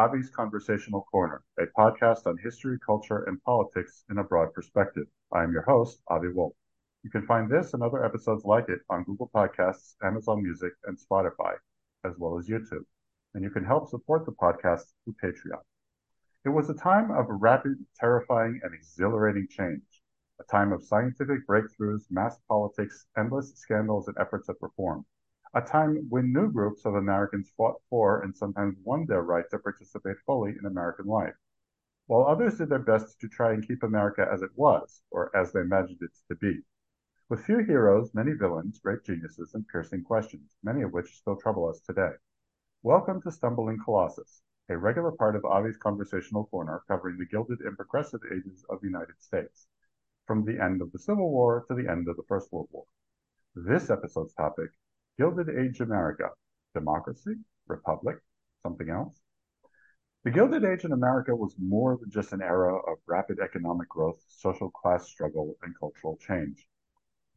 Avi's 0.00 0.30
Conversational 0.30 1.02
Corner, 1.10 1.42
a 1.58 1.66
podcast 1.78 2.26
on 2.26 2.38
history, 2.38 2.78
culture, 2.78 3.24
and 3.24 3.42
politics 3.42 4.02
in 4.08 4.16
a 4.16 4.24
broad 4.24 4.54
perspective. 4.54 5.04
I 5.30 5.42
am 5.42 5.52
your 5.52 5.60
host, 5.60 6.00
Avi 6.08 6.28
Wolf. 6.28 6.54
You 7.02 7.10
can 7.10 7.26
find 7.26 7.50
this 7.50 7.74
and 7.74 7.82
other 7.82 8.02
episodes 8.02 8.46
like 8.46 8.70
it 8.70 8.80
on 8.88 9.04
Google 9.04 9.30
Podcasts, 9.34 9.96
Amazon 10.02 10.42
Music, 10.42 10.72
and 10.84 10.96
Spotify, 10.96 11.56
as 12.06 12.14
well 12.16 12.38
as 12.38 12.48
YouTube. 12.48 12.86
And 13.34 13.44
you 13.44 13.50
can 13.50 13.62
help 13.62 13.90
support 13.90 14.24
the 14.24 14.32
podcast 14.32 14.84
through 15.04 15.16
Patreon. 15.22 15.60
It 16.46 16.48
was 16.48 16.70
a 16.70 16.74
time 16.74 17.10
of 17.10 17.26
rapid, 17.28 17.76
terrifying, 17.94 18.58
and 18.62 18.72
exhilarating 18.72 19.48
change, 19.50 19.82
a 20.40 20.44
time 20.44 20.72
of 20.72 20.82
scientific 20.82 21.46
breakthroughs, 21.46 22.10
mass 22.10 22.38
politics, 22.48 23.04
endless 23.18 23.52
scandals, 23.54 24.08
and 24.08 24.16
efforts 24.18 24.48
at 24.48 24.56
reform 24.62 25.04
a 25.52 25.60
time 25.60 26.06
when 26.08 26.32
new 26.32 26.48
groups 26.48 26.84
of 26.84 26.94
Americans 26.94 27.52
fought 27.56 27.74
for 27.90 28.22
and 28.22 28.36
sometimes 28.36 28.76
won 28.84 29.04
their 29.06 29.22
right 29.22 29.44
to 29.50 29.58
participate 29.58 30.16
fully 30.24 30.54
in 30.56 30.64
American 30.64 31.06
life, 31.06 31.34
while 32.06 32.24
others 32.24 32.58
did 32.58 32.68
their 32.68 32.78
best 32.78 33.18
to 33.20 33.28
try 33.28 33.52
and 33.52 33.66
keep 33.66 33.82
America 33.82 34.24
as 34.32 34.42
it 34.42 34.50
was, 34.54 35.02
or 35.10 35.34
as 35.36 35.52
they 35.52 35.60
imagined 35.60 35.98
it 36.02 36.10
to 36.28 36.36
be. 36.36 36.60
With 37.28 37.44
few 37.44 37.58
heroes, 37.58 38.14
many 38.14 38.32
villains, 38.32 38.78
great 38.78 39.04
geniuses, 39.04 39.54
and 39.54 39.66
piercing 39.66 40.04
questions, 40.04 40.54
many 40.62 40.82
of 40.82 40.92
which 40.92 41.18
still 41.18 41.34
trouble 41.36 41.68
us 41.68 41.80
today. 41.80 42.12
Welcome 42.84 43.20
to 43.22 43.32
Stumbling 43.32 43.78
Colossus, 43.84 44.42
a 44.68 44.78
regular 44.78 45.10
part 45.10 45.34
of 45.34 45.44
Avi's 45.44 45.76
Conversational 45.78 46.46
Corner 46.46 46.84
covering 46.86 47.18
the 47.18 47.26
Gilded 47.26 47.58
and 47.62 47.76
Progressive 47.76 48.20
Ages 48.32 48.64
of 48.70 48.80
the 48.80 48.86
United 48.86 49.20
States, 49.20 49.66
from 50.28 50.44
the 50.44 50.62
end 50.62 50.80
of 50.80 50.92
the 50.92 50.98
Civil 51.00 51.28
War 51.32 51.64
to 51.66 51.74
the 51.74 51.90
end 51.90 52.08
of 52.08 52.16
the 52.16 52.22
First 52.28 52.52
World 52.52 52.68
War. 52.70 52.84
This 53.56 53.90
episode's 53.90 54.32
topic 54.34 54.70
Gilded 55.20 55.50
Age 55.50 55.82
America, 55.82 56.30
democracy, 56.72 57.34
republic, 57.66 58.16
something 58.62 58.88
else? 58.88 59.20
The 60.24 60.30
Gilded 60.30 60.64
Age 60.64 60.84
in 60.86 60.92
America 60.92 61.36
was 61.36 61.54
more 61.58 61.98
than 62.00 62.10
just 62.10 62.32
an 62.32 62.40
era 62.40 62.74
of 62.74 62.96
rapid 63.06 63.38
economic 63.38 63.90
growth, 63.90 64.24
social 64.28 64.70
class 64.70 65.06
struggle, 65.10 65.56
and 65.62 65.78
cultural 65.78 66.16
change. 66.26 66.66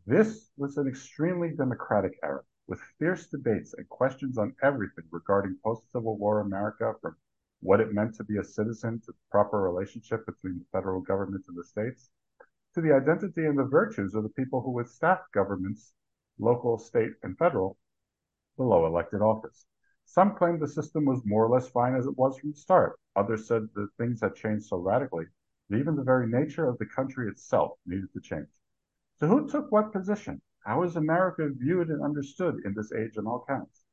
This 0.07 0.49
was 0.55 0.77
an 0.77 0.87
extremely 0.87 1.49
democratic 1.57 2.17
era 2.23 2.43
with 2.67 2.79
fierce 2.99 3.27
debates 3.27 3.73
and 3.73 3.89
questions 3.89 4.37
on 4.37 4.55
everything 4.63 5.03
regarding 5.11 5.57
post 5.61 5.91
Civil 5.91 6.17
War 6.17 6.39
America, 6.39 6.93
from 7.01 7.17
what 7.59 7.81
it 7.81 7.93
meant 7.93 8.15
to 8.15 8.23
be 8.23 8.37
a 8.37 8.45
citizen 8.45 9.01
to 9.01 9.07
the 9.07 9.17
proper 9.29 9.61
relationship 9.61 10.25
between 10.25 10.59
the 10.59 10.65
federal 10.71 11.01
government 11.01 11.43
and 11.49 11.57
the 11.57 11.65
states, 11.65 12.11
to 12.75 12.79
the 12.79 12.93
identity 12.93 13.45
and 13.45 13.59
the 13.59 13.65
virtues 13.65 14.15
of 14.15 14.23
the 14.23 14.29
people 14.29 14.61
who 14.61 14.71
would 14.71 14.87
staff 14.87 15.19
governments 15.33 15.91
local, 16.39 16.77
state, 16.77 17.13
and 17.23 17.37
federal, 17.37 17.77
below 18.57 18.85
elected 18.85 19.21
office. 19.21 19.65
Some 20.05 20.35
claimed 20.35 20.59
the 20.59 20.67
system 20.67 21.05
was 21.05 21.25
more 21.25 21.45
or 21.45 21.49
less 21.49 21.69
fine 21.69 21.95
as 21.95 22.05
it 22.05 22.17
was 22.17 22.37
from 22.37 22.51
the 22.51 22.57
start. 22.57 22.99
Others 23.15 23.47
said 23.47 23.69
that 23.73 23.93
things 23.97 24.21
had 24.21 24.35
changed 24.35 24.65
so 24.65 24.77
radically 24.77 25.25
that 25.69 25.77
even 25.77 25.95
the 25.95 26.03
very 26.03 26.27
nature 26.27 26.67
of 26.67 26.77
the 26.77 26.85
country 26.85 27.27
itself 27.29 27.79
needed 27.85 28.11
to 28.13 28.21
change. 28.21 28.49
So, 29.19 29.27
who 29.27 29.47
took 29.47 29.71
what 29.71 29.93
position? 29.93 30.41
How 30.65 30.83
is 30.83 30.95
America 30.95 31.49
viewed 31.49 31.89
and 31.89 32.01
understood 32.01 32.65
in 32.65 32.73
this 32.73 32.91
age 32.91 33.17
on 33.17 33.27
all 33.27 33.45
counts? 33.47 33.83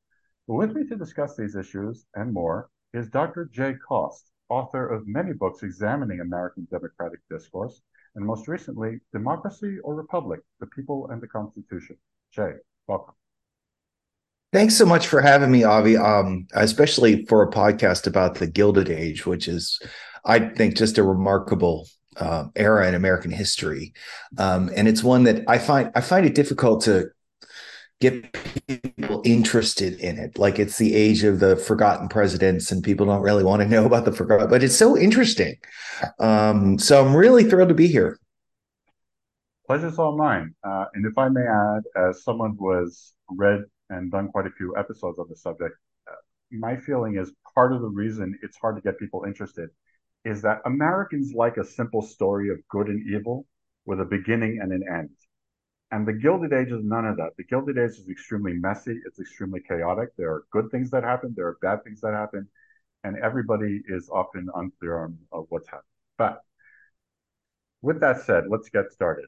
But 0.46 0.54
with 0.54 0.72
me 0.74 0.86
to 0.88 0.96
discuss 0.96 1.36
these 1.36 1.56
issues 1.56 2.06
and 2.14 2.32
more 2.32 2.70
is 2.92 3.08
Dr. 3.08 3.44
Jay 3.44 3.74
Cost, 3.74 4.32
author 4.48 4.86
of 4.88 5.06
many 5.06 5.32
books 5.32 5.62
examining 5.62 6.20
American 6.20 6.66
democratic 6.70 7.20
discourse, 7.28 7.82
and 8.14 8.26
most 8.26 8.48
recently, 8.48 9.00
Democracy 9.12 9.78
or 9.80 9.94
Republic, 9.94 10.40
the 10.58 10.66
People 10.66 11.08
and 11.10 11.22
the 11.22 11.28
Constitution. 11.28 11.96
Jay, 12.30 12.52
welcome. 12.86 13.14
Thanks 14.52 14.76
so 14.76 14.86
much 14.86 15.08
for 15.08 15.20
having 15.20 15.50
me, 15.50 15.64
Avi. 15.64 15.96
Um, 15.96 16.46
especially 16.54 17.24
for 17.26 17.42
a 17.42 17.50
podcast 17.50 18.06
about 18.06 18.36
the 18.36 18.46
Gilded 18.46 18.88
Age, 18.88 19.26
which 19.26 19.48
is, 19.48 19.80
I 20.24 20.38
think, 20.38 20.76
just 20.76 20.98
a 20.98 21.02
remarkable 21.02 21.88
uh, 22.16 22.44
era 22.54 22.86
in 22.88 22.94
American 22.94 23.32
history, 23.32 23.94
um, 24.38 24.70
and 24.76 24.86
it's 24.86 25.02
one 25.02 25.24
that 25.24 25.42
I 25.48 25.58
find 25.58 25.90
I 25.94 26.00
find 26.00 26.24
it 26.24 26.34
difficult 26.36 26.82
to 26.84 27.06
get 28.00 28.32
people 28.68 29.22
interested 29.24 29.94
in 30.00 30.18
it. 30.18 30.38
Like 30.38 30.58
it's 30.58 30.78
the 30.78 30.94
age 30.94 31.24
of 31.24 31.40
the 31.40 31.56
forgotten 31.56 32.08
presidents, 32.08 32.70
and 32.70 32.82
people 32.82 33.06
don't 33.06 33.22
really 33.22 33.44
want 33.44 33.62
to 33.62 33.68
know 33.68 33.86
about 33.86 34.04
the 34.04 34.12
forgotten, 34.12 34.48
but 34.48 34.62
it's 34.62 34.76
so 34.76 34.96
interesting. 34.96 35.56
Um, 36.20 36.78
so 36.78 37.04
I'm 37.04 37.16
really 37.16 37.42
thrilled 37.42 37.70
to 37.70 37.74
be 37.74 37.88
here. 37.88 38.19
Pleasure's 39.70 40.00
all 40.00 40.16
mine. 40.16 40.52
Uh, 40.64 40.86
and 40.94 41.06
if 41.06 41.16
I 41.16 41.28
may 41.28 41.46
add, 41.46 41.82
as 41.94 42.24
someone 42.24 42.56
who 42.58 42.72
has 42.72 43.12
read 43.28 43.60
and 43.88 44.10
done 44.10 44.26
quite 44.26 44.46
a 44.46 44.50
few 44.50 44.76
episodes 44.76 45.20
on 45.20 45.26
the 45.28 45.36
subject, 45.36 45.76
uh, 46.10 46.14
my 46.50 46.76
feeling 46.76 47.16
is 47.16 47.30
part 47.54 47.72
of 47.72 47.80
the 47.80 47.86
reason 47.86 48.36
it's 48.42 48.56
hard 48.56 48.74
to 48.74 48.82
get 48.82 48.98
people 48.98 49.22
interested 49.24 49.68
is 50.24 50.42
that 50.42 50.58
Americans 50.64 51.34
like 51.36 51.56
a 51.56 51.64
simple 51.64 52.02
story 52.02 52.50
of 52.50 52.56
good 52.68 52.88
and 52.88 53.08
evil 53.14 53.46
with 53.86 54.00
a 54.00 54.04
beginning 54.04 54.58
and 54.60 54.72
an 54.72 54.82
end. 54.92 55.10
And 55.92 56.04
the 56.04 56.14
Gilded 56.14 56.52
Age 56.52 56.72
is 56.72 56.82
none 56.82 57.06
of 57.06 57.16
that. 57.18 57.36
The 57.36 57.44
Gilded 57.44 57.78
Age 57.78 57.92
is 57.92 58.08
extremely 58.10 58.54
messy. 58.54 58.98
It's 59.06 59.20
extremely 59.20 59.60
chaotic. 59.60 60.08
There 60.18 60.32
are 60.32 60.42
good 60.50 60.68
things 60.72 60.90
that 60.90 61.04
happen. 61.04 61.32
There 61.36 61.46
are 61.46 61.58
bad 61.62 61.84
things 61.84 62.00
that 62.00 62.12
happen. 62.12 62.48
And 63.04 63.16
everybody 63.18 63.82
is 63.86 64.10
often 64.12 64.48
unclear 64.52 65.04
on, 65.04 65.16
what's 65.48 65.68
happening. 65.68 65.84
But 66.18 66.40
with 67.82 68.00
that 68.00 68.22
said, 68.22 68.48
let's 68.48 68.68
get 68.68 68.90
started. 68.90 69.26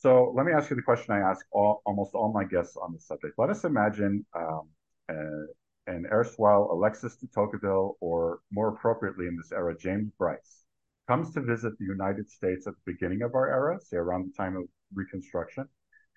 So 0.00 0.32
let 0.34 0.46
me 0.46 0.52
ask 0.52 0.70
you 0.70 0.76
the 0.76 0.82
question 0.82 1.12
I 1.12 1.18
ask 1.18 1.44
all, 1.52 1.82
almost 1.84 2.14
all 2.14 2.32
my 2.32 2.44
guests 2.44 2.74
on 2.74 2.94
the 2.94 2.98
subject. 2.98 3.34
Let 3.36 3.50
us 3.50 3.64
imagine 3.64 4.24
um, 4.34 4.70
an 5.10 6.06
erstwhile 6.10 6.70
Alexis 6.72 7.16
de 7.16 7.26
Tocqueville, 7.26 7.98
or 8.00 8.40
more 8.50 8.68
appropriately 8.68 9.26
in 9.26 9.36
this 9.36 9.52
era, 9.52 9.76
James 9.76 10.10
Bryce, 10.16 10.64
comes 11.06 11.34
to 11.34 11.42
visit 11.42 11.78
the 11.78 11.84
United 11.84 12.30
States 12.30 12.66
at 12.66 12.72
the 12.76 12.92
beginning 12.92 13.20
of 13.20 13.34
our 13.34 13.48
era, 13.48 13.78
say 13.78 13.98
around 13.98 14.26
the 14.26 14.32
time 14.42 14.56
of 14.56 14.64
Reconstruction, 14.94 15.68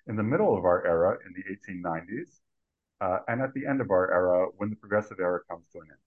in 0.06 0.16
the 0.16 0.22
middle 0.22 0.56
of 0.56 0.64
our 0.64 0.86
era 0.86 1.18
in 1.26 1.34
the 1.34 1.44
1890s, 1.54 2.40
uh, 3.02 3.18
and 3.28 3.42
at 3.42 3.52
the 3.52 3.66
end 3.66 3.82
of 3.82 3.90
our 3.90 4.10
era 4.10 4.46
when 4.56 4.70
the 4.70 4.76
progressive 4.76 5.20
era 5.20 5.40
comes 5.50 5.66
to 5.72 5.80
an 5.80 5.88
end. 5.90 5.98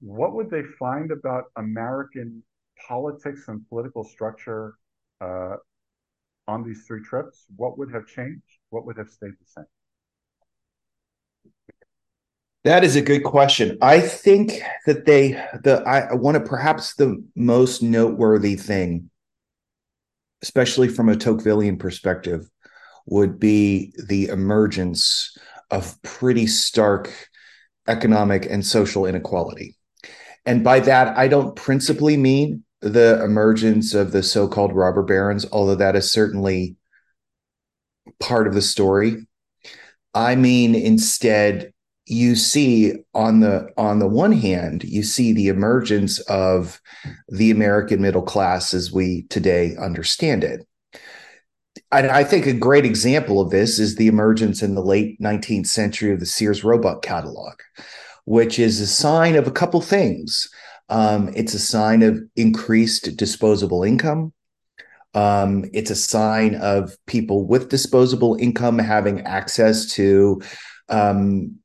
What 0.00 0.32
would 0.32 0.48
they 0.48 0.62
find 0.78 1.10
about 1.10 1.44
American 1.56 2.42
politics 2.88 3.48
and 3.48 3.68
political 3.68 4.02
structure 4.02 4.76
uh, 5.20 5.56
on 6.48 6.64
these 6.64 6.84
three 6.86 7.02
trips, 7.02 7.46
what 7.56 7.78
would 7.78 7.92
have 7.92 8.06
changed? 8.06 8.42
What 8.70 8.86
would 8.86 8.96
have 8.98 9.08
stayed 9.08 9.32
the 9.32 9.46
same? 9.46 9.64
That 12.64 12.84
is 12.84 12.94
a 12.94 13.02
good 13.02 13.24
question. 13.24 13.76
I 13.82 14.00
think 14.00 14.62
that 14.86 15.04
they 15.04 15.32
the 15.64 15.82
I 15.84 16.14
want 16.14 16.36
to 16.36 16.48
perhaps 16.48 16.94
the 16.94 17.22
most 17.34 17.82
noteworthy 17.82 18.54
thing, 18.54 19.10
especially 20.42 20.88
from 20.88 21.08
a 21.08 21.16
Tocquevillian 21.16 21.78
perspective, 21.80 22.48
would 23.06 23.40
be 23.40 23.92
the 24.06 24.28
emergence 24.28 25.36
of 25.72 26.00
pretty 26.02 26.46
stark 26.46 27.12
economic 27.88 28.46
and 28.46 28.64
social 28.64 29.06
inequality. 29.06 29.76
And 30.46 30.62
by 30.62 30.80
that, 30.80 31.16
I 31.16 31.26
don't 31.26 31.56
principally 31.56 32.16
mean 32.16 32.64
the 32.82 33.22
emergence 33.24 33.94
of 33.94 34.12
the 34.12 34.22
so-called 34.22 34.74
robber 34.74 35.02
barons, 35.02 35.46
although 35.52 35.76
that 35.76 35.96
is 35.96 36.12
certainly 36.12 36.76
part 38.20 38.46
of 38.46 38.54
the 38.54 38.62
story. 38.62 39.26
I 40.14 40.34
mean, 40.34 40.74
instead, 40.74 41.72
you 42.06 42.34
see 42.34 42.94
on 43.14 43.40
the 43.40 43.68
on 43.76 44.00
the 44.00 44.08
one 44.08 44.32
hand, 44.32 44.84
you 44.84 45.02
see 45.02 45.32
the 45.32 45.48
emergence 45.48 46.18
of 46.20 46.80
the 47.28 47.50
American 47.50 48.02
middle 48.02 48.22
class 48.22 48.74
as 48.74 48.92
we 48.92 49.22
today 49.30 49.76
understand 49.80 50.42
it. 50.44 50.66
And 51.92 52.08
I 52.08 52.24
think 52.24 52.46
a 52.46 52.52
great 52.52 52.84
example 52.84 53.40
of 53.40 53.50
this 53.50 53.78
is 53.78 53.94
the 53.94 54.08
emergence 54.08 54.62
in 54.62 54.74
the 54.74 54.82
late 54.82 55.20
19th 55.20 55.66
century 55.66 56.12
of 56.12 56.20
the 56.20 56.26
Sears 56.26 56.64
Roebuck 56.64 57.02
catalog, 57.02 57.60
which 58.24 58.58
is 58.58 58.80
a 58.80 58.86
sign 58.86 59.36
of 59.36 59.46
a 59.46 59.52
couple 59.52 59.80
things. 59.80 60.48
Um, 60.88 61.32
it's 61.34 61.54
a 61.54 61.58
sign 61.58 62.02
of 62.02 62.20
increased 62.36 63.16
disposable 63.16 63.82
income. 63.82 64.32
Um, 65.14 65.66
it's 65.72 65.90
a 65.90 65.96
sign 65.96 66.54
of 66.54 66.96
people 67.06 67.46
with 67.46 67.68
disposable 67.68 68.36
income 68.36 68.78
having 68.78 69.20
access 69.22 69.92
to 69.94 70.40
um, 70.88 71.56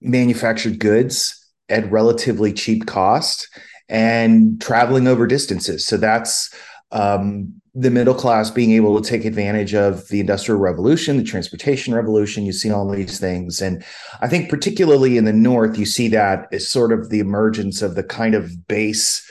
manufactured 0.00 0.78
goods 0.78 1.40
at 1.68 1.90
relatively 1.90 2.52
cheap 2.52 2.86
cost 2.86 3.48
and 3.88 4.60
traveling 4.60 5.06
over 5.06 5.26
distances. 5.26 5.86
So 5.86 5.96
that's 5.96 6.52
um, 6.90 7.60
the 7.76 7.90
middle 7.90 8.14
class 8.14 8.50
being 8.50 8.70
able 8.70 9.00
to 9.00 9.08
take 9.08 9.24
advantage 9.24 9.74
of 9.74 10.06
the 10.08 10.20
industrial 10.20 10.60
revolution, 10.60 11.16
the 11.16 11.24
transportation 11.24 11.92
revolution. 11.92 12.46
You 12.46 12.52
see 12.52 12.70
all 12.70 12.88
these 12.88 13.18
things. 13.18 13.60
And 13.60 13.84
I 14.20 14.28
think, 14.28 14.48
particularly 14.48 15.16
in 15.16 15.24
the 15.24 15.32
North, 15.32 15.76
you 15.76 15.84
see 15.84 16.08
that 16.08 16.46
as 16.52 16.68
sort 16.68 16.92
of 16.92 17.10
the 17.10 17.18
emergence 17.18 17.82
of 17.82 17.96
the 17.96 18.04
kind 18.04 18.36
of 18.36 18.68
base 18.68 19.28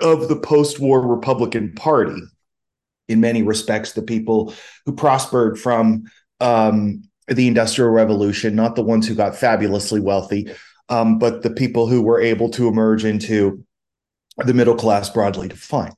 of 0.00 0.28
the 0.28 0.36
post 0.36 0.80
war 0.80 1.06
Republican 1.06 1.74
Party. 1.74 2.20
In 3.08 3.20
many 3.20 3.42
respects, 3.42 3.92
the 3.92 4.02
people 4.02 4.54
who 4.86 4.94
prospered 4.94 5.58
from 5.58 6.04
um, 6.40 7.02
the 7.28 7.46
industrial 7.46 7.90
revolution, 7.90 8.56
not 8.56 8.76
the 8.76 8.82
ones 8.82 9.06
who 9.06 9.14
got 9.14 9.36
fabulously 9.36 10.00
wealthy, 10.00 10.50
um, 10.88 11.18
but 11.18 11.42
the 11.42 11.50
people 11.50 11.86
who 11.86 12.00
were 12.00 12.20
able 12.20 12.48
to 12.50 12.68
emerge 12.68 13.04
into 13.04 13.62
the 14.38 14.54
middle 14.54 14.74
class 14.74 15.10
broadly 15.10 15.48
defined. 15.48 15.94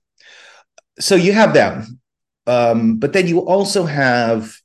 So 0.98 1.14
you 1.14 1.32
have 1.32 1.52
them, 1.54 2.00
um, 2.46 2.98
but 2.98 3.12
then 3.12 3.26
you 3.26 3.40
also 3.40 3.84
have 3.84 4.56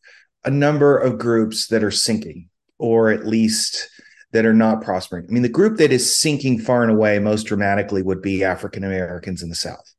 a 0.46 0.52
number 0.52 0.98
of 0.98 1.18
groups 1.18 1.68
that 1.68 1.84
are 1.84 1.92
sinking, 1.92 2.50
or 2.80 3.10
at 3.10 3.26
least 3.26 3.90
that 4.32 4.46
are 4.46 4.54
not 4.54 4.82
prospering. 4.82 5.26
I 5.28 5.32
mean, 5.32 5.44
the 5.44 5.50
group 5.50 5.78
that 5.78 5.92
is 5.92 6.18
sinking 6.18 6.60
far 6.60 6.84
and 6.84 6.92
away 6.92 7.20
most 7.20 7.44
dramatically 7.44 8.02
would 8.02 8.22
be 8.22 8.44
African 8.44 8.84
Americans 8.84 9.44
in 9.44 9.50
the 9.50 9.56
South, 9.56 9.94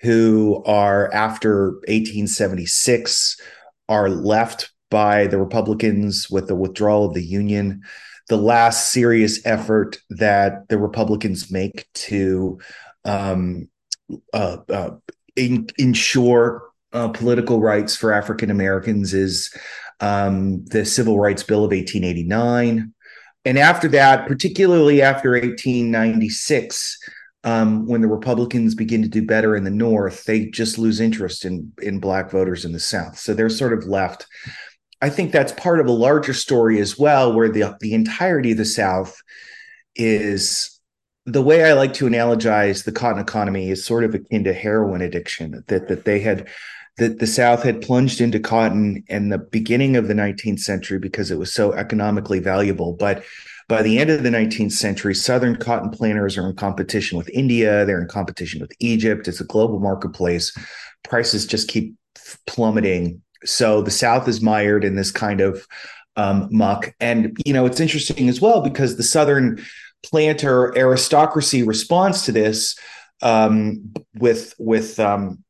who 0.00 0.62
are 0.66 1.12
after 1.14 1.72
1876 1.86 3.40
are 3.88 4.10
left 4.10 4.70
by 4.90 5.26
the 5.26 5.38
Republicans 5.38 6.28
with 6.30 6.48
the 6.48 6.56
withdrawal 6.56 7.06
of 7.06 7.14
the 7.14 7.24
Union. 7.24 7.82
The 8.28 8.36
last 8.36 8.92
serious 8.92 9.44
effort 9.46 9.98
that 10.10 10.68
the 10.68 10.78
Republicans 10.78 11.50
make 11.50 11.86
to 11.94 12.58
um, 13.04 13.68
uh, 14.34 14.58
uh, 14.68 14.90
in, 15.38 15.68
ensure 15.78 16.68
uh, 16.92 17.08
political 17.08 17.60
rights 17.60 17.96
for 17.96 18.12
African 18.12 18.50
Americans 18.50 19.14
is 19.14 19.54
um, 20.00 20.64
the 20.66 20.84
Civil 20.84 21.18
Rights 21.18 21.42
Bill 21.42 21.64
of 21.64 21.70
1889. 21.70 22.92
And 23.44 23.58
after 23.58 23.88
that, 23.88 24.26
particularly 24.26 25.00
after 25.00 25.32
1896, 25.32 26.98
um, 27.44 27.86
when 27.86 28.00
the 28.00 28.08
Republicans 28.08 28.74
begin 28.74 29.02
to 29.02 29.08
do 29.08 29.24
better 29.24 29.56
in 29.56 29.64
the 29.64 29.70
North, 29.70 30.24
they 30.24 30.46
just 30.46 30.76
lose 30.76 31.00
interest 31.00 31.44
in 31.44 31.72
in 31.80 32.00
black 32.00 32.30
voters 32.30 32.64
in 32.64 32.72
the 32.72 32.80
South. 32.80 33.18
So 33.18 33.32
they're 33.32 33.48
sort 33.48 33.72
of 33.72 33.86
left. 33.86 34.26
I 35.00 35.08
think 35.08 35.30
that's 35.30 35.52
part 35.52 35.78
of 35.78 35.86
a 35.86 35.92
larger 35.92 36.34
story 36.34 36.80
as 36.80 36.98
well, 36.98 37.32
where 37.32 37.48
the 37.48 37.76
the 37.80 37.94
entirety 37.94 38.52
of 38.52 38.58
the 38.58 38.64
South 38.64 39.16
is 39.94 40.77
the 41.32 41.42
way 41.42 41.64
I 41.64 41.74
like 41.74 41.92
to 41.94 42.06
analogize 42.06 42.84
the 42.84 42.92
cotton 42.92 43.20
economy 43.20 43.70
is 43.70 43.84
sort 43.84 44.04
of 44.04 44.14
akin 44.14 44.44
to 44.44 44.54
heroin 44.54 45.02
addiction. 45.02 45.62
That 45.68 45.88
that 45.88 46.04
they 46.04 46.20
had 46.20 46.48
that 46.96 47.18
the 47.18 47.26
South 47.26 47.62
had 47.62 47.82
plunged 47.82 48.20
into 48.20 48.40
cotton 48.40 49.04
in 49.08 49.28
the 49.28 49.38
beginning 49.38 49.96
of 49.96 50.08
the 50.08 50.14
19th 50.14 50.58
century 50.60 50.98
because 50.98 51.30
it 51.30 51.38
was 51.38 51.52
so 51.52 51.72
economically 51.72 52.40
valuable. 52.40 52.94
But 52.94 53.24
by 53.68 53.82
the 53.82 53.98
end 53.98 54.10
of 54.10 54.22
the 54.24 54.30
19th 54.30 54.72
century, 54.72 55.14
Southern 55.14 55.56
cotton 55.56 55.90
planters 55.90 56.36
are 56.36 56.48
in 56.48 56.56
competition 56.56 57.16
with 57.16 57.28
India, 57.28 57.84
they're 57.84 58.00
in 58.00 58.08
competition 58.08 58.60
with 58.60 58.72
Egypt. 58.80 59.28
It's 59.28 59.40
a 59.40 59.44
global 59.44 59.78
marketplace. 59.78 60.56
Prices 61.04 61.46
just 61.46 61.68
keep 61.68 61.94
plummeting. 62.46 63.22
So 63.44 63.82
the 63.82 63.90
South 63.90 64.26
is 64.26 64.40
mired 64.40 64.84
in 64.84 64.96
this 64.96 65.12
kind 65.12 65.40
of 65.40 65.66
um, 66.16 66.48
muck. 66.50 66.92
And, 66.98 67.36
you 67.44 67.52
know, 67.52 67.64
it's 67.64 67.78
interesting 67.78 68.28
as 68.28 68.40
well 68.40 68.60
because 68.60 68.96
the 68.96 69.04
Southern 69.04 69.64
planter 70.02 70.76
aristocracy 70.76 71.62
responds 71.62 72.22
to 72.24 72.32
this 72.32 72.78
um, 73.22 73.92
with, 74.14 74.54
with, 74.58 74.98
um, 75.00 75.42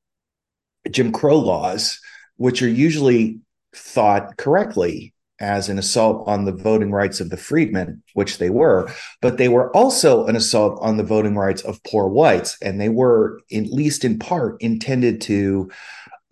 Jim 0.90 1.12
Crow 1.12 1.38
laws, 1.38 2.00
which 2.36 2.62
are 2.62 2.68
usually 2.68 3.40
thought 3.74 4.36
correctly 4.36 5.14
as 5.40 5.68
an 5.68 5.78
assault 5.78 6.26
on 6.26 6.44
the 6.44 6.52
voting 6.52 6.90
rights 6.90 7.20
of 7.20 7.30
the 7.30 7.36
freedmen, 7.36 8.02
which 8.14 8.38
they 8.38 8.50
were, 8.50 8.90
but 9.22 9.38
they 9.38 9.48
were 9.48 9.74
also 9.76 10.26
an 10.26 10.34
assault 10.34 10.78
on 10.82 10.96
the 10.96 11.04
voting 11.04 11.36
rights 11.36 11.62
of 11.62 11.82
poor 11.84 12.08
whites. 12.08 12.56
And 12.60 12.80
they 12.80 12.88
were, 12.88 13.40
at 13.52 13.66
least 13.66 14.04
in 14.04 14.18
part, 14.18 14.60
intended 14.60 15.20
to 15.22 15.70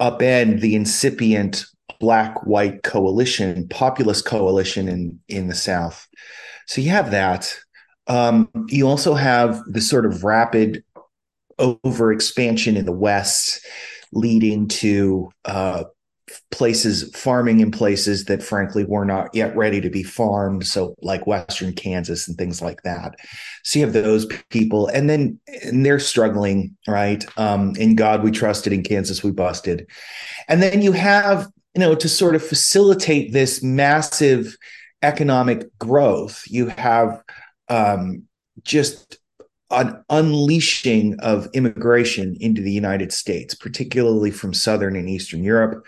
upend 0.00 0.60
the 0.60 0.74
incipient 0.74 1.66
black 2.00 2.44
white 2.44 2.82
coalition, 2.82 3.68
populist 3.68 4.24
coalition 4.24 4.88
in, 4.88 5.20
in 5.28 5.46
the 5.46 5.54
South. 5.54 6.06
So 6.66 6.80
you 6.80 6.90
have 6.90 7.12
that. 7.12 7.56
Um, 8.08 8.49
you 8.69 8.87
also 8.87 9.14
have 9.14 9.61
the 9.67 9.81
sort 9.81 10.06
of 10.06 10.25
rapid 10.25 10.85
over 11.58 12.12
expansion 12.12 12.76
in 12.76 12.85
the 12.85 12.93
West 12.93 13.64
leading 14.12 14.69
to 14.69 15.31
uh, 15.44 15.85
places 16.50 17.11
farming 17.14 17.61
in 17.61 17.70
places 17.70 18.25
that 18.25 18.43
frankly 18.43 18.85
were 18.85 19.05
not 19.05 19.32
yet 19.35 19.55
ready 19.56 19.81
to 19.81 19.91
be 19.91 20.03
farmed. 20.03 20.67
So 20.67 20.94
like 21.00 21.26
western 21.26 21.73
kansas 21.73 22.26
and 22.26 22.37
things 22.37 22.61
like 22.61 22.82
that. 22.82 23.14
So 23.64 23.79
you 23.79 23.85
have 23.85 23.94
those 23.94 24.26
people 24.50 24.88
and 24.88 25.09
then 25.09 25.38
and 25.62 25.87
they're 25.87 26.00
struggling 26.00 26.76
right? 26.88 27.25
Um 27.37 27.76
in 27.76 27.94
god 27.94 28.25
we 28.25 28.31
trusted 28.31 28.73
in 28.73 28.82
kansas 28.82 29.23
we 29.23 29.31
busted. 29.31 29.88
And 30.49 30.62
then 30.62 30.82
you 30.82 30.93
have 30.93 31.49
you 31.75 31.81
know 31.81 31.94
to 31.94 32.09
sort 32.09 32.35
of 32.35 32.44
facilitate 32.44 33.32
this 33.32 33.62
massive 33.62 34.56
economic 35.02 35.67
growth 35.79 36.43
you 36.49 36.69
have 36.69 37.23
um 37.68 38.22
just 38.62 39.18
an 39.70 40.02
unleashing 40.10 41.18
of 41.20 41.48
immigration 41.52 42.36
into 42.40 42.62
the 42.62 42.72
United 42.72 43.12
States, 43.12 43.54
particularly 43.54 44.30
from 44.30 44.54
Southern 44.54 44.94
and 44.96 45.08
Eastern 45.08 45.42
Europe. 45.42 45.84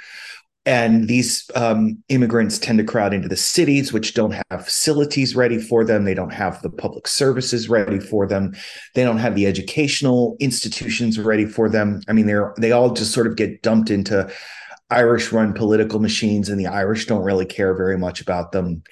And 0.66 1.08
these 1.08 1.48
um, 1.54 2.02
immigrants 2.10 2.58
tend 2.58 2.78
to 2.78 2.84
crowd 2.84 3.14
into 3.14 3.28
the 3.28 3.36
cities, 3.36 3.90
which 3.90 4.12
don't 4.12 4.36
have 4.50 4.64
facilities 4.66 5.34
ready 5.34 5.58
for 5.58 5.82
them. 5.82 6.04
They 6.04 6.12
don't 6.12 6.32
have 6.32 6.60
the 6.60 6.68
public 6.68 7.06
services 7.06 7.70
ready 7.70 8.00
for 8.00 8.26
them. 8.26 8.54
They 8.94 9.02
don't 9.02 9.16
have 9.18 9.34
the 9.34 9.46
educational 9.46 10.36
institutions 10.40 11.18
ready 11.18 11.46
for 11.46 11.70
them. 11.70 12.02
I 12.06 12.12
mean, 12.12 12.26
they're 12.26 12.52
they 12.58 12.72
all 12.72 12.92
just 12.92 13.12
sort 13.12 13.28
of 13.28 13.36
get 13.36 13.62
dumped 13.62 13.90
into 13.90 14.30
Irish-run 14.90 15.54
political 15.54 16.00
machines, 16.00 16.50
and 16.50 16.60
the 16.60 16.66
Irish 16.66 17.06
don't 17.06 17.24
really 17.24 17.46
care 17.46 17.74
very 17.74 17.96
much 17.96 18.20
about 18.20 18.52
them. 18.52 18.82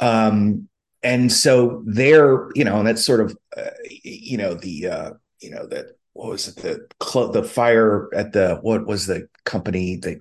Um, 0.00 0.68
and 1.06 1.32
so 1.32 1.84
there, 1.86 2.48
you 2.56 2.64
know, 2.64 2.78
and 2.78 2.88
that's 2.88 3.06
sort 3.06 3.20
of, 3.20 3.38
uh, 3.56 3.70
you 4.02 4.36
know, 4.36 4.54
the, 4.54 4.88
uh, 4.88 5.10
you 5.40 5.50
know, 5.50 5.64
that 5.68 5.86
what 6.14 6.30
was 6.30 6.48
it 6.48 6.56
the 6.56 6.88
cl- 7.00 7.30
the 7.30 7.44
fire 7.44 8.12
at 8.12 8.32
the 8.32 8.58
what 8.62 8.86
was 8.86 9.06
the 9.06 9.28
company 9.44 9.96
that 9.96 10.20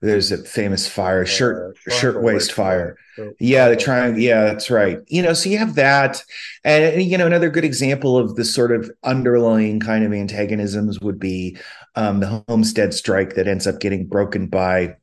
there's 0.00 0.30
a 0.30 0.38
famous 0.38 0.88
fire 0.88 1.26
shirt 1.26 1.76
uh, 1.86 1.90
shirtwaist 1.90 2.52
fire. 2.52 2.96
yeah 3.40 3.68
the 3.68 3.76
Triangle 3.76 4.20
yeah 4.20 4.44
that's 4.44 4.70
right. 4.70 5.00
You 5.08 5.22
know 5.22 5.34
so 5.34 5.50
you 5.50 5.58
have 5.58 5.74
that. 5.74 6.22
And 6.62 7.02
you 7.02 7.18
know 7.18 7.26
another 7.26 7.50
good 7.50 7.64
example 7.64 8.16
of 8.16 8.36
the 8.36 8.44
sort 8.44 8.72
of 8.72 8.90
underlying 9.02 9.78
kind 9.80 10.04
of 10.04 10.12
antagonisms 10.12 11.00
would 11.00 11.18
be 11.18 11.58
um, 11.96 12.20
the 12.20 12.44
homestead 12.48 12.94
strike 12.94 13.34
that 13.34 13.48
ends 13.48 13.66
up 13.66 13.80
getting 13.80 14.06
broken 14.06 14.46
by 14.46 14.96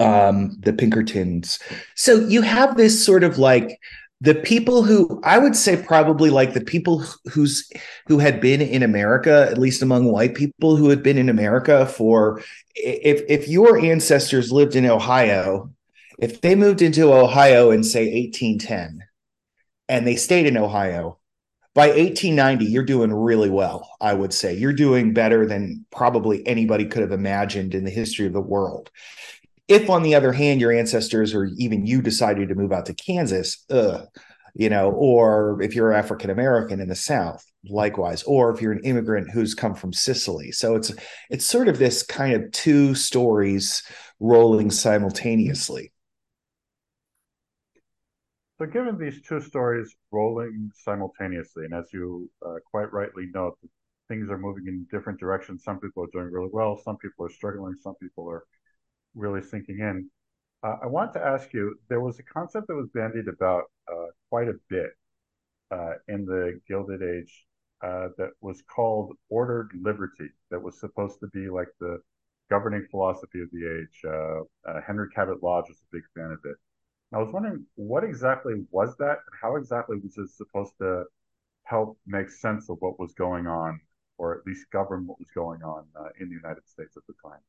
um, 0.00 0.56
the 0.60 0.72
pinkertons. 0.72 1.58
So 1.96 2.20
you 2.20 2.42
have 2.42 2.76
this 2.76 3.04
sort 3.04 3.24
of 3.24 3.38
like 3.38 3.78
the 4.20 4.34
people 4.34 4.82
who 4.82 5.20
I 5.22 5.38
would 5.38 5.54
say 5.54 5.80
probably 5.80 6.30
like 6.30 6.52
the 6.52 6.60
people 6.60 7.04
who's 7.32 7.70
who 8.06 8.18
had 8.18 8.40
been 8.40 8.60
in 8.60 8.82
America, 8.82 9.46
at 9.50 9.58
least 9.58 9.82
among 9.82 10.06
white 10.06 10.34
people 10.34 10.76
who 10.76 10.88
had 10.88 11.02
been 11.02 11.18
in 11.18 11.28
America 11.28 11.86
for 11.86 12.42
if 12.74 13.22
if 13.28 13.48
your 13.48 13.78
ancestors 13.78 14.50
lived 14.50 14.74
in 14.74 14.86
Ohio, 14.86 15.72
if 16.18 16.40
they 16.40 16.54
moved 16.56 16.82
into 16.82 17.12
Ohio 17.12 17.70
in 17.70 17.84
say 17.84 18.12
1810 18.12 19.04
and 19.88 20.06
they 20.06 20.16
stayed 20.16 20.46
in 20.46 20.56
Ohio, 20.56 21.18
by 21.74 21.88
1890 21.88 22.64
you're 22.64 22.82
doing 22.82 23.12
really 23.12 23.50
well, 23.50 23.88
I 24.00 24.14
would 24.14 24.34
say. 24.34 24.54
You're 24.54 24.72
doing 24.72 25.14
better 25.14 25.46
than 25.46 25.86
probably 25.92 26.44
anybody 26.44 26.86
could 26.86 27.02
have 27.02 27.12
imagined 27.12 27.72
in 27.72 27.84
the 27.84 27.90
history 27.90 28.26
of 28.26 28.32
the 28.32 28.40
world. 28.40 28.90
If, 29.68 29.90
on 29.90 30.02
the 30.02 30.14
other 30.14 30.32
hand, 30.32 30.60
your 30.60 30.72
ancestors 30.72 31.34
or 31.34 31.46
even 31.58 31.86
you 31.86 32.00
decided 32.00 32.48
to 32.48 32.54
move 32.54 32.72
out 32.72 32.86
to 32.86 32.94
Kansas, 32.94 33.64
ugh, 33.70 34.06
you 34.54 34.70
know, 34.70 34.90
or 34.92 35.60
if 35.62 35.74
you're 35.74 35.92
African 35.92 36.30
American 36.30 36.80
in 36.80 36.88
the 36.88 36.96
South, 36.96 37.44
likewise, 37.68 38.22
or 38.22 38.50
if 38.50 38.62
you're 38.62 38.72
an 38.72 38.84
immigrant 38.84 39.30
who's 39.30 39.54
come 39.54 39.74
from 39.74 39.92
Sicily. 39.92 40.52
So 40.52 40.74
it's 40.74 40.92
it's 41.30 41.44
sort 41.44 41.68
of 41.68 41.78
this 41.78 42.02
kind 42.02 42.34
of 42.34 42.50
two 42.50 42.94
stories 42.94 43.82
rolling 44.20 44.70
simultaneously. 44.70 45.92
So, 48.58 48.66
given 48.66 48.98
these 48.98 49.22
two 49.22 49.40
stories 49.40 49.94
rolling 50.10 50.72
simultaneously, 50.74 51.66
and 51.66 51.74
as 51.74 51.84
you 51.92 52.28
uh, 52.44 52.54
quite 52.68 52.92
rightly 52.92 53.26
note, 53.32 53.56
things 54.08 54.28
are 54.30 54.38
moving 54.38 54.66
in 54.66 54.86
different 54.90 55.20
directions. 55.20 55.62
Some 55.62 55.78
people 55.78 56.02
are 56.02 56.08
doing 56.12 56.32
really 56.32 56.48
well, 56.52 56.80
some 56.84 56.96
people 56.96 57.26
are 57.26 57.30
struggling, 57.30 57.76
some 57.80 57.94
people 58.02 58.28
are 58.28 58.42
really 59.14 59.42
sinking 59.42 59.78
in. 59.80 60.10
Uh, 60.62 60.76
I 60.82 60.86
want 60.86 61.12
to 61.14 61.24
ask 61.24 61.52
you 61.52 61.76
there 61.88 62.00
was 62.00 62.18
a 62.18 62.24
concept 62.24 62.66
that 62.66 62.74
was 62.74 62.88
bandied 62.92 63.28
about 63.28 63.64
uh, 63.90 64.06
quite 64.28 64.48
a 64.48 64.54
bit 64.68 64.90
uh, 65.70 65.94
in 66.08 66.24
the 66.24 66.60
Gilded 66.66 67.02
Age 67.02 67.46
uh, 67.82 68.08
that 68.18 68.30
was 68.40 68.62
called 68.62 69.16
ordered 69.28 69.70
liberty, 69.80 70.28
that 70.50 70.60
was 70.60 70.80
supposed 70.80 71.20
to 71.20 71.28
be 71.28 71.48
like 71.48 71.68
the 71.80 71.98
governing 72.50 72.86
philosophy 72.90 73.40
of 73.40 73.48
the 73.52 73.80
age. 73.80 74.00
Uh, 74.04 74.70
uh, 74.70 74.80
Henry 74.86 75.08
Cabot 75.14 75.42
Lodge 75.42 75.68
was 75.68 75.78
a 75.78 75.96
big 75.96 76.02
fan 76.16 76.32
of 76.32 76.38
it. 76.44 76.56
I 77.12 77.18
was 77.18 77.32
wondering 77.32 77.64
what 77.76 78.04
exactly 78.04 78.54
was 78.70 78.96
that 78.98 79.18
and 79.18 79.38
how 79.40 79.56
exactly 79.56 79.98
was 80.02 80.18
it 80.18 80.28
supposed 80.30 80.72
to 80.80 81.04
help 81.64 81.98
make 82.06 82.30
sense 82.30 82.68
of 82.68 82.78
what 82.80 82.98
was 82.98 83.12
going 83.14 83.46
on, 83.46 83.80
or 84.16 84.36
at 84.36 84.46
least 84.46 84.70
govern 84.72 85.06
what 85.06 85.18
was 85.18 85.30
going 85.34 85.62
on 85.62 85.84
in 86.20 86.28
the 86.28 86.34
United 86.34 86.66
States 86.66 86.96
at 86.96 87.02
the 87.06 87.14
time? 87.22 87.40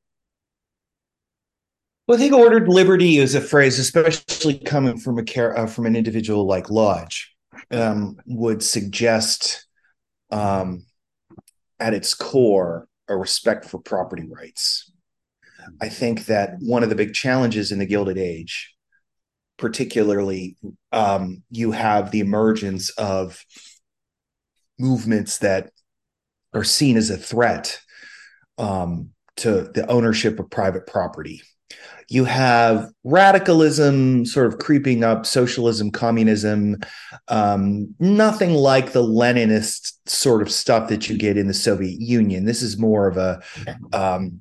Well, 2.10 2.18
I 2.18 2.22
think 2.22 2.34
ordered 2.34 2.68
liberty 2.68 3.20
is 3.20 3.36
a 3.36 3.39
phrase, 3.39 3.78
especially 3.78 4.58
coming 4.58 4.98
from 4.98 5.20
a 5.20 5.24
care 5.24 5.56
uh, 5.56 5.68
from 5.68 5.86
an 5.86 5.96
individual 5.96 6.48
like 6.48 6.72
Lodge, 6.72 7.36
um, 7.70 8.18
would 8.25 8.63
suggest, 8.63 9.68
um, 10.32 10.88
at 11.80 11.94
its 11.94 12.16
core, 12.16 12.88
a 13.08 13.16
respect 13.16 13.66
for 13.66 13.78
property 13.78 14.28
rights. 14.28 14.92
I 15.80 15.89
think 15.89 16.25
that 16.25 16.56
one 16.62 16.82
of 16.82 16.89
the 16.89 16.96
big 16.96 17.13
challenges 17.13 17.72
in 17.72 17.78
the 17.78 17.86
Gilded 17.86 18.18
Age, 18.18 18.74
particularly, 19.60 20.58
um, 20.92 21.44
you 21.51 21.74
have 21.74 22.10
the 22.10 22.22
emergence 22.22 22.89
of 22.89 23.46
movements 24.80 25.38
that 25.38 25.70
are 26.56 26.63
seen 26.63 26.98
as 26.98 27.12
a 27.12 27.18
threat 27.18 27.80
um, 28.58 29.12
to 29.36 29.70
the 29.75 29.86
ownership 29.88 30.39
of 30.39 30.50
private 30.50 30.88
property. 30.88 31.44
You 32.08 32.26
have 32.26 32.90
radicalism 33.04 34.26
sort 34.26 34.48
of 34.48 34.58
creeping 34.58 35.04
up, 35.04 35.28
socialism, 35.28 35.92
communism, 35.92 36.78
um, 37.28 37.94
nothing 38.00 38.54
like 38.54 38.94
the 38.94 39.04
Leninist 39.04 39.94
sort 40.08 40.42
of 40.42 40.52
stuff 40.52 40.90
that 40.90 41.08
you 41.08 41.18
get 41.18 41.38
in 41.38 41.48
the 41.48 41.54
Soviet 41.54 42.00
Union. 42.00 42.46
This 42.46 42.64
is 42.64 42.80
more 42.80 43.08
of 43.08 43.18
a 43.18 43.42
um, 43.94 44.40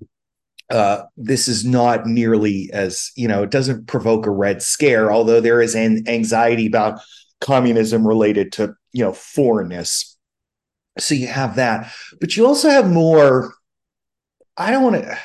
uh, 0.71 1.05
this 1.17 1.49
is 1.49 1.65
not 1.65 2.07
nearly 2.07 2.71
as 2.73 3.11
you 3.17 3.27
know 3.27 3.43
it 3.43 3.51
doesn't 3.51 3.87
provoke 3.87 4.27
a 4.27 4.31
red 4.31 4.63
scare 4.63 5.11
although 5.11 5.41
there 5.41 5.63
is 5.63 5.75
an 5.75 6.05
anxiety 6.07 6.67
about 6.67 7.01
communism 7.41 8.07
related 8.07 8.53
to 8.53 8.75
you 8.93 9.03
know 9.03 9.13
foreignness 9.13 10.17
so 10.99 11.15
you 11.15 11.27
have 11.27 11.57
that 11.57 11.91
but 12.21 12.37
you 12.37 12.47
also 12.47 12.69
have 12.69 12.91
more 12.91 13.55
i 14.59 14.71
don't 14.71 14.83
want 14.83 14.97
to 14.97 15.19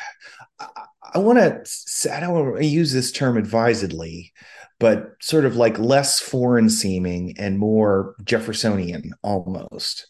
i 1.13 1.19
want 1.19 1.37
to 1.37 2.13
i 2.13 2.19
don't 2.19 2.33
want 2.33 2.57
to 2.57 2.65
use 2.65 2.91
this 2.91 3.11
term 3.11 3.37
advisedly 3.37 4.31
but 4.79 5.11
sort 5.21 5.45
of 5.45 5.55
like 5.55 5.77
less 5.79 6.19
foreign 6.19 6.69
seeming 6.69 7.33
and 7.37 7.59
more 7.59 8.15
jeffersonian 8.23 9.13
almost 9.23 10.07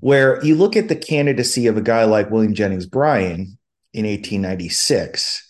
where 0.00 0.42
you 0.44 0.54
look 0.54 0.76
at 0.76 0.88
the 0.88 0.96
candidacy 0.96 1.66
of 1.66 1.76
a 1.76 1.82
guy 1.82 2.04
like 2.04 2.30
william 2.30 2.54
jennings 2.54 2.86
bryan 2.86 3.58
in 3.92 4.04
1896 4.04 5.46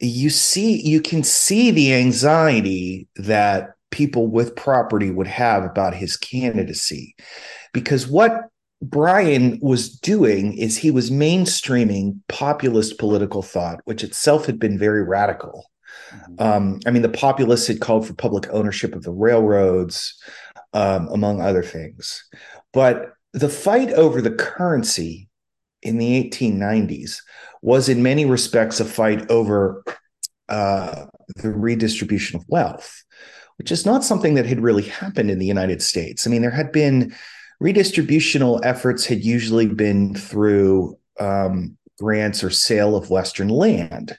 you 0.00 0.30
see 0.30 0.80
you 0.82 1.00
can 1.00 1.22
see 1.22 1.70
the 1.70 1.94
anxiety 1.94 3.08
that 3.16 3.70
people 3.90 4.26
with 4.26 4.56
property 4.56 5.10
would 5.10 5.26
have 5.26 5.62
about 5.62 5.94
his 5.94 6.16
candidacy 6.16 7.14
because 7.72 8.08
what 8.08 8.48
Bryan 8.90 9.58
was 9.60 9.90
doing 9.90 10.56
is 10.56 10.76
he 10.76 10.90
was 10.90 11.10
mainstreaming 11.10 12.20
populist 12.28 12.98
political 12.98 13.42
thought 13.42 13.80
which 13.84 14.02
itself 14.02 14.46
had 14.46 14.58
been 14.58 14.78
very 14.78 15.02
radical 15.02 15.70
mm-hmm. 16.10 16.42
um, 16.42 16.80
i 16.86 16.90
mean 16.90 17.02
the 17.02 17.08
populists 17.08 17.66
had 17.66 17.80
called 17.80 18.06
for 18.06 18.14
public 18.14 18.48
ownership 18.50 18.94
of 18.94 19.02
the 19.02 19.12
railroads 19.12 20.20
um, 20.72 21.08
among 21.08 21.40
other 21.40 21.62
things 21.62 22.24
but 22.72 23.12
the 23.32 23.48
fight 23.48 23.90
over 23.92 24.20
the 24.20 24.30
currency 24.30 25.28
in 25.82 25.98
the 25.98 26.30
1890s 26.30 27.18
was 27.62 27.88
in 27.88 28.02
many 28.02 28.24
respects 28.24 28.80
a 28.80 28.84
fight 28.84 29.30
over 29.30 29.84
uh, 30.48 31.06
the 31.36 31.50
redistribution 31.50 32.38
of 32.38 32.44
wealth, 32.48 33.02
which 33.56 33.72
is 33.72 33.86
not 33.86 34.04
something 34.04 34.34
that 34.34 34.46
had 34.46 34.60
really 34.60 34.82
happened 34.82 35.30
in 35.30 35.38
the 35.38 35.46
United 35.46 35.82
States. 35.82 36.26
I 36.26 36.30
mean, 36.30 36.42
there 36.42 36.50
had 36.50 36.72
been 36.72 37.14
redistributional 37.62 38.60
efforts 38.64 39.06
had 39.06 39.24
usually 39.24 39.66
been 39.66 40.14
through 40.14 40.98
um, 41.20 41.76
grants 41.98 42.42
or 42.42 42.50
sale 42.50 42.96
of 42.96 43.10
Western 43.10 43.48
land, 43.48 44.18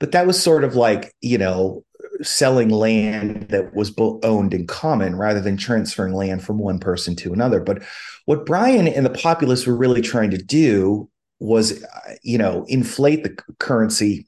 but 0.00 0.12
that 0.12 0.26
was 0.26 0.42
sort 0.42 0.64
of 0.64 0.74
like 0.74 1.14
you 1.20 1.38
know 1.38 1.84
selling 2.22 2.70
land 2.70 3.48
that 3.48 3.74
was 3.74 3.92
owned 3.98 4.54
in 4.54 4.66
common 4.66 5.16
rather 5.16 5.40
than 5.40 5.56
transferring 5.56 6.14
land 6.14 6.42
from 6.42 6.58
one 6.58 6.78
person 6.78 7.14
to 7.16 7.32
another. 7.32 7.60
But 7.60 7.82
what 8.24 8.46
Bryan 8.46 8.88
and 8.88 9.06
the 9.06 9.10
populists 9.10 9.66
were 9.66 9.76
really 9.76 10.02
trying 10.02 10.30
to 10.30 10.38
do 10.38 11.08
was 11.40 11.84
you 12.22 12.38
know 12.38 12.64
inflate 12.68 13.22
the 13.22 13.36
currency 13.58 14.26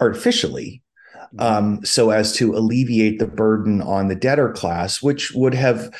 artificially 0.00 0.82
mm-hmm. 1.16 1.40
um, 1.40 1.84
so 1.84 2.10
as 2.10 2.34
to 2.34 2.54
alleviate 2.54 3.18
the 3.18 3.26
burden 3.26 3.80
on 3.80 4.08
the 4.08 4.14
debtor 4.14 4.52
class 4.52 5.00
which 5.02 5.32
would 5.34 5.54
have 5.54 5.90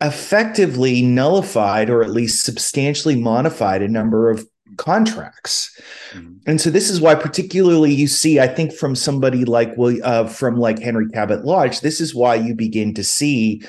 effectively 0.00 1.02
nullified 1.02 1.88
or 1.88 2.02
at 2.02 2.10
least 2.10 2.44
substantially 2.44 3.16
modified 3.16 3.82
a 3.82 3.88
number 3.88 4.30
of 4.30 4.46
contracts 4.76 5.78
mm-hmm. 6.12 6.34
and 6.46 6.60
so 6.60 6.68
this 6.68 6.90
is 6.90 7.00
why 7.00 7.14
particularly 7.14 7.92
you 7.92 8.08
see 8.08 8.40
i 8.40 8.46
think 8.46 8.72
from 8.72 8.96
somebody 8.96 9.44
like 9.44 9.72
well 9.76 9.96
uh, 10.02 10.26
from 10.26 10.56
like 10.56 10.80
henry 10.80 11.08
cabot 11.10 11.44
lodge 11.44 11.80
this 11.80 12.00
is 12.00 12.14
why 12.14 12.34
you 12.34 12.54
begin 12.54 12.92
to 12.92 13.04
see 13.04 13.62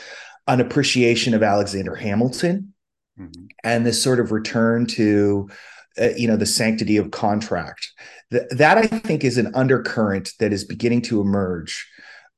an 0.48 0.60
appreciation 0.60 1.36
of 1.36 1.44
alexander 1.44 1.94
hamilton 1.94 2.74
mm-hmm. 3.20 3.46
and 3.64 3.86
this 3.86 4.02
sort 4.02 4.20
of 4.20 4.32
return 4.32 4.88
to 4.88 5.48
uh, 6.02 6.10
you 6.18 6.28
know 6.28 6.38
the 6.38 6.46
sanctity 6.46 6.98
of 6.98 7.12
contract 7.12 7.92
Th- 8.32 8.48
that 8.52 8.78
i 8.78 8.88
think 8.88 9.24
is 9.24 9.38
an 9.38 9.54
undercurrent 9.54 10.32
that 10.40 10.54
is 10.54 10.64
beginning 10.64 11.04
to 11.04 11.22
emerge 11.22 11.88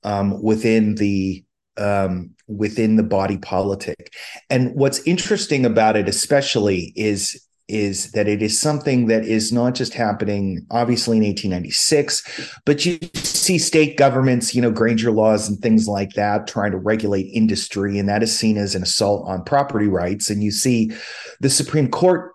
um, 0.04 0.42
within 0.42 0.96
the 0.96 1.44
um, 1.78 2.32
within 2.48 2.96
the 2.96 3.04
body 3.04 3.38
politic. 3.38 4.14
And 4.50 4.74
what's 4.76 5.00
interesting 5.00 5.66
about 5.66 5.96
it 5.96 6.08
especially 6.08 6.94
is 6.96 7.42
is 7.68 8.14
that 8.14 8.30
it 8.30 8.42
is 8.42 8.58
something 8.58 9.08
that 9.08 9.26
is 9.26 9.52
not 9.52 9.76
just 9.76 9.94
happening 9.94 10.66
obviously 10.72 11.18
in 11.18 11.24
1896 11.24 12.56
but 12.64 12.86
you 12.86 12.98
see 13.14 13.58
state 13.58 13.98
governments 13.98 14.56
you 14.56 14.62
know 14.62 14.72
granger 14.72 15.12
laws 15.12 15.50
and 15.50 15.60
things 15.60 15.86
like 15.86 16.14
that 16.14 16.48
trying 16.48 16.72
to 16.72 16.78
regulate 16.78 17.24
industry 17.24 18.00
and 18.00 18.08
that 18.08 18.24
is 18.24 18.34
seen 18.34 18.56
as 18.56 18.74
an 18.74 18.84
assault 18.84 19.28
on 19.28 19.44
property 19.44 19.88
rights. 19.88 20.30
And 20.30 20.42
you 20.42 20.52
see 20.52 20.92
the 21.42 21.50
supreme 21.50 21.90
court 21.90 22.32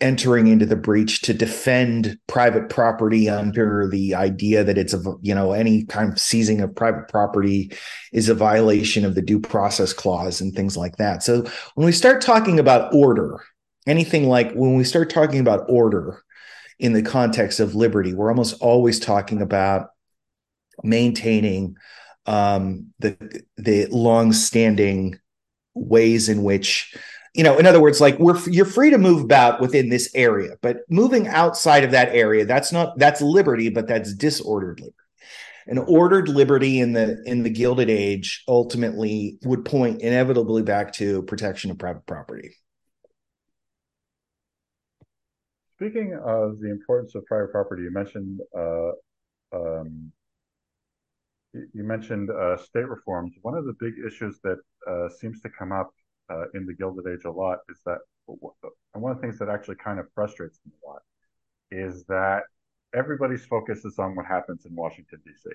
entering 0.00 0.46
into 0.46 0.64
the 0.64 0.76
breach 0.76 1.20
to 1.22 1.34
defend 1.34 2.18
private 2.26 2.68
property 2.70 3.28
under 3.28 3.86
the 3.88 4.14
idea 4.14 4.64
that 4.64 4.78
it's 4.78 4.94
a 4.94 5.02
you 5.20 5.34
know 5.34 5.52
any 5.52 5.84
kind 5.84 6.12
of 6.12 6.18
seizing 6.18 6.60
of 6.60 6.74
private 6.74 7.08
property 7.08 7.72
is 8.12 8.28
a 8.28 8.34
violation 8.34 9.04
of 9.04 9.14
the 9.14 9.22
due 9.22 9.40
process 9.40 9.92
clause 9.92 10.40
and 10.40 10.54
things 10.54 10.76
like 10.76 10.96
that. 10.96 11.22
So 11.22 11.44
when 11.74 11.86
we 11.86 11.92
start 11.92 12.20
talking 12.20 12.58
about 12.58 12.94
order 12.94 13.42
anything 13.86 14.28
like 14.28 14.52
when 14.52 14.76
we 14.76 14.84
start 14.84 15.10
talking 15.10 15.40
about 15.40 15.64
order 15.68 16.22
in 16.78 16.92
the 16.92 17.02
context 17.02 17.60
of 17.60 17.74
liberty 17.74 18.14
we're 18.14 18.30
almost 18.30 18.60
always 18.60 19.00
talking 19.00 19.40
about 19.40 19.88
maintaining 20.82 21.76
um, 22.26 22.92
the 22.98 23.42
the 23.56 23.86
long 23.86 24.32
standing 24.32 25.18
ways 25.74 26.28
in 26.28 26.42
which 26.42 26.94
you 27.34 27.44
know 27.44 27.58
in 27.58 27.66
other 27.66 27.80
words 27.80 28.00
like 28.00 28.18
we're 28.18 28.38
you're 28.48 28.64
free 28.64 28.90
to 28.90 28.98
move 28.98 29.22
about 29.22 29.60
within 29.60 29.88
this 29.88 30.10
area 30.14 30.56
but 30.62 30.78
moving 30.88 31.28
outside 31.28 31.84
of 31.84 31.90
that 31.90 32.08
area 32.14 32.44
that's 32.44 32.72
not 32.72 32.98
that's 32.98 33.20
liberty 33.20 33.68
but 33.68 33.86
that's 33.86 34.14
disordered 34.14 34.80
liberty 34.80 34.96
an 35.66 35.78
ordered 35.78 36.28
liberty 36.28 36.80
in 36.80 36.92
the 36.92 37.22
in 37.24 37.42
the 37.42 37.50
gilded 37.50 37.90
age 37.90 38.42
ultimately 38.48 39.38
would 39.44 39.64
point 39.64 40.00
inevitably 40.00 40.62
back 40.62 40.92
to 40.92 41.22
protection 41.22 41.70
of 41.70 41.78
private 41.78 42.06
property 42.06 42.56
speaking 45.76 46.18
of 46.24 46.58
the 46.60 46.70
importance 46.70 47.14
of 47.14 47.24
private 47.26 47.52
property 47.52 47.82
you 47.84 47.92
mentioned 47.92 48.40
uh, 48.56 48.90
um, 49.52 50.12
you 51.52 51.82
mentioned 51.82 52.30
uh, 52.30 52.56
state 52.56 52.88
reforms. 52.88 53.34
One 53.42 53.56
of 53.56 53.64
the 53.64 53.74
big 53.80 53.94
issues 54.06 54.38
that 54.44 54.58
uh, 54.88 55.08
seems 55.08 55.40
to 55.40 55.48
come 55.48 55.72
up 55.72 55.92
uh, 56.30 56.44
in 56.54 56.66
the 56.66 56.74
Gilded 56.74 57.06
Age 57.06 57.24
a 57.24 57.30
lot 57.30 57.58
is 57.68 57.80
that, 57.86 57.98
and 58.28 59.02
one 59.02 59.12
of 59.12 59.18
the 59.18 59.22
things 59.22 59.38
that 59.38 59.48
actually 59.48 59.76
kind 59.76 59.98
of 59.98 60.06
frustrates 60.14 60.60
me 60.64 60.72
a 60.84 60.88
lot 60.88 61.02
is 61.70 62.04
that 62.04 62.42
everybody's 62.94 63.44
focus 63.46 63.84
is 63.84 63.98
on 63.98 64.14
what 64.14 64.26
happens 64.26 64.66
in 64.66 64.74
Washington, 64.74 65.20
D.C. 65.24 65.50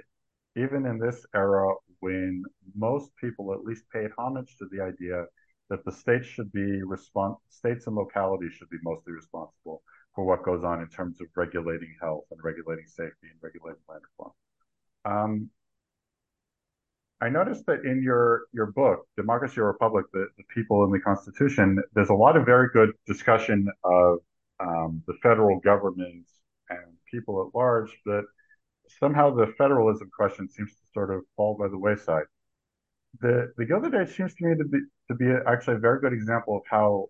Even 0.55 0.85
in 0.85 0.99
this 0.99 1.25
era, 1.35 1.73
when 1.99 2.43
most 2.75 3.11
people 3.17 3.53
at 3.53 3.63
least 3.63 3.83
paid 3.91 4.09
homage 4.17 4.55
to 4.57 4.67
the 4.71 4.81
idea 4.81 5.25
that 5.69 5.83
the 5.83 5.91
states 5.91 6.27
should 6.27 6.51
be 6.51 6.81
respons- 6.81 7.39
states 7.49 7.87
and 7.87 7.95
localities 7.95 8.53
should 8.53 8.69
be 8.69 8.77
mostly 8.83 9.13
responsible 9.13 9.81
for 10.13 10.25
what 10.25 10.43
goes 10.43 10.63
on 10.63 10.81
in 10.81 10.87
terms 10.87 11.19
of 11.19 11.27
regulating 11.35 11.93
health 11.99 12.25
and 12.31 12.39
regulating 12.43 12.85
safety 12.85 13.27
and 13.31 13.39
regulating 13.41 13.81
land 13.89 14.01
reform. 14.17 14.31
Um, 15.05 15.49
I 17.21 17.29
noticed 17.29 17.65
that 17.67 17.85
in 17.85 18.03
your 18.03 18.43
your 18.53 18.67
book, 18.67 19.07
Democracy 19.15 19.59
or 19.59 19.67
Republic, 19.67 20.05
the, 20.11 20.27
the 20.37 20.43
people 20.53 20.83
in 20.83 20.91
the 20.91 20.99
Constitution, 20.99 21.81
there's 21.93 22.09
a 22.09 22.13
lot 22.13 22.35
of 22.35 22.45
very 22.45 22.69
good 22.73 22.91
discussion 23.05 23.67
of 23.83 24.17
um, 24.59 25.01
the 25.07 25.13
federal 25.23 25.59
government 25.59 26.25
and 26.69 26.79
people 27.11 27.41
at 27.47 27.57
large, 27.57 27.91
but 28.05 28.25
somehow 28.99 29.33
the 29.33 29.47
federalism 29.57 30.09
question 30.17 30.49
seems 30.49 30.71
to 30.71 30.81
sort 30.93 31.13
of 31.13 31.21
fall 31.35 31.55
by 31.57 31.67
the 31.67 31.77
wayside. 31.77 32.25
The 33.21 33.53
the 33.57 33.65
Gilded 33.65 33.95
Age 33.95 34.15
seems 34.15 34.35
to 34.35 34.45
me 34.45 34.55
to 34.57 34.65
be 34.65 34.79
to 35.09 35.15
be 35.15 35.31
actually 35.47 35.75
a 35.75 35.79
very 35.79 36.01
good 36.01 36.13
example 36.13 36.57
of 36.57 36.63
how 36.69 37.07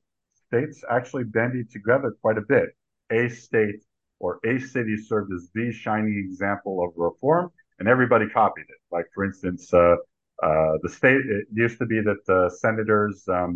states 0.47 0.83
actually 0.89 1.23
bandied 1.23 1.71
together 1.71 2.15
quite 2.21 2.37
a 2.37 2.45
bit. 2.47 2.69
A 3.11 3.29
state 3.29 3.83
or 4.19 4.39
a 4.45 4.59
city 4.59 4.97
served 4.97 5.31
as 5.33 5.49
the 5.53 5.71
shining 5.71 6.23
example 6.29 6.83
of 6.83 6.93
reform, 6.95 7.51
and 7.79 7.87
everybody 7.87 8.27
copied 8.29 8.65
it. 8.69 8.77
Like, 8.95 9.07
for 9.13 9.23
instance, 9.25 9.73
uh, 9.73 9.97
Uh, 10.43 10.73
the 10.83 10.89
state 10.89 11.23
it 11.37 11.45
used 11.65 11.77
to 11.79 11.85
be 11.85 11.99
that 12.09 12.21
the 12.27 12.49
senators 12.63 13.17
um, 13.29 13.53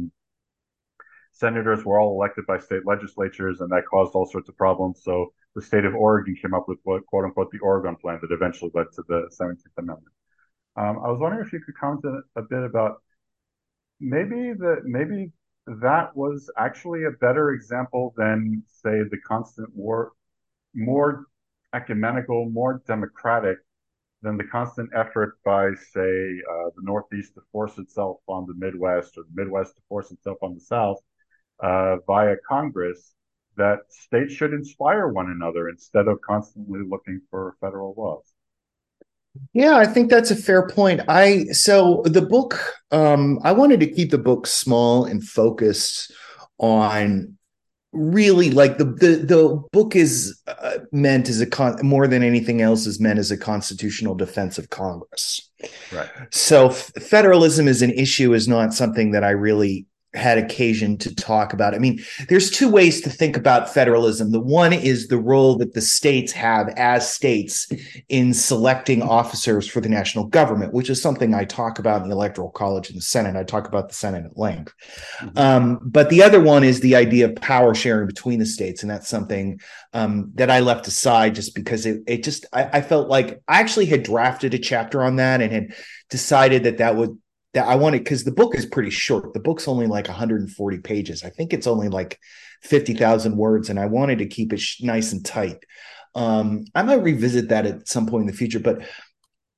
senators 1.31 1.83
were 1.85 1.99
all 1.99 2.11
elected 2.17 2.45
by 2.45 2.57
state 2.59 2.85
legislatures, 2.85 3.61
and 3.61 3.69
that 3.71 3.83
caused 3.93 4.13
all 4.15 4.25
sorts 4.25 4.49
of 4.49 4.55
problems. 4.57 5.01
So 5.03 5.13
the 5.55 5.61
state 5.61 5.85
of 5.85 5.93
Oregon 5.95 6.35
came 6.41 6.53
up 6.53 6.65
with 6.67 6.79
what 6.83 7.05
quote 7.05 7.25
unquote 7.25 7.51
the 7.51 7.59
Oregon 7.59 7.95
Plan 8.01 8.19
that 8.21 8.31
eventually 8.31 8.71
led 8.73 8.87
to 8.95 9.03
the 9.07 9.19
17th 9.39 9.77
Amendment. 9.77 10.13
Um, 10.75 10.95
I 11.03 11.07
was 11.11 11.19
wondering 11.19 11.45
if 11.45 11.51
you 11.53 11.61
could 11.65 11.77
comment 11.83 12.05
a, 12.35 12.41
bit 12.41 12.63
about 12.63 12.93
maybe 13.99 14.53
the 14.53 14.73
maybe 14.85 15.31
that 15.67 16.15
was 16.15 16.49
actually 16.57 17.01
a 17.05 17.11
better 17.11 17.51
example 17.51 18.13
than 18.17 18.63
say 18.67 19.03
the 19.11 19.19
constant 19.27 19.69
war, 19.75 20.13
more 20.73 21.25
ecumenical, 21.73 22.49
more 22.49 22.81
democratic 22.87 23.57
than 24.21 24.37
the 24.37 24.43
constant 24.43 24.89
effort 24.93 25.37
by 25.45 25.69
say 25.93 26.41
uh, 26.51 26.69
the 26.75 26.81
Northeast 26.81 27.35
to 27.35 27.41
force 27.51 27.77
itself 27.77 28.17
on 28.27 28.45
the 28.47 28.53
Midwest 28.53 29.17
or 29.17 29.23
the 29.23 29.43
Midwest 29.43 29.75
to 29.75 29.81
force 29.87 30.11
itself 30.11 30.37
on 30.41 30.53
the 30.53 30.59
South 30.59 30.97
uh, 31.61 31.97
via 32.05 32.35
Congress 32.47 33.13
that 33.57 33.79
states 33.89 34.33
should 34.33 34.53
inspire 34.53 35.07
one 35.07 35.29
another 35.29 35.69
instead 35.69 36.07
of 36.07 36.19
constantly 36.21 36.81
looking 36.87 37.21
for 37.29 37.55
federal 37.59 37.93
laws. 37.97 38.23
Yeah, 39.53 39.75
I 39.77 39.85
think 39.85 40.09
that's 40.09 40.31
a 40.31 40.35
fair 40.35 40.67
point. 40.67 41.01
I 41.07 41.45
so 41.45 42.01
the 42.05 42.21
book 42.21 42.59
um 42.91 43.39
I 43.43 43.51
wanted 43.51 43.79
to 43.81 43.91
keep 43.91 44.11
the 44.11 44.17
book 44.17 44.47
small 44.47 45.05
and 45.05 45.23
focused 45.23 46.11
on 46.57 47.37
really 47.91 48.51
like 48.51 48.77
the 48.77 48.85
the 48.85 49.15
the 49.15 49.63
book 49.71 49.95
is 49.95 50.39
uh, 50.47 50.77
meant 50.91 51.27
as 51.27 51.41
a 51.41 51.45
con 51.45 51.77
more 51.81 52.07
than 52.07 52.21
anything 52.21 52.61
else 52.61 52.85
is 52.85 52.99
meant 52.99 53.17
as 53.17 53.31
a 53.31 53.37
constitutional 53.37 54.15
defense 54.15 54.57
of 54.57 54.69
Congress. 54.69 55.49
Right. 55.91 56.09
So 56.31 56.69
federalism 56.69 57.67
as 57.67 57.81
an 57.81 57.91
issue 57.91 58.33
is 58.33 58.47
not 58.47 58.73
something 58.73 59.11
that 59.11 59.23
I 59.23 59.31
really 59.31 59.87
had 60.13 60.37
occasion 60.37 60.97
to 60.97 61.13
talk 61.13 61.53
about. 61.53 61.75
I 61.75 61.77
mean, 61.77 61.99
there's 62.29 62.49
two 62.49 62.69
ways 62.69 63.01
to 63.01 63.09
think 63.09 63.37
about 63.37 63.71
federalism. 63.71 64.31
The 64.31 64.39
one 64.39 64.73
is 64.73 65.07
the 65.07 65.19
role 65.19 65.55
that 65.57 65.73
the 65.73 65.81
states 65.81 66.31
have 66.31 66.69
as 66.69 67.11
states 67.11 67.67
in 68.09 68.33
selecting 68.33 69.03
officers 69.03 69.67
for 69.67 69.81
the 69.81 69.89
national 69.89 70.25
government, 70.25 70.73
which 70.73 70.89
is 70.89 71.01
something 71.01 71.33
I 71.35 71.45
talk 71.45 71.77
about 71.77 72.01
in 72.01 72.09
the 72.09 72.15
Electoral 72.15 72.49
College 72.49 72.89
and 72.89 72.97
the 72.97 73.03
Senate. 73.03 73.35
I 73.35 73.43
talk 73.43 73.67
about 73.67 73.89
the 73.89 73.95
Senate 73.95 74.25
at 74.25 74.37
length. 74.37 74.73
Mm-hmm. 75.19 75.37
Um, 75.37 75.79
but 75.83 76.09
the 76.09 76.23
other 76.23 76.41
one 76.41 76.63
is 76.63 76.79
the 76.79 76.95
idea 76.95 77.25
of 77.25 77.35
power 77.35 77.75
sharing 77.75 78.07
between 78.07 78.39
the 78.39 78.45
states. 78.45 78.81
And 78.81 78.89
that's 78.89 79.07
something 79.07 79.59
um, 79.93 80.31
that 80.35 80.49
I 80.49 80.61
left 80.61 80.87
aside 80.87 81.35
just 81.35 81.53
because 81.53 81.85
it, 81.85 82.01
it 82.07 82.23
just, 82.23 82.47
I, 82.51 82.79
I 82.79 82.81
felt 82.81 83.09
like 83.09 83.41
I 83.47 83.59
actually 83.59 83.85
had 83.85 84.03
drafted 84.03 84.53
a 84.53 84.59
chapter 84.59 85.03
on 85.03 85.17
that 85.17 85.41
and 85.41 85.51
had 85.51 85.73
decided 86.09 86.63
that 86.63 86.79
that 86.79 86.95
would 86.95 87.17
that 87.59 87.67
I 87.67 87.75
wanted 87.75 88.05
because 88.05 88.23
the 88.23 88.31
book 88.31 88.55
is 88.55 88.65
pretty 88.65 88.89
short. 88.89 89.33
The 89.33 89.41
book's 89.41 89.67
only 89.67 89.85
like 89.85 90.07
140 90.07 90.77
pages. 90.79 91.23
I 91.23 91.29
think 91.29 91.51
it's 91.51 91.67
only 91.67 91.89
like 91.89 92.17
50,000 92.63 93.35
words, 93.35 93.69
and 93.69 93.77
I 93.77 93.85
wanted 93.85 94.19
to 94.19 94.27
keep 94.27 94.53
it 94.53 94.61
sh- 94.61 94.81
nice 94.81 95.11
and 95.11 95.25
tight. 95.25 95.65
Um, 96.15 96.65
I 96.73 96.83
might 96.83 97.03
revisit 97.03 97.49
that 97.49 97.65
at 97.65 97.87
some 97.87 98.07
point 98.07 98.21
in 98.21 98.27
the 98.27 98.33
future, 98.33 98.59
but 98.59 98.81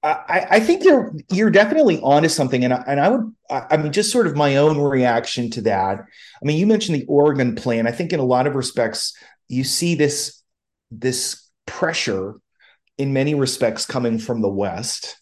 I, 0.03 0.48
I 0.50 0.60
think 0.60 0.84
you're 0.84 1.13
you're 1.31 1.51
definitely 1.51 2.00
onto 2.01 2.27
something, 2.27 2.65
and 2.65 2.74
I, 2.74 2.84
and 2.88 3.00
I 3.00 3.10
would 3.10 3.36
I, 3.51 3.65
I 3.70 3.77
mean 3.77 3.91
just 3.91 4.12
sort 4.12 4.25
of 4.25 4.36
my 4.36 4.55
own 4.55 4.79
reaction 4.79 5.52
to 5.52 5.62
that. 5.62 5.99
I 5.99 6.45
mean, 6.45 6.58
you 6.58 6.65
mentioned 6.65 6.99
the 6.99 7.06
Oregon 7.06 7.54
plan. 7.54 7.86
I 7.86 7.91
think 7.91 8.12
in 8.12 8.19
a 8.19 8.23
lot 8.26 8.47
of 8.47 8.56
respects 8.56 9.15
you 9.47 9.63
see 9.63 9.93
this 9.93 10.41
this 10.89 11.47
pressure 11.67 12.34
in 12.97 13.13
many 13.13 13.36
respects 13.36 13.86
coming 13.86 14.17
from 14.17 14.41
the 14.41 14.49
West 14.49 15.20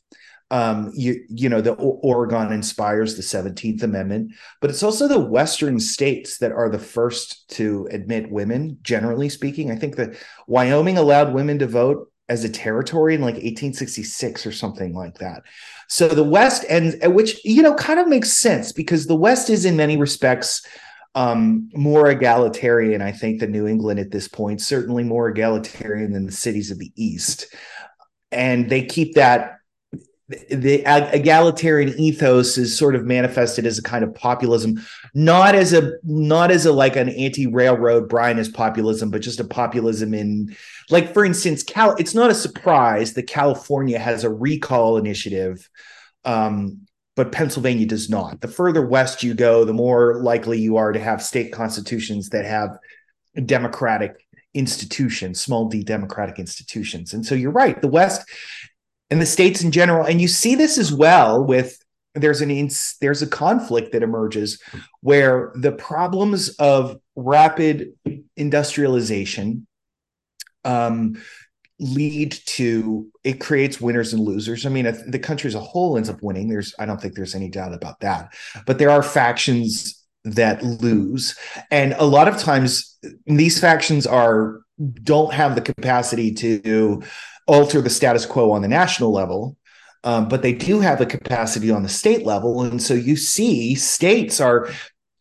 um, 0.52 0.92
you 0.96 1.24
you 1.30 1.48
know 1.50 1.62
the 1.62 1.76
o- 1.76 2.00
Oregon 2.02 2.52
inspires 2.52 3.16
the 3.16 3.22
17th 3.22 3.84
Amendment, 3.84 4.32
but 4.62 4.70
it's 4.70 4.84
also 4.84 5.08
the 5.08 5.20
Western 5.20 5.80
states 5.80 6.40
that 6.40 6.52
are 6.52 6.70
the 6.70 6.80
first 6.80 7.50
to 7.52 7.88
admit 7.92 8.32
women. 8.32 8.78
Generally 8.82 9.30
speaking, 9.30 9.72
I 9.72 9.76
think 9.76 9.96
that 9.98 10.16
Wyoming 10.48 10.98
allowed 10.98 11.34
women 11.34 11.60
to 11.60 11.68
vote 11.68 12.12
as 12.30 12.44
a 12.44 12.50
territory 12.50 13.16
in 13.16 13.22
like 13.22 13.36
1866 13.36 14.46
or 14.46 14.52
something 14.52 14.94
like 14.94 15.18
that. 15.18 15.44
So 15.88 16.08
the 16.08 16.24
West 16.24 16.66
and 16.70 16.96
which 17.14 17.44
you 17.46 17.62
know 17.62 17.76
kind 17.76 18.00
of 18.00 18.08
makes 18.08 18.32
sense 18.32 18.72
because 18.72 19.06
the 19.06 19.16
West 19.16 19.50
is 19.50 19.66
in 19.66 19.78
many 19.78 19.98
respects 19.98 20.66
um, 21.16 21.70
more 21.74 22.10
egalitarian, 22.10 23.02
I 23.02 23.12
think, 23.12 23.40
than 23.40 23.52
New 23.52 23.68
England 23.68 24.00
at 24.00 24.12
this 24.12 24.28
point. 24.28 24.62
Certainly 24.62 25.04
more 25.04 25.30
egalitarian 25.30 26.14
than 26.14 26.26
the 26.26 26.32
cities 26.32 26.72
of 26.72 26.80
the 26.80 26.92
East, 26.96 27.54
and 28.32 28.70
they 28.70 28.84
keep 28.84 29.16
that 29.16 29.59
the 30.50 30.84
egalitarian 31.16 31.98
ethos 32.00 32.58
is 32.58 32.78
sort 32.78 32.96
of 32.96 33.04
manifested 33.04 33.66
as 33.66 33.80
a 33.80 33.84
kind 33.84 34.04
of 34.04 34.14
populism 34.14 34.80
not 35.16 35.56
as 35.56 35.74
a 35.74 35.94
not 36.04 36.52
as 36.52 36.68
a 36.68 36.72
like 36.72 36.96
an 36.96 37.10
anti-railroad 37.10 38.08
bryanist 38.08 38.54
populism 38.54 39.10
but 39.10 39.22
just 39.22 39.40
a 39.40 39.44
populism 39.44 40.14
in 40.14 40.56
like 40.92 41.14
for 41.14 41.26
instance 41.26 41.64
cal 41.64 41.96
it's 41.96 42.14
not 42.14 42.30
a 42.30 42.36
surprise 42.36 43.14
that 43.14 43.24
california 43.24 43.98
has 43.98 44.24
a 44.24 44.30
recall 44.30 44.98
initiative 44.98 45.68
um, 46.26 46.82
but 47.16 47.32
pennsylvania 47.32 47.86
does 47.86 48.10
not. 48.10 48.40
The 48.40 48.48
further 48.48 48.86
west 48.86 49.24
you 49.24 49.34
go 49.34 49.66
the 49.66 49.74
more 49.74 50.22
likely 50.22 50.60
you 50.60 50.78
are 50.78 50.94
to 50.94 51.00
have 51.00 51.22
state 51.22 51.52
constitutions 51.52 52.30
that 52.30 52.46
have 52.46 52.78
democratic 53.46 54.26
institutions 54.54 55.42
small 55.42 55.68
d 55.68 55.84
democratic 55.84 56.40
institutions. 56.40 57.14
And 57.14 57.26
so 57.26 57.36
you're 57.36 57.52
right 57.52 57.80
the 57.82 57.88
west 57.88 58.28
and 59.10 59.22
the 59.22 59.26
states 59.26 59.62
in 59.62 59.72
general. 59.72 60.06
And 60.06 60.22
you 60.22 60.28
see 60.28 60.56
this 60.56 60.78
as 60.78 60.94
well 60.94 61.44
with 61.44 61.78
there's 62.16 62.42
an 62.42 62.70
there's 63.02 63.22
a 63.22 63.28
conflict 63.28 63.92
that 63.92 64.04
emerges 64.04 64.62
where 65.02 65.52
the 65.56 65.72
problems 65.72 66.50
of 66.58 67.00
rapid 67.16 67.94
industrialization 68.36 69.68
um, 70.66 71.22
lead 71.80 72.38
to 72.46 73.10
it 73.24 73.40
creates 73.40 73.80
winners 73.80 74.14
and 74.14 74.24
losers. 74.24 74.66
I 74.66 74.70
mean, 74.70 74.86
the 75.08 75.20
country 75.20 75.48
as 75.48 75.56
a 75.56 75.60
whole 75.60 75.98
ends 75.98 76.10
up 76.10 76.22
winning. 76.22 76.50
There's 76.50 76.74
I 76.80 76.86
don't 76.86 77.00
think 77.00 77.16
there's 77.16 77.36
any 77.36 77.50
doubt 77.50 77.74
about 77.74 78.00
that. 78.02 78.34
But 78.66 78.80
there 78.80 78.90
are 78.90 79.04
factions 79.04 79.96
that 80.26 80.62
lose, 80.64 81.38
and 81.72 81.94
a 81.94 82.06
lot 82.06 82.28
of 82.28 82.38
times 82.38 82.98
these 83.26 83.60
factions 83.60 84.06
are 84.06 84.62
don't 85.04 85.34
have 85.34 85.56
the 85.56 85.62
capacity 85.62 86.34
to 86.34 87.02
alter 87.50 87.82
the 87.82 87.90
status 87.90 88.26
quo 88.26 88.52
on 88.52 88.62
the 88.62 88.68
national 88.68 89.12
level. 89.12 89.58
Um, 90.04 90.30
but 90.30 90.42
they 90.42 90.54
do 90.54 90.80
have 90.80 91.02
a 91.02 91.06
capacity 91.06 91.72
on 91.72 91.84
the 91.84 91.90
state 91.90 92.26
level. 92.26 92.62
And 92.62 92.82
so 92.82 92.94
you 92.94 93.18
see 93.18 93.76
states 93.76 94.40
are 94.40 94.70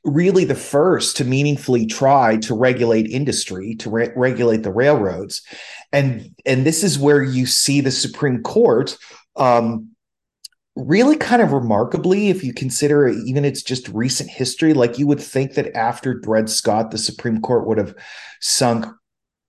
really 0.05 0.45
the 0.45 0.55
first 0.55 1.17
to 1.17 1.25
meaningfully 1.25 1.85
try 1.87 2.37
to 2.37 2.55
regulate 2.55 3.11
industry, 3.11 3.75
to 3.77 3.91
re- 3.91 4.13
regulate 4.15 4.63
the 4.63 4.73
railroads. 4.73 5.43
And, 5.93 6.31
and 6.47 6.65
this 6.65 6.85
is 6.85 6.97
where 6.97 7.23
you 7.23 7.45
see 7.47 7.81
the 7.81 7.91
Supreme 7.91 8.43
Court 8.43 8.97
um, 9.35 9.89
really 10.77 11.17
kind 11.17 11.43
of 11.43 11.53
remarkably, 11.53 12.29
if 12.29 12.45
you 12.45 12.55
consider 12.55 13.09
even 13.09 13.45
its 13.45 13.63
just 13.63 13.89
recent 13.89 14.31
history, 14.31 14.75
like 14.75 14.99
you 14.99 15.09
would 15.09 15.21
think 15.21 15.55
that 15.55 15.77
after 15.77 16.15
Dred 16.15 16.49
Scott, 16.49 16.93
the 16.93 16.99
Supreme 16.99 17.41
Court 17.41 17.67
would 17.67 17.79
have 17.79 17.95
sunk 18.41 18.87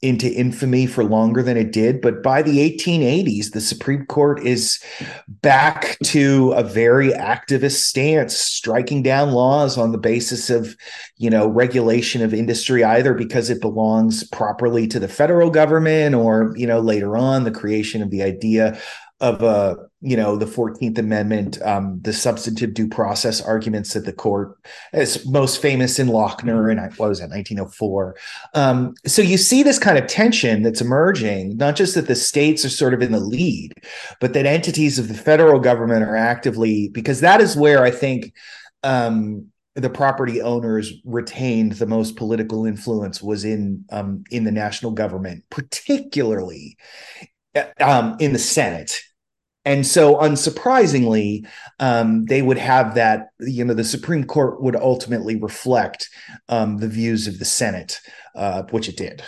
into 0.02 0.32
infamy 0.34 0.86
for 0.86 1.04
longer 1.04 1.44
than 1.44 1.58
it 1.58 1.74
did. 1.74 2.00
But 2.00 2.24
by 2.24 2.42
the 2.42 2.58
1880s, 2.58 3.52
the 3.52 3.60
Supreme 3.60 4.06
Court 4.06 4.42
is 4.46 4.82
back 5.28 5.98
to 6.06 6.54
a 6.54 6.64
very 6.64 7.10
activist 7.10 7.82
stance, 7.82 8.36
striking 8.38 9.04
down 9.04 9.32
laws 9.32 9.78
on 9.78 9.92
the 9.92 9.98
basis 9.98 10.50
of, 10.50 10.78
you 11.18 11.30
know, 11.30 11.48
regulation 11.48 12.22
of 12.22 12.34
industry, 12.34 12.84
either 12.84 13.14
because 13.14 13.50
it 13.50 13.60
belongs 13.60 14.24
properly 14.30 14.88
to 14.88 15.00
the 15.00 15.10
federal 15.10 15.50
government 15.50 16.16
or, 16.16 16.54
you 16.56 16.66
know, 16.66 16.80
later 16.80 17.18
on 17.18 17.44
the 17.44 17.52
creation 17.52 18.02
of 18.02 18.10
the 18.10 18.24
idea 18.24 18.80
of 19.22 19.44
uh, 19.44 19.76
you 20.02 20.16
know 20.16 20.38
the 20.38 20.46
14th 20.46 20.98
amendment 20.98 21.62
um, 21.64 22.00
the 22.02 22.14
substantive 22.14 22.74
due 22.74 22.88
process 22.88 23.42
arguments 23.42 23.94
that 23.94 24.06
the 24.06 24.14
court 24.14 24.58
is 24.94 25.28
most 25.28 25.62
famous 25.62 26.00
in 26.00 26.08
lochner 26.08 26.72
and 26.72 26.80
what 26.98 27.10
was 27.10 27.20
that 27.20 27.30
1904 27.30 28.16
um, 28.54 28.94
so 29.06 29.22
you 29.22 29.38
see 29.38 29.62
this 29.62 29.80
kind 29.80 29.98
of 29.98 30.08
tension 30.08 30.64
that's 30.64 30.82
emerging 30.82 31.58
not 31.58 31.76
just 31.76 31.96
that 31.96 32.08
the 32.08 32.16
states 32.16 32.64
are 32.64 32.70
sort 32.70 32.94
of 32.94 33.02
in 33.02 33.12
the 33.12 33.20
lead 33.20 33.74
but 34.22 34.34
that 34.34 34.46
entities 34.46 34.98
of 34.98 35.08
the 35.08 35.14
federal 35.14 35.60
government 35.60 36.04
are 36.04 36.16
actively 36.16 36.90
because 36.90 37.20
that 37.20 37.42
is 37.42 37.58
where 37.58 37.84
i 37.84 37.92
think 37.92 38.34
um, 38.84 39.50
the 39.76 39.90
property 39.90 40.42
owners 40.42 40.94
retained 41.06 41.74
the 41.74 41.86
most 41.86 42.16
political 42.16 42.66
influence 42.66 43.22
was 43.22 43.46
in 43.46 43.86
um, 43.92 44.24
in 44.32 44.44
the 44.44 44.52
national 44.52 44.92
government, 44.92 45.44
particularly 45.50 46.78
uh, 47.56 47.66
um, 47.80 48.16
in 48.20 48.34
the 48.34 48.40
Senate 48.40 49.02
and 49.66 49.86
so, 49.86 50.16
unsurprisingly, 50.16 51.46
um, 51.80 52.26
they 52.26 52.42
would 52.42 52.58
have 52.58 52.96
that, 52.96 53.28
you 53.40 53.66
know, 53.66 53.74
the 53.74 53.84
Supreme 53.84 54.24
Court 54.24 54.62
would 54.62 54.76
ultimately 54.76 55.36
reflect 55.36 56.10
um, 56.48 56.78
the 56.78 56.88
views 56.88 57.28
of 57.28 57.40
the 57.40 57.46
Senate, 57.46 58.00
uh, 58.36 58.64
which 58.72 58.88
it 58.88 58.98
did. 58.98 59.22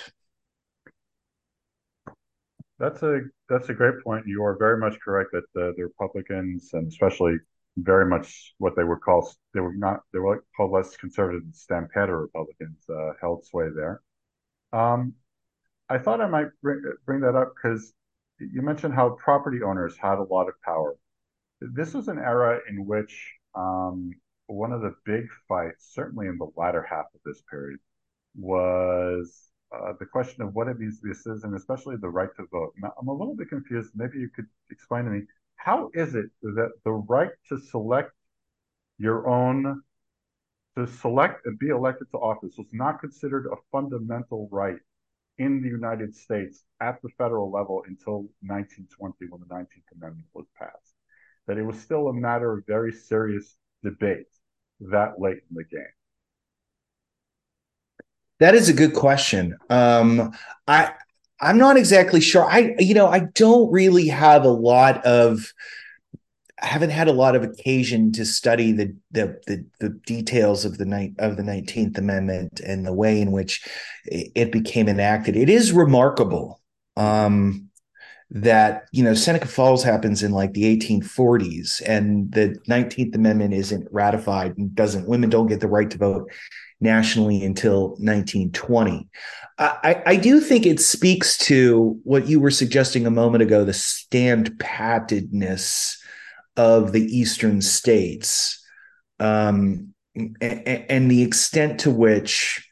That's 2.80 3.04
a 3.04 3.22
that's 3.50 3.70
a 3.70 3.74
great 3.74 4.04
point. 4.04 4.26
You 4.26 4.44
are 4.44 4.58
very 4.58 4.80
much 4.80 5.00
correct 5.04 5.32
that 5.34 5.44
the, 5.54 5.74
the 5.78 5.84
Republicans 5.84 6.70
and 6.74 6.88
especially 6.88 7.38
very 7.78 8.06
much 8.06 8.54
what 8.58 8.76
they 8.76 8.84
were 8.84 8.98
called. 8.98 9.28
They 9.54 9.60
were 9.60 9.76
not. 9.76 10.00
They 10.14 10.20
were 10.20 10.44
called 10.56 10.72
less 10.72 10.96
conservative 10.98 11.44
Standpat 11.52 12.08
Republicans 12.08 12.84
uh, 12.90 13.12
held 13.20 13.46
sway 13.46 13.68
there. 13.76 14.02
Um, 14.74 15.14
I 15.90 15.98
thought 15.98 16.22
I 16.22 16.28
might 16.28 16.48
bring, 16.62 16.82
bring 17.06 17.20
that 17.20 17.36
up 17.36 17.54
because 17.54 17.94
you 18.54 18.62
mentioned 18.62 18.94
how 18.94 19.12
property 19.12 19.62
owners 19.64 19.96
had 19.98 20.18
a 20.18 20.24
lot 20.24 20.48
of 20.48 20.56
power. 20.64 20.96
This 21.62 21.94
was 21.94 22.08
an 22.08 22.18
era 22.18 22.60
in 22.70 22.86
which 22.86 23.36
um, 23.56 24.12
one 24.48 24.72
of 24.72 24.82
the 24.82 24.96
big 25.06 25.26
fights, 25.48 25.92
certainly 25.94 26.28
in 26.28 26.38
the 26.38 26.50
latter 26.56 26.86
half 26.90 27.06
of 27.14 27.22
this 27.26 27.42
period, 27.50 27.80
was 28.36 29.52
uh, 29.74 29.94
the 30.00 30.06
question 30.06 30.42
of 30.42 30.54
what 30.54 30.68
it 30.68 30.80
means 30.80 31.00
to 31.00 31.06
be 31.06 31.12
a 31.12 31.16
citizen, 31.16 31.54
especially 31.56 31.96
the 31.98 32.10
right 32.10 32.30
to 32.38 32.46
vote. 32.52 32.74
Now, 32.78 32.94
I'm 33.00 33.08
a 33.08 33.14
little 33.14 33.36
bit 33.36 33.50
confused. 33.50 33.92
Maybe 33.96 34.18
you 34.20 34.30
could 34.30 34.48
explain 34.70 35.06
to 35.06 35.12
me 35.12 35.22
how 35.56 35.92
is 35.94 36.16
it 36.16 36.26
that 36.42 36.72
the 36.84 36.92
right 36.92 37.30
to 37.50 37.60
select 37.60 38.12
your 38.98 39.28
own, 39.28 39.82
to 40.78 40.88
select 40.88 41.46
and 41.46 41.60
be 41.60 41.70
elected 41.70 42.08
to 42.12 42.18
office 42.18 42.56
was 42.58 42.68
not 42.72 43.00
considered 43.00 43.46
a 43.46 43.56
fundamental 43.72 44.50
right 44.52 44.78
in 45.38 45.62
the 45.62 45.70
United 45.70 46.16
States 46.16 46.64
at 46.82 47.02
the 47.02 47.10
federal 47.18 47.52
level 47.52 47.84
until 47.88 48.30
1920 48.42 49.16
when 49.30 49.42
the 49.42 49.54
19th 49.54 49.98
Amendment 49.98 50.28
was 50.34 50.46
passed? 50.58 50.96
That 51.48 51.58
it 51.58 51.64
was 51.64 51.80
still 51.80 52.08
a 52.08 52.14
matter 52.14 52.54
of 52.54 52.66
very 52.68 52.92
serious 52.92 53.56
debate 53.84 54.28
that 54.80 55.20
late 55.20 55.40
in 55.50 55.56
the 55.56 55.64
game. 55.64 55.84
That 58.40 58.56
is 58.56 58.70
a 58.70 58.74
good 58.74 58.94
question. 58.94 59.58
Um, 59.70 60.34
I 60.68 60.94
I'm 61.40 61.58
not 61.58 61.78
exactly 61.78 62.22
sure. 62.22 62.44
I 62.44 62.76
you 62.80 62.94
know 62.94 63.08
I 63.08 63.20
don't 63.36 63.72
really 63.72 64.08
have 64.08 64.46
a 64.46 64.50
lot 64.50 65.06
of 65.06 65.54
I 66.62 66.68
haven't 66.68 66.92
had 66.92 67.08
a 67.08 67.14
lot 67.14 67.36
of 67.36 67.44
occasion 67.44 68.12
to 68.14 68.26
study 68.26 68.72
the 68.72 68.96
the 69.12 69.40
the, 69.48 69.66
the 69.80 69.90
details 69.90 70.64
of 70.64 70.78
the 70.78 70.86
night 70.86 71.14
of 71.20 71.38
the 71.38 71.44
Nineteenth 71.44 71.98
Amendment 71.98 72.60
and 72.60 72.86
the 72.86 72.94
way 72.94 73.20
in 73.20 73.32
which 73.32 73.68
it 74.06 74.52
became 74.52 74.88
enacted. 74.88 75.36
It 75.36 75.50
is 75.50 75.72
remarkable 75.72 76.62
um, 76.98 77.70
that 78.30 78.84
you 78.92 79.04
know 79.04 79.16
Seneca 79.16 79.48
Falls 79.48 79.84
happens 79.84 80.22
in 80.22 80.32
like 80.32 80.54
the 80.54 80.78
1840s, 80.78 81.82
and 81.88 82.32
the 82.32 82.56
Nineteenth 82.68 83.16
Amendment 83.16 83.54
isn't 83.54 83.88
ratified 83.92 84.58
and 84.58 84.76
doesn't 84.76 85.08
women 85.08 85.30
don't 85.30 85.48
get 85.48 85.62
the 85.62 85.68
right 85.68 85.90
to 85.90 85.98
vote 85.98 86.32
nationally 86.80 87.44
until 87.44 87.90
1920. 88.00 89.08
I, 89.60 90.02
I 90.08 90.16
do 90.16 90.40
think 90.40 90.66
it 90.66 90.80
speaks 90.80 91.38
to 91.40 92.00
what 92.04 92.28
you 92.28 92.40
were 92.40 92.50
suggesting 92.50 93.06
a 93.06 93.12
moment 93.12 93.44
ago 93.44 93.64
the 93.64 93.74
stand 93.74 94.50
pattedness 94.58 96.01
of 96.58 96.92
the 96.92 97.04
eastern 97.04 97.62
states 97.62 98.62
um, 99.20 99.94
and, 100.16 101.10
the 101.10 101.22
extent 101.24 101.80
to 101.80 101.92
which 101.92 102.68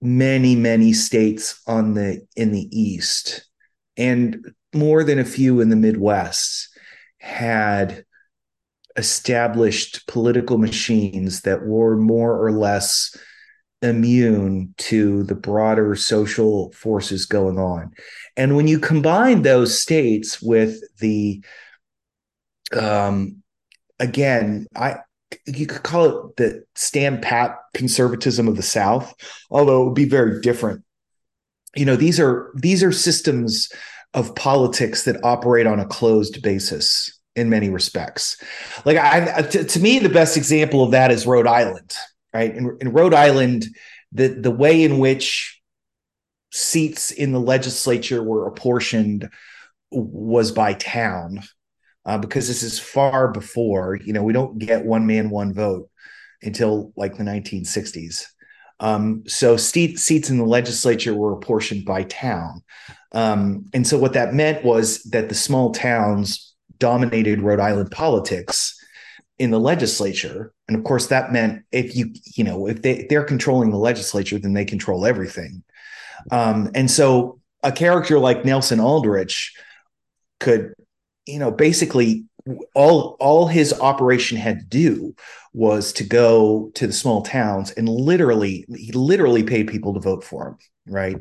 many 0.00 0.56
many 0.56 0.92
states 0.92 1.60
on 1.66 1.94
the 1.94 2.26
in 2.34 2.50
the 2.50 2.68
east 2.72 3.46
and 3.96 4.52
more 4.74 5.04
than 5.04 5.18
a 5.18 5.24
few 5.24 5.60
in 5.60 5.68
the 5.68 5.76
midwest 5.76 6.68
had 7.18 8.04
established 8.96 10.06
political 10.06 10.58
machines 10.58 11.42
that 11.42 11.62
were 11.64 11.96
more 11.96 12.44
or 12.44 12.52
less 12.52 13.16
immune 13.82 14.74
to 14.78 15.24
the 15.24 15.34
broader 15.34 15.96
social 15.96 16.70
forces 16.72 17.26
going 17.26 17.58
on. 17.58 17.90
And 18.36 18.56
when 18.56 18.68
you 18.68 18.78
combine 18.78 19.42
those 19.42 19.80
states 19.80 20.40
with 20.40 20.80
the, 20.98 21.44
um, 22.76 23.42
again, 23.98 24.66
I 24.74 24.96
you 25.46 25.66
could 25.66 25.82
call 25.82 26.04
it 26.04 26.36
the 26.36 26.64
stand 26.74 27.22
pat 27.22 27.56
conservatism 27.74 28.48
of 28.48 28.56
the 28.56 28.62
South, 28.62 29.14
although 29.50 29.82
it 29.82 29.84
would 29.86 29.94
be 29.94 30.08
very 30.08 30.40
different. 30.40 30.84
You 31.74 31.86
know, 31.86 31.96
these 31.96 32.20
are 32.20 32.52
these 32.54 32.82
are 32.82 32.92
systems 32.92 33.70
of 34.14 34.34
politics 34.34 35.04
that 35.04 35.24
operate 35.24 35.66
on 35.66 35.80
a 35.80 35.86
closed 35.86 36.42
basis 36.42 37.18
in 37.34 37.48
many 37.48 37.70
respects. 37.70 38.36
Like 38.84 38.98
I, 38.98 39.40
to, 39.40 39.64
to 39.64 39.80
me, 39.80 39.98
the 39.98 40.10
best 40.10 40.36
example 40.36 40.84
of 40.84 40.90
that 40.90 41.10
is 41.10 41.26
Rhode 41.26 41.46
Island 41.46 41.94
right? 42.32 42.54
In, 42.54 42.76
in 42.80 42.92
Rhode 42.92 43.14
Island, 43.14 43.66
the 44.12 44.28
the 44.28 44.50
way 44.50 44.82
in 44.82 44.98
which 44.98 45.60
seats 46.50 47.10
in 47.10 47.32
the 47.32 47.40
legislature 47.40 48.22
were 48.22 48.46
apportioned 48.46 49.30
was 49.90 50.52
by 50.52 50.74
town, 50.74 51.42
uh, 52.04 52.18
because 52.18 52.48
this 52.48 52.62
is 52.62 52.78
far 52.78 53.28
before 53.28 53.96
you 53.96 54.12
know 54.12 54.22
we 54.22 54.32
don't 54.32 54.58
get 54.58 54.84
one 54.84 55.06
man 55.06 55.30
one 55.30 55.52
vote 55.52 55.88
until 56.42 56.92
like 56.96 57.16
the 57.16 57.24
1960s. 57.24 58.26
Um, 58.80 59.22
so 59.28 59.56
seat, 59.56 59.98
seats 60.00 60.28
in 60.28 60.38
the 60.38 60.44
legislature 60.44 61.14
were 61.14 61.32
apportioned 61.32 61.84
by 61.84 62.02
town. 62.04 62.62
Um, 63.12 63.66
and 63.72 63.86
so 63.86 63.96
what 63.96 64.14
that 64.14 64.34
meant 64.34 64.64
was 64.64 65.04
that 65.04 65.28
the 65.28 65.36
small 65.36 65.70
towns 65.70 66.54
dominated 66.78 67.42
Rhode 67.42 67.60
Island 67.60 67.92
politics 67.92 68.76
in 69.38 69.50
the 69.50 69.60
legislature 69.60 70.52
and 70.68 70.76
of 70.76 70.84
course 70.84 71.08
that 71.08 71.32
meant 71.32 71.64
if 71.72 71.96
you 71.96 72.12
you 72.36 72.44
know 72.44 72.68
if 72.68 72.82
they 72.82 73.06
they're 73.08 73.24
controlling 73.24 73.70
the 73.70 73.76
legislature 73.76 74.38
then 74.38 74.52
they 74.52 74.64
control 74.64 75.06
everything 75.06 75.64
um, 76.30 76.70
and 76.74 76.90
so 76.90 77.40
a 77.62 77.72
character 77.72 78.18
like 78.18 78.44
nelson 78.44 78.78
aldrich 78.78 79.52
could 80.38 80.74
you 81.26 81.38
know 81.38 81.50
basically 81.50 82.24
all 82.74 83.16
all 83.20 83.46
his 83.46 83.72
operation 83.80 84.36
had 84.36 84.58
to 84.58 84.64
do 84.66 85.14
was 85.52 85.92
to 85.92 86.04
go 86.04 86.70
to 86.74 86.86
the 86.86 86.92
small 86.92 87.22
towns 87.22 87.70
and 87.72 87.88
literally 87.88 88.64
he 88.74 88.90
literally 88.92 89.42
paid 89.42 89.68
people 89.68 89.94
to 89.94 90.00
vote 90.00 90.24
for 90.24 90.48
him 90.48 90.58
right? 90.88 91.16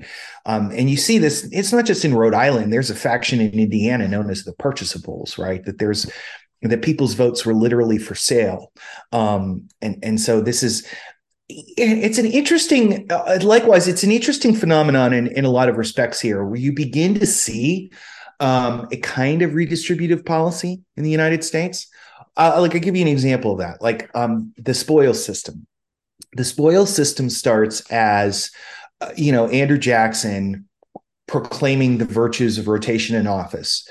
Um, 0.48 0.72
and 0.72 0.90
you 0.90 0.98
see 0.98 1.20
this 1.20 1.48
it's 1.52 1.72
not 1.72 1.86
just 1.86 2.04
in 2.04 2.16
rhode 2.16 2.34
island. 2.34 2.74
There's 2.74 2.90
a 2.90 2.96
faction 2.96 3.40
in 3.40 3.60
indiana 3.60 4.08
known 4.08 4.32
as 4.32 4.44
the 4.44 4.54
purchasables 4.54 5.38
right? 5.38 5.64
That 5.66 5.78
there's 5.78 6.10
that 6.62 6.82
people's 6.82 7.14
votes 7.14 7.46
were 7.46 7.54
literally 7.54 7.98
for 7.98 8.16
sale. 8.16 8.72
Um, 9.12 9.68
and, 9.82 9.98
and 10.04 10.22
so 10.22 10.42
this 10.42 10.62
is, 10.64 10.86
it's 11.50 12.18
an 12.18 12.28
interesting, 12.28 13.12
uh, 13.12 13.40
likewise, 13.42 13.88
it's 13.88 14.04
an 14.04 14.12
interesting 14.12 14.56
phenomenon 14.56 15.12
in, 15.12 15.28
in 15.28 15.44
a 15.44 15.50
lot 15.50 15.70
of 15.70 15.78
respects 15.78 16.22
here, 16.22 16.46
where 16.46 16.60
you 16.60 16.72
begin 16.72 17.16
to 17.16 17.26
see 17.26 17.92
um, 18.42 18.88
a 18.92 18.98
kind 18.98 19.42
of 19.44 19.52
redistributive 19.52 20.26
policy 20.26 20.82
in 20.98 21.04
the 21.04 21.12
United 21.12 21.44
States. 21.44 21.88
Uh, 22.36 22.58
like, 22.60 22.74
I'll 22.74 22.82
give 22.82 22.96
you 22.96 23.04
an 23.04 23.08
example 23.08 23.54
of 23.54 23.60
that, 23.60 23.82
like 23.82 24.10
um, 24.16 24.54
the 24.58 24.74
spoil 24.74 25.14
system. 25.14 25.68
The 26.34 26.44
spoil 26.44 26.86
system 26.86 27.30
starts 27.30 27.82
as, 27.92 28.52
uh, 29.00 29.12
you 29.16 29.32
know, 29.32 29.48
Andrew 29.48 29.78
Jackson 29.78 30.68
proclaiming 31.28 31.98
the 31.98 32.06
virtues 32.06 32.58
of 32.58 32.68
rotation 32.68 33.16
in 33.16 33.28
office 33.28 33.88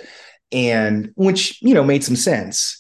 and 0.53 1.13
which 1.15 1.61
you 1.63 1.75
know 1.75 1.85
made 1.85 2.05
some 2.05 2.17
sense. 2.17 2.77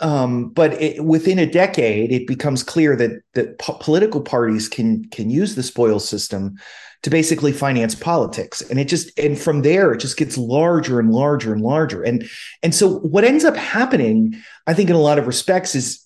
Um, 0.00 0.50
but 0.50 0.80
it, 0.80 1.04
within 1.04 1.40
a 1.40 1.50
decade, 1.50 2.12
it 2.12 2.26
becomes 2.28 2.62
clear 2.62 2.94
that 2.96 3.20
that 3.34 3.58
po- 3.58 3.78
political 3.80 4.20
parties 4.20 4.68
can 4.68 5.04
can 5.10 5.30
use 5.30 5.54
the 5.54 5.62
spoil 5.62 5.98
system 5.98 6.56
to 7.02 7.10
basically 7.10 7.52
finance 7.52 7.94
politics, 7.94 8.60
and 8.60 8.78
it 8.78 8.86
just 8.86 9.16
and 9.18 9.38
from 9.38 9.62
there 9.62 9.92
it 9.92 9.98
just 9.98 10.16
gets 10.16 10.36
larger 10.36 10.98
and 10.98 11.10
larger 11.10 11.52
and 11.52 11.62
larger. 11.62 12.02
And 12.02 12.28
and 12.62 12.74
so 12.74 12.98
what 13.00 13.24
ends 13.24 13.44
up 13.44 13.56
happening, 13.56 14.36
I 14.66 14.74
think, 14.74 14.90
in 14.90 14.96
a 14.96 15.00
lot 15.00 15.18
of 15.18 15.26
respects, 15.26 15.74
is 15.74 16.04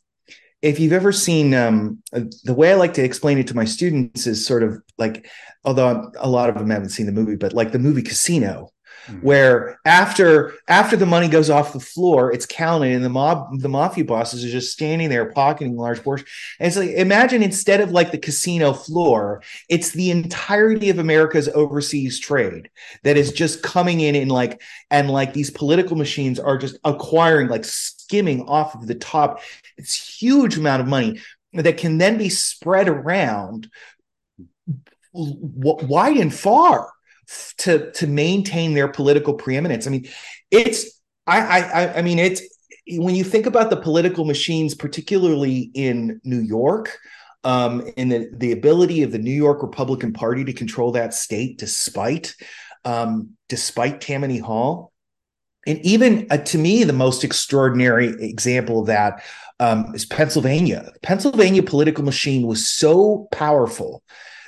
if 0.62 0.78
you've 0.78 0.92
ever 0.92 1.10
seen 1.10 1.54
um, 1.54 2.02
the 2.44 2.54
way 2.54 2.70
I 2.70 2.76
like 2.76 2.94
to 2.94 3.04
explain 3.04 3.38
it 3.38 3.48
to 3.48 3.56
my 3.56 3.64
students 3.64 4.26
is 4.26 4.46
sort 4.46 4.62
of 4.62 4.80
like, 4.96 5.28
although 5.64 6.12
a 6.18 6.28
lot 6.28 6.48
of 6.48 6.56
them 6.56 6.70
haven't 6.70 6.90
seen 6.90 7.06
the 7.06 7.12
movie, 7.12 7.36
but 7.36 7.52
like 7.52 7.72
the 7.72 7.80
movie 7.80 8.02
Casino, 8.02 8.70
mm-hmm. 9.06 9.18
where 9.18 9.78
after 9.84 10.54
after 10.68 10.96
the 10.96 11.06
money 11.06 11.28
goes 11.28 11.50
off 11.50 11.72
the 11.72 11.80
floor, 11.80 12.32
it's 12.32 12.46
counted, 12.46 12.92
and 12.92 13.04
the 13.04 13.08
mob 13.08 13.60
the 13.60 13.68
mafia 13.68 14.04
bosses 14.04 14.44
are 14.44 14.48
just 14.48 14.72
standing 14.72 15.08
there 15.08 15.32
pocketing 15.32 15.76
large 15.76 16.02
portions. 16.02 16.28
And 16.58 16.68
it's 16.68 16.76
like 16.76 16.90
imagine 16.90 17.42
instead 17.42 17.80
of 17.80 17.90
like 17.90 18.10
the 18.10 18.18
casino 18.18 18.72
floor, 18.72 19.42
it's 19.68 19.90
the 19.90 20.10
entirety 20.10 20.90
of 20.90 20.98
America's 20.98 21.48
overseas 21.48 22.18
trade 22.20 22.70
that 23.04 23.16
is 23.16 23.32
just 23.32 23.62
coming 23.62 24.00
in 24.00 24.14
and 24.14 24.30
like 24.30 24.60
and 24.90 25.10
like 25.10 25.32
these 25.32 25.50
political 25.50 25.96
machines 25.96 26.38
are 26.38 26.58
just 26.58 26.78
acquiring 26.84 27.48
like 27.48 27.64
skimming 27.64 28.42
off 28.42 28.74
of 28.74 28.86
the 28.86 28.94
top. 28.94 29.40
It's 29.76 30.20
huge 30.20 30.56
amount 30.56 30.82
of 30.82 30.88
money 30.88 31.20
that 31.52 31.76
can 31.76 31.98
then 31.98 32.18
be 32.18 32.28
spread 32.28 32.88
around 32.88 33.70
wide 35.12 36.16
and 36.16 36.32
far 36.32 36.90
to 37.58 37.90
to 37.92 38.06
maintain 38.06 38.74
their 38.74 38.88
political 38.88 39.34
preeminence. 39.34 39.86
I 39.86 39.90
mean, 39.90 40.08
it's 40.50 41.00
I 41.26 41.40
I 41.40 41.98
I 41.98 42.02
mean 42.02 42.18
it's 42.18 42.42
when 42.88 43.14
you 43.14 43.24
think 43.24 43.46
about 43.46 43.70
the 43.70 43.76
political 43.76 44.24
machines, 44.24 44.74
particularly 44.74 45.70
in 45.74 46.20
New 46.24 46.40
York, 46.40 46.98
um, 47.44 47.88
and 47.96 48.10
the 48.10 48.30
the 48.32 48.52
ability 48.52 49.02
of 49.02 49.12
the 49.12 49.18
New 49.18 49.30
York 49.30 49.62
Republican 49.62 50.12
Party 50.12 50.44
to 50.44 50.52
control 50.52 50.92
that 50.92 51.14
state, 51.14 51.58
despite 51.58 52.34
um, 52.84 53.30
despite 53.48 54.00
Tammany 54.00 54.38
Hall, 54.38 54.92
and 55.66 55.78
even 55.80 56.26
uh, 56.30 56.38
to 56.38 56.58
me, 56.58 56.84
the 56.84 56.92
most 56.92 57.24
extraordinary 57.24 58.08
example 58.20 58.80
of 58.80 58.86
that 58.86 59.22
um, 59.60 59.94
is 59.94 60.04
Pennsylvania. 60.04 60.90
Pennsylvania 61.02 61.62
political 61.62 62.04
machine 62.04 62.46
was 62.46 62.68
so 62.68 63.28
powerful 63.30 64.02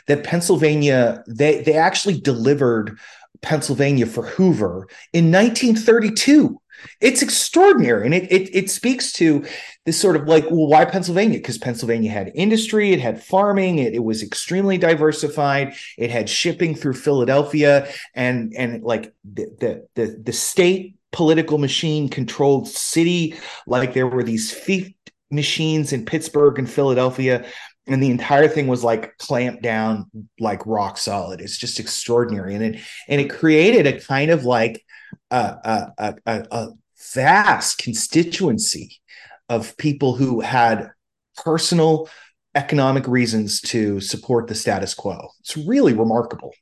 that 0.07 0.25
Pennsylvania 0.25 1.23
they 1.27 1.63
they 1.63 1.75
actually 1.75 2.21
delivered 2.21 2.99
Pennsylvania 3.43 4.07
for 4.07 4.27
Hoover 4.27 4.89
in 5.13 5.31
1932. 5.31 6.61
It's 7.01 7.23
extraordinary, 7.23 8.05
and 8.05 8.15
it 8.15 8.31
it, 8.31 8.55
it 8.55 8.71
speaks 8.71 9.13
to 9.13 9.45
this 9.87 10.01
sort 10.01 10.17
of 10.17 10.27
like, 10.27 10.45
well, 10.51 10.67
why 10.67 10.85
Pennsylvania? 10.85 11.39
Because 11.39 11.59
Pennsylvania 11.59 12.11
had 12.11 12.33
industry, 12.35 12.93
it 12.93 13.01
had 13.01 13.23
farming, 13.23 13.79
it, 13.79 13.95
it 13.95 14.03
was 14.05 14.23
extremely 14.23 14.77
diversified, 14.77 15.75
it 15.97 16.11
had 16.11 16.29
shipping 16.29 16.75
through 16.75 16.95
Philadelphia, 16.95 17.89
and 18.15 18.53
and 18.57 18.83
like 18.83 19.15
the 19.25 19.47
the 19.61 19.89
the, 19.95 20.21
the 20.25 20.33
state 20.33 20.97
political 21.13 21.59
machine 21.59 22.09
controlled 22.09 22.67
city 22.67 23.37
like 23.69 23.95
there 23.95 24.09
were 24.09 24.25
these 24.25 24.53
fief 24.53 24.93
machines 25.31 25.93
in 25.93 26.05
Pittsburgh 26.05 26.59
and 26.59 26.69
Philadelphia 26.69 27.45
and 27.87 28.03
the 28.03 28.11
entire 28.11 28.49
thing 28.49 28.67
was 28.67 28.83
like 28.83 29.17
clamped 29.19 29.63
down 29.63 30.11
like 30.39 30.65
rock 30.67 30.99
solid. 30.99 31.41
It's 31.41 31.59
just 31.59 31.81
extraordinary. 31.81 32.55
And 32.55 32.65
it 32.65 32.81
and 33.09 33.21
it 33.21 33.29
created 33.29 33.87
a 33.87 34.01
kind 34.01 34.31
of 34.31 34.45
like 34.45 34.83
a, 35.31 35.93
a, 35.99 36.15
a, 36.27 36.47
a 36.51 36.69
vast 37.13 37.79
constituency 37.79 39.01
of 39.49 39.77
people 39.77 40.15
who 40.17 40.41
had 40.41 40.91
personal 41.37 42.09
economic 42.55 43.07
reasons 43.07 43.61
to 43.61 44.01
support 44.01 44.47
the 44.47 44.55
status 44.55 44.95
quo. 44.95 45.29
It's 45.41 45.57
really 45.57 45.93
remarkable. 45.93 46.53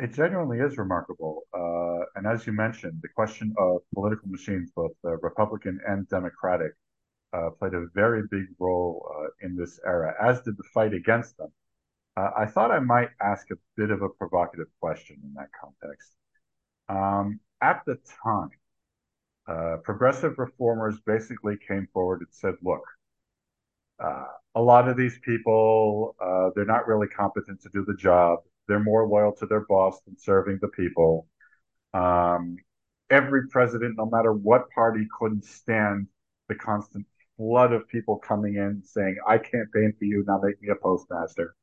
It 0.00 0.12
genuinely 0.12 0.58
is 0.58 0.76
remarkable. 0.76 1.44
Uh, 1.54 1.84
and 2.16 2.26
as 2.26 2.46
you 2.46 2.52
mentioned 2.52 3.00
the 3.02 3.08
question 3.08 3.54
of 3.58 3.80
political 3.94 4.28
machines 4.28 4.70
both 4.74 4.92
uh, 5.04 5.16
republican 5.18 5.80
and 5.86 6.08
democratic 6.08 6.72
uh, 7.34 7.50
played 7.58 7.74
a 7.74 7.86
very 7.94 8.22
big 8.30 8.46
role 8.58 9.10
uh, 9.16 9.46
in 9.46 9.56
this 9.56 9.80
era, 9.84 10.14
as 10.22 10.40
did 10.42 10.56
the 10.56 10.64
fight 10.72 10.94
against 10.94 11.36
them. 11.36 11.48
Uh, 12.16 12.30
I 12.36 12.46
thought 12.46 12.70
I 12.70 12.78
might 12.78 13.10
ask 13.20 13.50
a 13.50 13.56
bit 13.76 13.90
of 13.90 14.02
a 14.02 14.08
provocative 14.08 14.68
question 14.80 15.16
in 15.22 15.34
that 15.34 15.48
context. 15.60 16.12
Um, 16.88 17.40
at 17.60 17.82
the 17.86 17.98
time, 18.22 18.50
uh, 19.48 19.76
progressive 19.82 20.38
reformers 20.38 21.00
basically 21.04 21.56
came 21.66 21.88
forward 21.92 22.20
and 22.20 22.28
said, 22.30 22.54
look, 22.62 22.82
uh, 23.98 24.26
a 24.54 24.62
lot 24.62 24.88
of 24.88 24.96
these 24.96 25.18
people, 25.24 26.14
uh, 26.20 26.50
they're 26.54 26.64
not 26.64 26.86
really 26.86 27.08
competent 27.08 27.60
to 27.62 27.68
do 27.70 27.84
the 27.84 27.96
job. 27.96 28.40
They're 28.68 28.78
more 28.80 29.08
loyal 29.08 29.32
to 29.36 29.46
their 29.46 29.66
boss 29.68 30.00
than 30.06 30.16
serving 30.18 30.58
the 30.62 30.68
people. 30.68 31.26
Um, 31.92 32.56
every 33.10 33.48
president, 33.48 33.96
no 33.96 34.06
matter 34.06 34.32
what 34.32 34.70
party, 34.70 35.06
couldn't 35.18 35.44
stand 35.44 36.06
the 36.48 36.54
constant 36.54 37.06
flood 37.36 37.72
of 37.72 37.88
people 37.88 38.18
coming 38.18 38.54
in 38.54 38.82
saying, 38.84 39.16
I 39.26 39.38
campaign 39.38 39.94
for 39.98 40.04
you, 40.04 40.24
now 40.26 40.40
make 40.42 40.60
me 40.62 40.68
a 40.68 40.76
postmaster, 40.76 41.54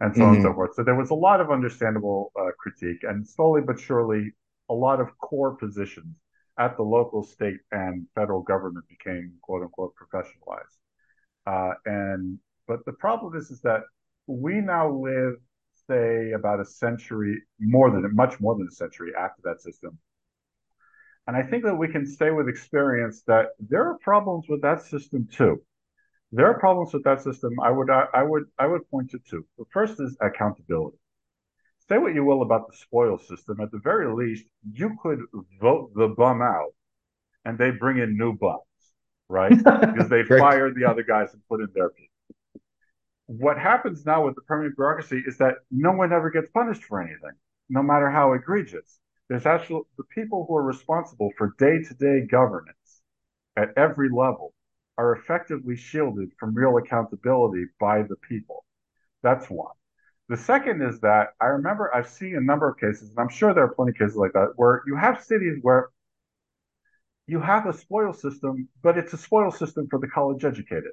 and 0.00 0.14
so 0.14 0.20
mm-hmm. 0.20 0.28
on 0.28 0.34
and 0.34 0.42
so 0.42 0.48
mm-hmm. 0.48 0.56
forth. 0.56 0.74
So 0.74 0.84
there 0.84 0.94
was 0.94 1.10
a 1.10 1.14
lot 1.14 1.40
of 1.40 1.50
understandable 1.50 2.32
uh, 2.38 2.50
critique, 2.58 3.02
and 3.02 3.26
slowly 3.26 3.62
but 3.62 3.78
surely, 3.78 4.32
a 4.68 4.74
lot 4.74 5.00
of 5.00 5.16
core 5.18 5.54
positions 5.56 6.16
at 6.58 6.76
the 6.76 6.82
local, 6.82 7.22
state, 7.22 7.58
and 7.72 8.06
federal 8.14 8.42
government 8.42 8.84
became 8.88 9.32
quote 9.42 9.62
unquote 9.62 9.94
professionalized. 9.96 10.76
Uh, 11.46 11.74
and 11.86 12.38
but 12.66 12.84
the 12.84 12.92
problem 12.92 13.36
is, 13.36 13.50
is 13.50 13.60
that 13.62 13.82
we 14.26 14.60
now 14.60 14.90
live, 14.90 15.34
say, 15.88 16.32
about 16.32 16.60
a 16.60 16.64
century 16.64 17.40
more 17.58 17.90
than 17.90 18.14
much 18.14 18.38
more 18.40 18.54
than 18.56 18.68
a 18.68 18.74
century 18.74 19.12
after 19.18 19.40
that 19.44 19.60
system, 19.60 19.98
and 21.28 21.36
I 21.36 21.42
think 21.42 21.62
that 21.64 21.76
we 21.76 21.88
can 21.88 22.06
say 22.06 22.30
with 22.30 22.48
experience 22.48 23.22
that 23.26 23.48
there 23.60 23.86
are 23.86 23.98
problems 23.98 24.46
with 24.48 24.62
that 24.62 24.80
system 24.82 25.28
too. 25.30 25.62
There 26.32 26.46
are 26.46 26.58
problems 26.58 26.94
with 26.94 27.04
that 27.04 27.22
system. 27.22 27.52
I 27.62 27.70
would 27.70 27.90
I 27.90 28.22
would 28.22 28.44
I 28.58 28.66
would 28.66 28.90
point 28.90 29.10
to 29.10 29.18
two. 29.18 29.46
The 29.58 29.66
first 29.70 30.00
is 30.00 30.16
accountability. 30.22 30.96
Say 31.86 31.98
what 31.98 32.14
you 32.14 32.24
will 32.24 32.40
about 32.40 32.70
the 32.70 32.76
spoil 32.78 33.18
system. 33.18 33.60
At 33.60 33.70
the 33.70 33.78
very 33.78 34.10
least, 34.10 34.46
you 34.72 34.96
could 35.02 35.20
vote 35.60 35.90
the 35.94 36.08
bum 36.08 36.40
out, 36.40 36.72
and 37.44 37.58
they 37.58 37.72
bring 37.72 37.98
in 37.98 38.16
new 38.16 38.32
bums, 38.32 38.62
right? 39.28 39.50
because 39.64 40.08
they 40.08 40.22
fired 40.22 40.76
the 40.76 40.86
other 40.86 41.02
guys 41.02 41.34
and 41.34 41.42
put 41.46 41.60
in 41.60 41.68
their 41.74 41.90
people. 41.90 42.62
What 43.26 43.58
happens 43.58 44.06
now 44.06 44.24
with 44.24 44.34
the 44.34 44.42
permanent 44.42 44.76
bureaucracy 44.76 45.22
is 45.26 45.36
that 45.38 45.56
no 45.70 45.92
one 45.92 46.10
ever 46.10 46.30
gets 46.30 46.48
punished 46.50 46.84
for 46.84 47.02
anything, 47.02 47.36
no 47.68 47.82
matter 47.82 48.10
how 48.10 48.32
egregious 48.32 48.98
there's 49.28 49.46
actually 49.46 49.82
the 49.96 50.04
people 50.04 50.46
who 50.46 50.56
are 50.56 50.62
responsible 50.62 51.30
for 51.36 51.54
day-to-day 51.58 52.26
governance 52.30 53.02
at 53.56 53.72
every 53.76 54.08
level 54.08 54.54
are 54.96 55.12
effectively 55.12 55.76
shielded 55.76 56.30
from 56.38 56.54
real 56.54 56.76
accountability 56.76 57.66
by 57.78 58.02
the 58.02 58.16
people. 58.16 58.64
That's 59.22 59.48
one. 59.48 59.74
The 60.28 60.36
second 60.36 60.82
is 60.82 61.00
that 61.00 61.28
I 61.40 61.46
remember 61.46 61.94
I've 61.94 62.08
seen 62.08 62.36
a 62.36 62.40
number 62.40 62.68
of 62.68 62.78
cases, 62.78 63.10
and 63.10 63.18
I'm 63.18 63.28
sure 63.28 63.54
there 63.54 63.64
are 63.64 63.74
plenty 63.74 63.92
of 63.92 63.98
cases 63.98 64.16
like 64.16 64.32
that, 64.32 64.52
where 64.56 64.82
you 64.86 64.96
have 64.96 65.22
cities 65.22 65.58
where 65.62 65.88
you 67.26 67.40
have 67.40 67.66
a 67.66 67.72
spoil 67.72 68.12
system, 68.12 68.68
but 68.82 68.98
it's 68.98 69.12
a 69.12 69.18
spoil 69.18 69.50
system 69.50 69.86
for 69.88 69.98
the 69.98 70.08
college 70.08 70.44
educated. 70.44 70.92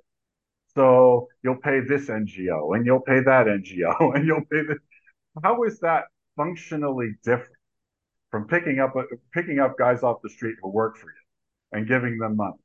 So 0.76 1.30
you'll 1.44 1.58
pay 1.58 1.80
this 1.80 2.10
NGO 2.10 2.76
and 2.76 2.86
you'll 2.86 3.02
pay 3.02 3.22
that 3.22 3.48
NGO 3.48 4.12
and 4.16 4.26
you'll 4.28 4.46
pay 4.52 4.64
this. 4.68 4.78
How 5.44 5.64
is 5.64 5.80
that 5.80 6.06
functionally 6.36 7.16
different? 7.24 7.55
From 8.36 8.46
picking 8.50 8.80
up 8.80 8.94
picking 9.34 9.60
up 9.60 9.78
guys 9.78 10.04
off 10.04 10.18
the 10.22 10.30
street 10.30 10.58
who 10.62 10.68
work 10.68 10.98
for 10.98 11.06
you 11.06 11.78
and 11.78 11.88
giving 11.88 12.18
them 12.18 12.36
money. 12.36 12.58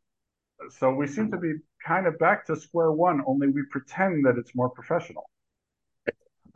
So 0.80 0.92
we 0.92 1.06
seem 1.06 1.30
to 1.30 1.38
be 1.38 1.52
kind 1.86 2.08
of 2.08 2.18
back 2.18 2.44
to 2.46 2.56
square 2.56 2.90
one, 2.90 3.22
only 3.24 3.46
we 3.46 3.62
pretend 3.70 4.26
that 4.26 4.36
it's 4.36 4.52
more 4.52 4.68
professional. 4.68 5.30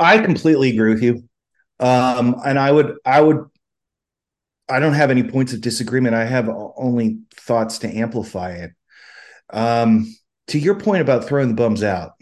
I 0.01 0.19
completely 0.19 0.71
agree 0.71 0.93
with 0.93 1.03
you. 1.05 1.29
Um, 1.79 2.41
and 2.45 2.59
I 2.59 2.73
would, 2.73 2.97
I 3.07 3.21
would, 3.21 3.45
I 4.69 4.81
don't 4.81 4.95
have 4.95 5.13
any 5.13 5.23
points 5.23 5.53
of 5.53 5.61
disagreement. 5.61 6.17
I 6.17 6.25
have 6.25 6.51
only 6.77 7.21
thoughts 7.37 7.79
to 7.79 7.89
amplify 7.89 8.55
it. 8.55 8.73
Um, 9.51 10.13
to 10.49 10.59
your 10.59 10.75
point 10.75 11.03
about 11.03 11.25
throwing 11.25 11.51
the 11.51 11.55
bums 11.55 11.85
out, 11.85 12.15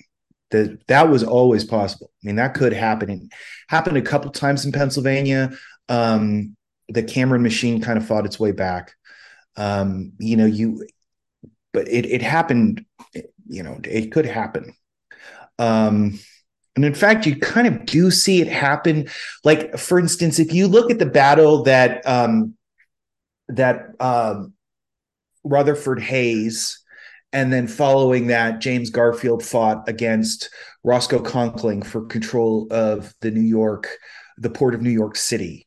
that 0.50 0.86
that 0.88 1.08
was 1.08 1.24
always 1.24 1.64
possible. 1.64 2.10
I 2.22 2.26
mean, 2.26 2.36
that 2.36 2.52
could 2.52 2.74
happen. 2.74 3.08
It 3.08 3.22
happened 3.68 3.96
a 3.96 4.02
couple 4.02 4.30
times 4.30 4.66
in 4.66 4.72
Pennsylvania. 4.72 5.52
Um, 5.88 6.54
the 6.92 7.02
Cameron 7.02 7.42
machine 7.42 7.80
kind 7.80 7.98
of 7.98 8.06
fought 8.06 8.26
its 8.26 8.38
way 8.38 8.52
back. 8.52 8.92
Um, 9.56 10.12
you 10.18 10.36
know, 10.36 10.46
you, 10.46 10.86
but 11.72 11.88
it 11.88 12.06
it 12.06 12.22
happened. 12.22 12.84
You 13.48 13.62
know, 13.62 13.80
it 13.84 14.12
could 14.12 14.26
happen. 14.26 14.74
Um, 15.58 16.18
and 16.74 16.84
in 16.84 16.94
fact, 16.94 17.26
you 17.26 17.36
kind 17.36 17.66
of 17.66 17.84
do 17.84 18.10
see 18.10 18.40
it 18.40 18.48
happen. 18.48 19.08
Like, 19.44 19.78
for 19.78 19.98
instance, 19.98 20.38
if 20.38 20.52
you 20.52 20.68
look 20.68 20.90
at 20.90 20.98
the 20.98 21.06
battle 21.06 21.64
that 21.64 22.06
um, 22.06 22.54
that 23.48 23.90
um, 24.00 24.54
Rutherford 25.44 26.00
Hayes, 26.00 26.82
and 27.32 27.52
then 27.52 27.66
following 27.66 28.28
that, 28.28 28.60
James 28.60 28.90
Garfield 28.90 29.44
fought 29.44 29.88
against 29.88 30.50
Roscoe 30.82 31.22
Conkling 31.22 31.84
for 31.84 32.06
control 32.06 32.68
of 32.70 33.14
the 33.20 33.30
New 33.30 33.40
York, 33.40 33.88
the 34.38 34.50
port 34.50 34.74
of 34.74 34.82
New 34.82 34.90
York 34.90 35.16
City 35.16 35.66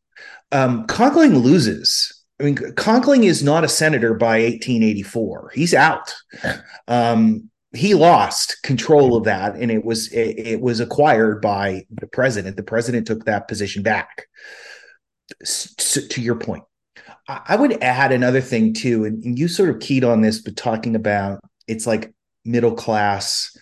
um, 0.51 0.85
Conkling 0.87 1.41
loses. 1.41 2.11
I 2.39 2.43
mean, 2.43 2.55
Conkling 2.55 3.23
is 3.23 3.43
not 3.43 3.63
a 3.63 3.69
senator 3.69 4.13
by 4.13 4.41
1884. 4.41 5.51
He's 5.53 5.73
out. 5.73 6.13
Um, 6.87 7.49
he 7.75 7.93
lost 7.93 8.61
control 8.63 9.15
of 9.17 9.25
that, 9.25 9.55
and 9.55 9.71
it 9.71 9.83
was 9.83 10.11
it, 10.11 10.37
it, 10.37 10.61
was 10.61 10.79
acquired 10.79 11.41
by 11.41 11.85
the 11.89 12.07
president. 12.07 12.57
The 12.57 12.63
president 12.63 13.07
took 13.07 13.25
that 13.25 13.47
position 13.47 13.83
back. 13.83 14.27
So, 15.43 16.01
to 16.01 16.21
your 16.21 16.35
point, 16.35 16.63
I, 17.27 17.41
I 17.49 17.55
would 17.55 17.81
add 17.83 18.11
another 18.11 18.41
thing 18.41 18.73
too, 18.73 19.05
and, 19.05 19.23
and 19.23 19.37
you 19.37 19.47
sort 19.47 19.69
of 19.69 19.79
keyed 19.79 20.03
on 20.03 20.21
this, 20.21 20.41
but 20.41 20.55
talking 20.55 20.95
about 20.95 21.41
it's 21.67 21.87
like 21.87 22.13
middle 22.45 22.73
class 22.73 23.55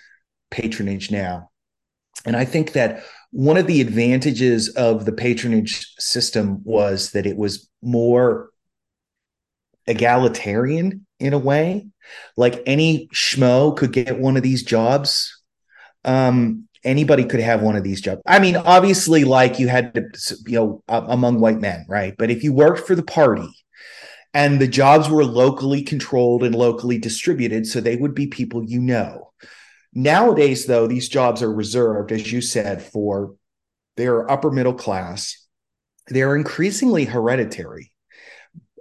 patronage 0.52 1.10
now, 1.10 1.50
and 2.26 2.36
I 2.36 2.46
think 2.46 2.74
that 2.74 3.04
one 3.34 3.58
of 3.58 3.66
the 3.66 3.82
advantages 3.82 4.70
of 4.70 5.06
the 5.06 5.12
patronage 5.12 5.92
system 5.98 6.62
was 6.64 7.12
that 7.12 7.26
it 7.26 7.36
was 7.36 7.68
more 7.82 8.52
egalitarian 9.88 11.08
in 11.20 11.34
a 11.34 11.40
way. 11.40 11.88
Like 12.38 12.62
any 12.68 13.08
schmo 13.08 13.76
could 13.76 13.92
get 13.92 14.20
one 14.20 14.38
of 14.38 14.44
these 14.44 14.62
jobs. 14.62 15.42
Um, 16.06 16.68
anybody 16.84 17.26
could 17.26 17.40
have 17.40 17.64
one 17.64 17.76
of 17.76 17.84
these 17.84 18.02
jobs. 18.02 18.22
I 18.28 18.38
mean, 18.38 18.56
obviously, 18.56 19.24
like 19.24 19.58
you 19.58 19.68
had 19.68 19.96
to, 19.96 20.36
you 20.46 20.60
know, 20.60 20.84
among 20.88 21.40
white 21.40 21.60
men, 21.60 21.88
right? 21.90 22.14
But 22.16 22.30
if 22.30 22.44
you 22.44 22.54
worked 22.54 22.86
for 22.86 22.94
the 22.94 23.02
party 23.02 23.50
and 24.36 24.62
the 24.62 24.68
jobs 24.68 25.10
were 25.10 25.26
locally 25.26 25.82
controlled 25.82 26.44
and 26.44 26.54
locally 26.54 27.00
distributed, 27.00 27.66
so 27.66 27.82
they 27.82 27.96
would 27.96 28.14
be 28.14 28.28
people 28.28 28.64
you 28.64 28.80
know. 28.80 29.33
Nowadays, 29.94 30.66
though, 30.66 30.88
these 30.88 31.10
jobs 31.10 31.42
are 31.44 31.54
reserved, 31.54 32.12
as 32.12 32.32
you 32.32 32.42
said, 32.42 32.82
for 32.82 33.36
their 33.98 34.30
upper 34.30 34.52
middle 34.52 34.74
class. 34.74 35.38
They're 36.08 36.36
increasingly 36.36 37.06
hereditary. 37.06 37.92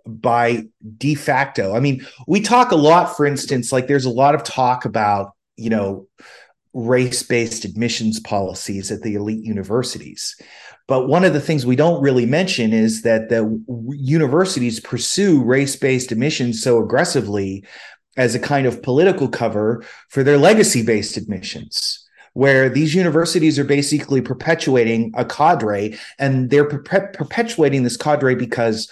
by 0.06 0.64
de 0.98 1.14
facto. 1.14 1.74
I 1.74 1.80
mean, 1.80 2.06
we 2.26 2.40
talk 2.40 2.72
a 2.72 2.76
lot, 2.76 3.16
for 3.16 3.24
instance, 3.26 3.70
like 3.72 3.86
there's 3.86 4.04
a 4.04 4.10
lot 4.10 4.34
of 4.34 4.42
talk 4.42 4.84
about, 4.84 5.32
you 5.56 5.70
know, 5.70 6.08
race 6.74 7.22
based 7.22 7.64
admissions 7.64 8.18
policies 8.18 8.90
at 8.90 9.02
the 9.02 9.14
elite 9.14 9.44
universities. 9.44 10.34
But 10.88 11.06
one 11.06 11.24
of 11.24 11.32
the 11.32 11.40
things 11.40 11.64
we 11.64 11.76
don't 11.76 12.02
really 12.02 12.26
mention 12.26 12.72
is 12.72 13.02
that 13.02 13.28
the 13.28 13.62
universities 13.90 14.80
pursue 14.80 15.42
race 15.44 15.76
based 15.76 16.10
admissions 16.10 16.62
so 16.62 16.82
aggressively 16.82 17.64
as 18.16 18.34
a 18.34 18.40
kind 18.40 18.66
of 18.66 18.82
political 18.82 19.28
cover 19.28 19.84
for 20.08 20.22
their 20.22 20.38
legacy 20.38 20.82
based 20.82 21.16
admissions 21.16 22.02
where 22.34 22.68
these 22.68 22.94
universities 22.94 23.58
are 23.58 23.64
basically 23.64 24.20
perpetuating 24.20 25.12
a 25.16 25.24
cadre 25.24 25.98
and 26.18 26.50
they're 26.50 26.64
perpetuating 26.64 27.82
this 27.82 27.96
cadre 27.96 28.34
because 28.34 28.90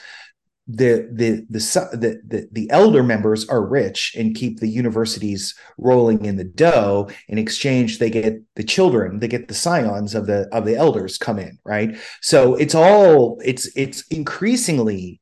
the, 0.72 1.08
the 1.12 1.46
the 1.50 2.20
the 2.22 2.48
the 2.52 2.70
elder 2.70 3.02
members 3.02 3.48
are 3.48 3.64
rich 3.64 4.14
and 4.16 4.36
keep 4.36 4.60
the 4.60 4.68
universities 4.68 5.54
rolling 5.78 6.24
in 6.24 6.36
the 6.36 6.44
dough. 6.44 7.10
In 7.28 7.38
exchange 7.38 7.98
they 7.98 8.10
get 8.10 8.40
the 8.54 8.62
children 8.62 9.18
they 9.18 9.26
get 9.26 9.48
the 9.48 9.54
scions 9.54 10.14
of 10.14 10.26
the 10.26 10.48
of 10.52 10.64
the 10.64 10.76
elders 10.76 11.18
come 11.18 11.38
in 11.40 11.58
right? 11.64 11.96
So 12.20 12.54
it's 12.54 12.74
all 12.74 13.40
it's 13.44 13.68
it's 13.74 14.06
increasingly 14.08 15.20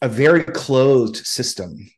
a 0.00 0.08
very 0.08 0.42
closed 0.42 1.24
system 1.26 1.88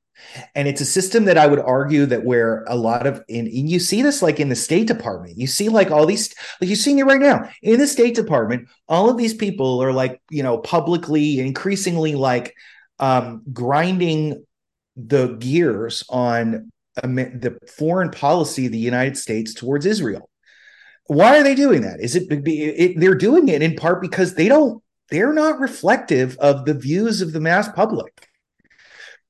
and 0.55 0.69
it's 0.69 0.81
a 0.81 0.85
system 0.87 1.25
that 1.25 1.39
i 1.39 1.47
would 1.47 1.61
argue 1.61 2.07
that 2.07 2.25
where 2.25 2.65
a 2.69 2.77
lot 2.77 3.07
of 3.07 3.23
and 3.29 3.49
you 3.49 3.79
see 3.79 4.03
this 4.03 4.23
like 4.23 4.41
in 4.41 4.49
the 4.49 4.57
state 4.57 4.87
department 4.87 5.39
you 5.39 5.47
see 5.47 5.69
like 5.69 5.91
all 5.91 6.07
these 6.07 6.35
like 6.61 6.69
you're 6.69 6.77
seeing 6.77 6.99
it 6.99 7.07
right 7.07 7.21
now 7.21 7.49
in 7.63 7.79
the 7.79 7.87
state 7.87 8.15
department 8.15 8.69
all 8.89 9.11
of 9.11 9.17
these 9.17 9.35
people 9.35 9.83
are 9.83 9.93
like 9.93 10.21
you 10.31 10.43
know 10.43 10.59
publicly 10.59 11.41
increasingly 11.41 12.15
like 12.15 12.55
um, 12.99 13.43
grinding 13.53 14.45
the 14.97 15.37
gears 15.39 16.05
on 16.09 16.71
the 17.03 17.59
foreign 17.77 18.11
policy 18.11 18.67
of 18.67 18.73
the 18.73 18.79
United 18.79 19.17
States 19.17 19.53
towards 19.53 19.87
Israel. 19.87 20.31
Why 21.07 21.39
are 21.39 21.43
they 21.43 21.55
doing 21.55 21.83
that? 21.83 22.01
Is 22.01 22.17
it, 22.17 22.29
it 22.31 22.99
they're 22.99 23.15
doing 23.15 23.49
it 23.49 23.63
in 23.63 23.75
part 23.75 24.01
because 24.01 24.35
they 24.35 24.49
don't 24.49 24.83
they're 25.11 25.35
not 25.35 25.61
reflective 25.61 26.39
of 26.39 26.65
the 26.65 26.75
views 26.75 27.21
of 27.21 27.33
the 27.33 27.41
mass 27.41 27.69
public. 27.69 28.29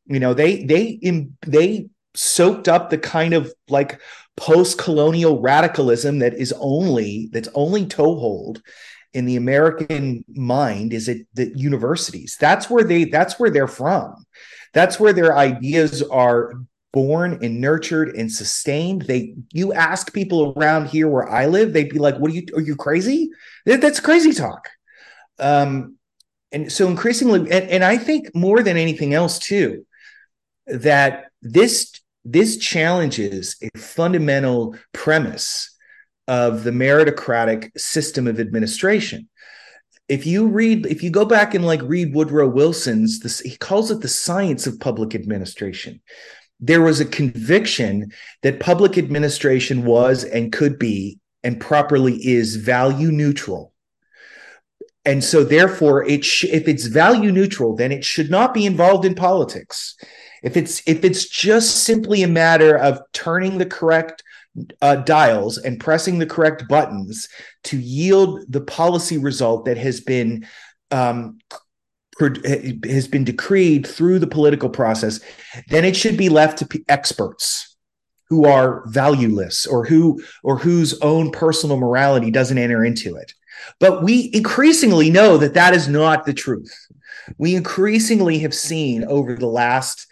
You 0.07 0.21
know, 0.21 0.35
they 0.35 0.65
they 0.65 0.99
they 1.47 1.89
soaked 2.15 2.69
up 2.69 2.91
the 2.91 2.99
kind 2.99 3.35
of 3.35 3.53
like 3.69 4.01
post-colonial 4.37 5.41
radicalism 5.41 6.19
that 6.19 6.35
is 6.35 6.53
only 6.59 7.29
that's 7.33 7.49
only 7.55 7.87
toehold 7.87 8.63
in 9.13 9.27
the 9.27 9.37
American 9.37 10.25
mind 10.29 10.93
is 10.93 11.09
it 11.09 11.27
the 11.35 11.57
universities. 11.57 12.37
That's 12.39 12.69
where 12.69 12.85
they 12.85 13.05
that's 13.05 13.39
where 13.39 13.51
they're 13.51 13.69
from. 13.69 14.27
That's 14.73 14.99
where 14.99 15.13
their 15.13 15.39
ideas 15.39 16.03
are 16.03 16.55
born 16.93 17.39
and 17.43 17.61
nurtured 17.61 18.17
and 18.17 18.31
sustained. 18.31 19.03
They 19.03 19.35
you 19.53 19.73
ask 19.73 20.13
people 20.13 20.53
around 20.57 20.89
here 20.89 21.09
where 21.09 21.29
I 21.29 21.47
live, 21.47 21.73
they'd 21.73 21.89
be 21.89 21.99
like, 21.99 22.17
"What 22.19 22.31
are 22.31 22.35
you 22.35 22.47
are 22.55 22.61
you 22.61 22.77
crazy? 22.77 23.31
That's 23.65 24.01
crazy 24.01 24.33
talk." 24.33 24.69
Um 25.39 25.97
and 26.51 26.71
so 26.71 26.89
increasingly 26.89 27.41
and, 27.41 27.71
and 27.71 27.85
I 27.85 27.97
think 27.97 28.35
more 28.35 28.63
than 28.63 28.77
anything 28.77 29.15
else 29.15 29.39
too 29.39 29.87
that 30.67 31.27
this 31.43 31.93
this 32.25 32.57
challenges 32.57 33.57
a 33.63 33.79
fundamental 33.79 34.77
premise 34.93 35.71
of 36.27 36.65
the 36.65 36.71
meritocratic 36.71 37.79
system 37.79 38.27
of 38.27 38.41
administration. 38.41 39.29
If 40.09 40.27
you 40.27 40.47
read, 40.47 40.87
if 40.87 41.03
you 41.03 41.11
go 41.11 41.25
back 41.25 41.55
and 41.55 41.67
like 41.67 41.83
read 41.83 42.15
Woodrow 42.15 42.49
Wilson's, 42.49 43.21
this, 43.21 43.41
he 43.41 43.57
calls 43.57 43.91
it 43.91 44.01
the 44.01 44.09
science 44.09 44.67
of 44.67 44.81
public 44.81 45.15
administration. 45.15 46.01
There 46.61 46.83
was 46.83 47.01
a 47.01 47.07
conviction 47.07 48.13
that 48.43 48.61
public 48.61 48.97
administration 48.97 49.85
was 49.85 50.25
and 50.25 50.53
could 50.53 50.79
be 50.79 51.19
and 51.43 51.61
properly 51.61 52.15
is 52.27 52.57
value 52.57 53.11
neutral. 53.11 53.73
And 55.05 55.23
so, 55.23 55.45
therefore, 55.45 56.05
it 56.05 56.25
sh- 56.25 56.45
if 56.45 56.67
it's 56.67 56.87
value 56.87 57.31
neutral, 57.31 57.77
then 57.77 57.93
it 57.93 58.05
should 58.05 58.31
not 58.31 58.55
be 58.55 58.65
involved 58.65 59.05
in 59.05 59.15
politics. 59.15 59.97
If 60.45 60.59
it's 60.59 60.83
if 60.87 61.05
it's 61.05 61.27
just 61.27 61.85
simply 61.85 62.23
a 62.23 62.29
matter 62.29 62.77
of 62.77 63.01
turning 63.13 63.57
the 63.57 63.67
correct 63.67 64.23
uh, 64.83 64.97
dials 64.97 65.59
and 65.59 65.81
pressing 65.81 66.19
the 66.19 66.27
correct 66.27 66.69
buttons 66.69 67.29
to 67.65 67.79
yield 67.79 68.41
the 68.49 68.61
policy 68.61 69.19
result 69.19 69.65
that 69.65 69.79
has 69.79 70.01
been 70.01 70.47
um, 70.91 71.39
has 72.21 73.09
been 73.09 73.25
decreed 73.25 73.87
through 73.87 74.19
the 74.19 74.27
political 74.27 74.69
process, 74.69 75.19
then 75.69 75.85
it 75.85 75.97
should 75.97 76.17
be 76.17 76.29
left 76.29 76.59
to 76.59 76.85
experts 76.89 77.77
who 78.29 78.45
are 78.45 78.85
valueless 78.89 79.67
or 79.67 79.85
who 79.87 80.23
or 80.43 80.59
whose 80.59 81.01
own 81.01 81.31
personal 81.31 81.79
morality 81.79 82.31
doesn't 82.31 82.59
enter 82.59 82.85
into 82.85 83.17
it. 83.17 83.33
But 83.81 84.03
we 84.03 84.31
increasingly 84.35 85.09
know 85.09 85.39
that 85.39 85.55
that 85.55 85.75
is 85.75 85.89
not 85.89 86.27
the 86.27 86.35
truth. 86.35 86.75
We 87.39 87.57
increasingly 87.57 88.41
have 88.41 88.55
seen 88.55 89.05
over 89.05 89.35
the 89.35 89.47
last 89.47 90.07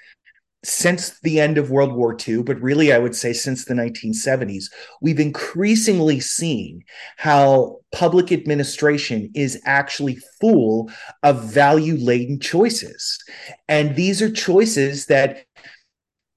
since 0.64 1.18
the 1.20 1.40
end 1.40 1.58
of 1.58 1.70
World 1.70 1.92
War 1.92 2.16
II, 2.26 2.42
but 2.44 2.60
really 2.60 2.92
I 2.92 2.98
would 2.98 3.16
say 3.16 3.32
since 3.32 3.64
the 3.64 3.74
1970s, 3.74 4.66
we've 5.00 5.18
increasingly 5.18 6.20
seen 6.20 6.84
how 7.16 7.80
public 7.90 8.30
administration 8.30 9.30
is 9.34 9.60
actually 9.64 10.18
full 10.40 10.90
of 11.22 11.42
value 11.44 11.96
laden 11.96 12.38
choices. 12.38 13.18
And 13.68 13.96
these 13.96 14.22
are 14.22 14.30
choices 14.30 15.06
that 15.06 15.44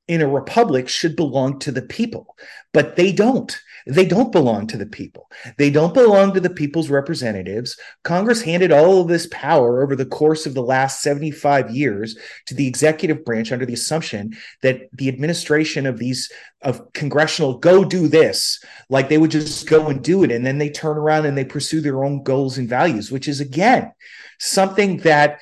in 0.08 0.22
a 0.22 0.28
republic 0.28 0.88
should 0.90 1.16
belong 1.16 1.60
to 1.60 1.72
the 1.72 1.82
people, 1.82 2.36
but 2.74 2.96
they 2.96 3.12
don't. 3.12 3.60
They 3.88 4.06
don't 4.06 4.32
belong 4.32 4.66
to 4.68 4.78
the 4.78 4.88
people. 4.88 5.30
They 5.58 5.70
don't 5.70 5.94
belong 5.94 6.34
to 6.34 6.40
the 6.40 6.50
people's 6.50 6.90
representatives. 6.90 7.78
Congress 8.04 8.42
handed 8.42 8.72
all 8.72 9.02
of 9.02 9.08
this 9.08 9.28
power 9.32 9.84
over 9.84 9.96
the 9.96 10.08
course 10.08 10.48
of 10.48 10.56
the 10.56 10.64
last 10.64 11.02
75 11.02 11.70
years 11.70 12.18
to 12.48 12.56
the 12.56 12.68
executive 12.68 13.24
branch 13.24 13.52
under 13.52 13.66
the 13.66 13.74
assumption 13.74 14.36
that 14.64 14.90
the 14.94 15.08
administration 15.08 15.86
of 15.86 16.00
these 16.00 16.32
of 16.62 16.92
congressional 16.94 17.60
go 17.60 17.86
do 17.86 18.08
this 18.08 18.64
like 18.90 19.08
they 19.08 19.20
would 19.20 19.30
just 19.30 19.70
go 19.70 19.88
and 19.88 20.04
do 20.04 20.24
it 20.24 20.32
and 20.32 20.44
then 20.44 20.58
they 20.58 20.70
turn 20.70 20.98
around 20.98 21.28
and 21.28 21.38
they 21.38 21.46
pursue 21.46 21.80
their 21.80 22.04
own 22.04 22.24
goals 22.24 22.58
and 22.58 22.68
values 22.68 23.12
which 23.12 23.28
is 23.28 23.40
again 23.40 23.92
something 24.40 24.98
that 24.98 25.40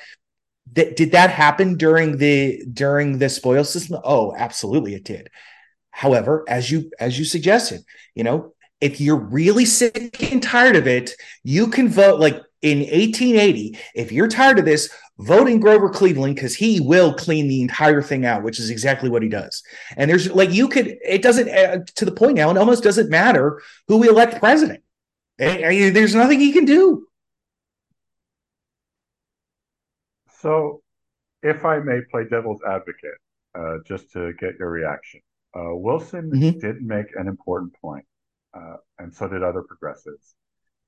that 0.72 0.96
did 0.96 1.12
that 1.12 1.30
happen 1.30 1.76
during 1.76 2.18
the 2.18 2.62
during 2.72 3.16
the 3.18 3.28
spoil 3.28 3.64
system 3.64 3.98
oh 4.04 4.34
absolutely 4.36 4.94
it 4.94 5.04
did 5.04 5.30
However, 5.94 6.44
as 6.48 6.72
you 6.72 6.90
as 6.98 7.16
you 7.20 7.24
suggested, 7.24 7.84
you 8.16 8.24
know, 8.24 8.52
if 8.80 9.00
you're 9.00 9.14
really 9.16 9.64
sick 9.64 10.20
and 10.32 10.42
tired 10.42 10.74
of 10.74 10.88
it, 10.88 11.12
you 11.44 11.68
can 11.68 11.88
vote 11.88 12.18
like 12.18 12.42
in 12.62 12.78
1880. 12.78 13.78
If 13.94 14.10
you're 14.10 14.26
tired 14.26 14.58
of 14.58 14.64
this, 14.64 14.92
vote 15.18 15.48
in 15.48 15.60
Grover 15.60 15.88
Cleveland 15.88 16.34
because 16.34 16.56
he 16.56 16.80
will 16.80 17.14
clean 17.14 17.46
the 17.46 17.62
entire 17.62 18.02
thing 18.02 18.26
out, 18.26 18.42
which 18.42 18.58
is 18.58 18.70
exactly 18.70 19.08
what 19.08 19.22
he 19.22 19.28
does. 19.28 19.62
And 19.96 20.10
there's 20.10 20.28
like 20.32 20.50
you 20.50 20.66
could, 20.66 20.96
it 21.04 21.22
doesn't 21.22 21.48
uh, 21.48 21.84
to 21.94 22.04
the 22.04 22.10
point 22.10 22.34
now, 22.34 22.50
it 22.50 22.58
almost 22.58 22.82
doesn't 22.82 23.08
matter 23.08 23.62
who 23.86 23.98
we 23.98 24.08
elect 24.08 24.40
president. 24.40 24.82
There's 25.38 26.16
nothing 26.16 26.40
he 26.40 26.52
can 26.52 26.64
do. 26.64 27.06
So, 30.40 30.82
if 31.44 31.64
I 31.64 31.78
may 31.78 32.00
play 32.10 32.24
devil's 32.28 32.62
advocate, 32.66 33.18
uh, 33.54 33.76
just 33.86 34.10
to 34.12 34.32
get 34.34 34.58
your 34.58 34.70
reaction, 34.70 35.20
uh, 35.54 35.74
Wilson 35.74 36.30
mm-hmm. 36.30 36.58
did 36.58 36.82
make 36.82 37.06
an 37.16 37.28
important 37.28 37.74
point, 37.80 38.04
uh, 38.54 38.76
and 38.98 39.14
so 39.14 39.28
did 39.28 39.42
other 39.42 39.62
progressives. 39.62 40.34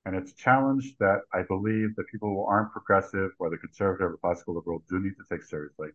And 0.05 0.15
it's 0.15 0.33
a 0.33 0.37
challenge 0.37 0.95
that 1.01 1.21
I 1.33 1.43
believe 1.43 1.97
that 1.97 2.05
people 2.11 2.29
who 2.29 2.43
aren't 2.43 2.73
progressive, 2.73 3.31
whether 3.39 3.57
conservative 3.57 4.13
or 4.13 4.19
classical 4.19 4.55
liberal, 4.55 4.83
do 4.89 5.01
need 5.01 5.15
to 5.17 5.25
take 5.31 5.45
seriously. 5.45 5.89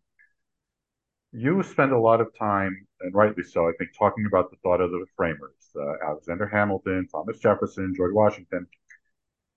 You 1.32 1.64
spend 1.64 1.94
a 1.94 2.00
lot 2.00 2.20
of 2.20 2.28
time, 2.38 2.86
and 3.00 3.16
rightly 3.16 3.44
so, 3.44 3.68
I 3.68 3.72
think, 3.78 3.92
talking 3.98 4.26
about 4.26 4.52
the 4.52 4.58
thought 4.64 4.82
of 4.82 4.92
the 4.92 5.06
framers 5.16 5.62
uh, 5.76 6.06
Alexander 6.06 6.48
Hamilton, 6.48 7.08
Thomas 7.12 7.40
Jefferson, 7.40 7.94
George 7.96 8.14
Washington. 8.14 8.68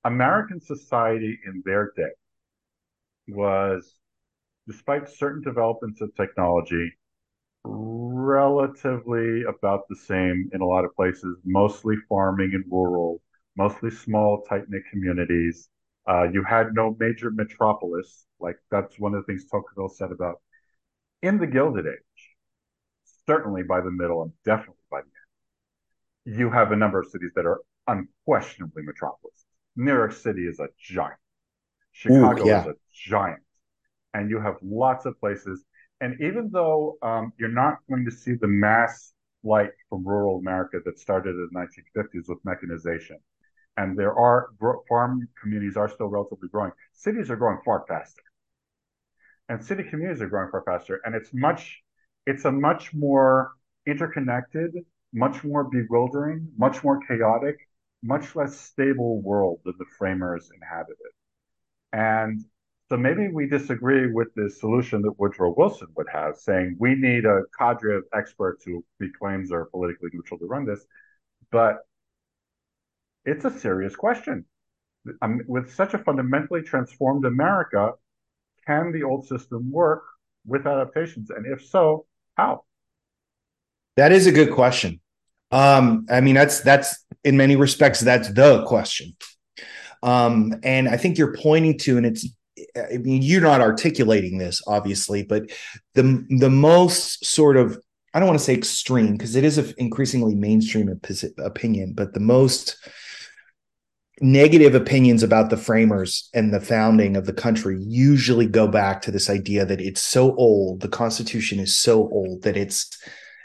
American 0.05 0.61
society 0.61 1.39
in 1.47 1.63
their 1.65 1.93
day 1.97 2.13
was, 3.29 3.97
despite 4.67 5.09
certain 5.09 5.43
developments 5.43 6.01
of 6.01 6.15
technology, 6.15 6.93
relatively 7.65 9.43
about 9.45 9.89
the 9.89 9.97
same 9.97 10.51
in 10.53 10.61
a 10.61 10.67
lot 10.67 10.85
of 10.85 10.95
places, 10.95 11.39
mostly 11.45 11.97
farming 12.09 12.53
and 12.55 12.65
rural, 12.71 13.23
mostly 13.57 13.91
small, 13.91 14.43
tight 14.43 14.65
knit 14.69 14.83
communities. 14.91 15.69
Uh, 16.09 16.25
you 16.25 16.45
had 16.45 16.75
no 16.75 16.97
major 17.01 17.31
metropolis. 17.31 18.27
Like 18.41 18.57
that's 18.71 18.99
one 18.99 19.15
of 19.15 19.23
the 19.23 19.27
things 19.33 19.47
Tocqueville 19.51 19.89
said 19.89 20.13
about 20.13 20.37
in 21.23 21.39
the 21.39 21.47
Gilded 21.47 21.87
Age, 21.87 22.37
certainly 23.27 23.63
by 23.63 23.81
the 23.81 23.91
middle 23.91 24.23
and 24.23 24.33
definitely 24.45 24.83
by 24.91 25.01
the 25.01 26.33
end, 26.33 26.39
you 26.39 26.51
have 26.51 26.73
a 26.73 26.77
number 26.77 27.01
of 27.01 27.07
cities 27.07 27.33
that 27.37 27.47
are 27.47 27.61
unquestionably 27.87 28.83
metropolises. 28.83 29.47
New 29.77 29.93
York 29.93 30.13
City 30.13 30.47
is 30.47 30.61
a 30.61 30.69
giant. 30.79 31.19
Chicago 31.93 32.45
Ooh, 32.45 32.49
yeah. 32.49 32.61
is 32.61 32.67
a 32.67 32.75
giant. 32.93 33.43
and 34.15 34.31
you 34.31 34.41
have 34.41 34.57
lots 34.63 35.07
of 35.07 35.19
places. 35.21 35.65
And 36.01 36.21
even 36.21 36.51
though 36.53 36.99
um, 37.03 37.33
you're 37.39 37.49
not 37.49 37.79
going 37.89 38.05
to 38.05 38.11
see 38.11 38.35
the 38.35 38.49
mass 38.49 39.13
flight 39.43 39.71
from 39.89 40.07
rural 40.07 40.39
America 40.39 40.79
that 40.85 40.99
started 40.99 41.31
in 41.31 41.49
the 41.53 41.59
1950s 41.59 42.29
with 42.29 42.39
mechanization, 42.45 43.19
and 43.77 43.99
there 43.99 44.15
are 44.15 44.49
farm 44.89 45.29
communities 45.41 45.77
are 45.77 45.89
still 45.89 46.09
relatively 46.09 46.49
growing, 46.49 46.73
cities 46.93 47.31
are 47.31 47.37
growing 47.37 47.59
far 47.65 47.85
faster, 47.89 48.23
and 49.49 49.65
city 49.65 49.85
communities 49.85 50.23
are 50.23 50.29
growing 50.29 50.51
far 50.51 50.63
faster, 50.65 51.01
and 51.05 51.15
it's 51.15 51.31
much, 51.33 51.83
it's 52.27 52.45
a 52.45 52.53
much 52.53 52.93
more 52.95 53.53
interconnected, 53.87 54.73
much 55.13 55.45
more 55.45 55.65
bewildering, 55.65 56.49
much 56.57 56.83
more 56.83 57.01
chaotic, 57.07 57.57
much 58.03 58.35
less 58.37 58.59
stable 58.59 59.23
world 59.23 59.61
than 59.65 59.75
the 59.79 59.85
framers 59.99 60.51
inhabited. 60.55 60.97
And 61.93 62.45
so 62.95 62.99
maybe 62.99 63.27
we 63.27 63.49
disagree 63.49 64.07
with 64.07 64.29
the 64.37 64.49
solution 64.49 65.03
that 65.03 65.19
Woodrow 65.19 65.53
Wilson 65.57 65.89
would 65.97 66.07
have, 66.13 66.37
saying 66.37 66.77
we 66.79 66.95
need 66.95 67.25
a 67.25 67.43
cadre 67.59 67.97
of 67.97 68.05
experts 68.15 68.63
who 68.65 68.85
he 69.01 69.09
claims 69.11 69.51
are 69.51 69.65
politically 69.65 70.11
neutral 70.13 70.39
to 70.39 70.47
run 70.47 70.65
this. 70.65 70.87
But 71.51 71.79
it's 73.25 73.45
a 73.45 73.51
serious 73.51 73.97
question. 73.97 74.45
With 75.49 75.75
such 75.75 75.95
a 75.95 75.99
fundamentally 75.99 76.63
transformed 76.63 77.25
America, 77.25 77.95
can 78.65 78.93
the 78.93 79.03
old 79.03 79.27
system 79.27 79.73
work 79.73 80.05
with 80.47 80.65
adaptations? 80.65 81.31
And 81.31 81.47
if 81.47 81.67
so, 81.67 82.07
how? 82.37 82.63
That 83.97 84.13
is 84.13 84.29
a 84.29 84.33
good 84.33 84.53
question. 84.53 85.01
Um, 85.51 86.07
I 86.09 86.21
mean, 86.21 86.37
that's 86.37 86.61
that's 86.61 87.05
in 87.25 87.37
many 87.37 87.57
respects 87.57 87.99
that's 87.99 88.33
the 88.33 88.65
question. 88.67 89.17
Um, 90.05 90.55
and 90.63 90.89
I 90.89 90.97
think 90.97 91.19
you're 91.19 91.35
pointing 91.35 91.77
to, 91.79 91.97
and 91.97 92.07
it's 92.07 92.25
I 92.77 92.99
mean, 92.99 93.23
you're 93.23 93.41
not 93.41 93.61
articulating 93.61 94.39
this, 94.39 94.63
obviously, 94.67 95.23
but 95.23 95.51
the 95.95 96.27
the 96.39 96.51
most 96.51 97.25
sort 97.25 97.57
of 97.57 97.79
I 98.13 98.21
don't 98.21 98.29
want 98.29 98.39
to 98.39 98.45
say 98.45 98.55
extreme 98.55 99.13
because 99.13 99.37
it 99.37 99.45
is 99.45 99.59
an 99.59 99.75
increasingly 99.79 100.35
mainstream 100.35 100.89
opinion, 101.39 101.95
but 101.95 102.15
the 102.15 102.21
most 102.21 102.77
negative 104.21 104.75
opinions 104.75 105.25
about 105.25 105.51
the 105.51 105.57
framers 105.57 106.31
and 106.33 106.55
the 106.55 106.61
founding 106.61 107.17
of 107.17 107.27
the 107.27 107.33
country 107.33 107.77
usually 107.81 108.47
go 108.47 108.69
back 108.69 109.03
to 109.03 109.11
this 109.11 109.29
idea 109.29 109.65
that 109.65 109.81
it's 109.81 110.01
so 110.01 110.35
old, 110.37 110.81
the 110.81 110.89
Constitution 110.89 111.59
is 111.59 111.77
so 111.77 112.09
old 112.11 112.43
that 112.43 112.57
it's 112.57 112.97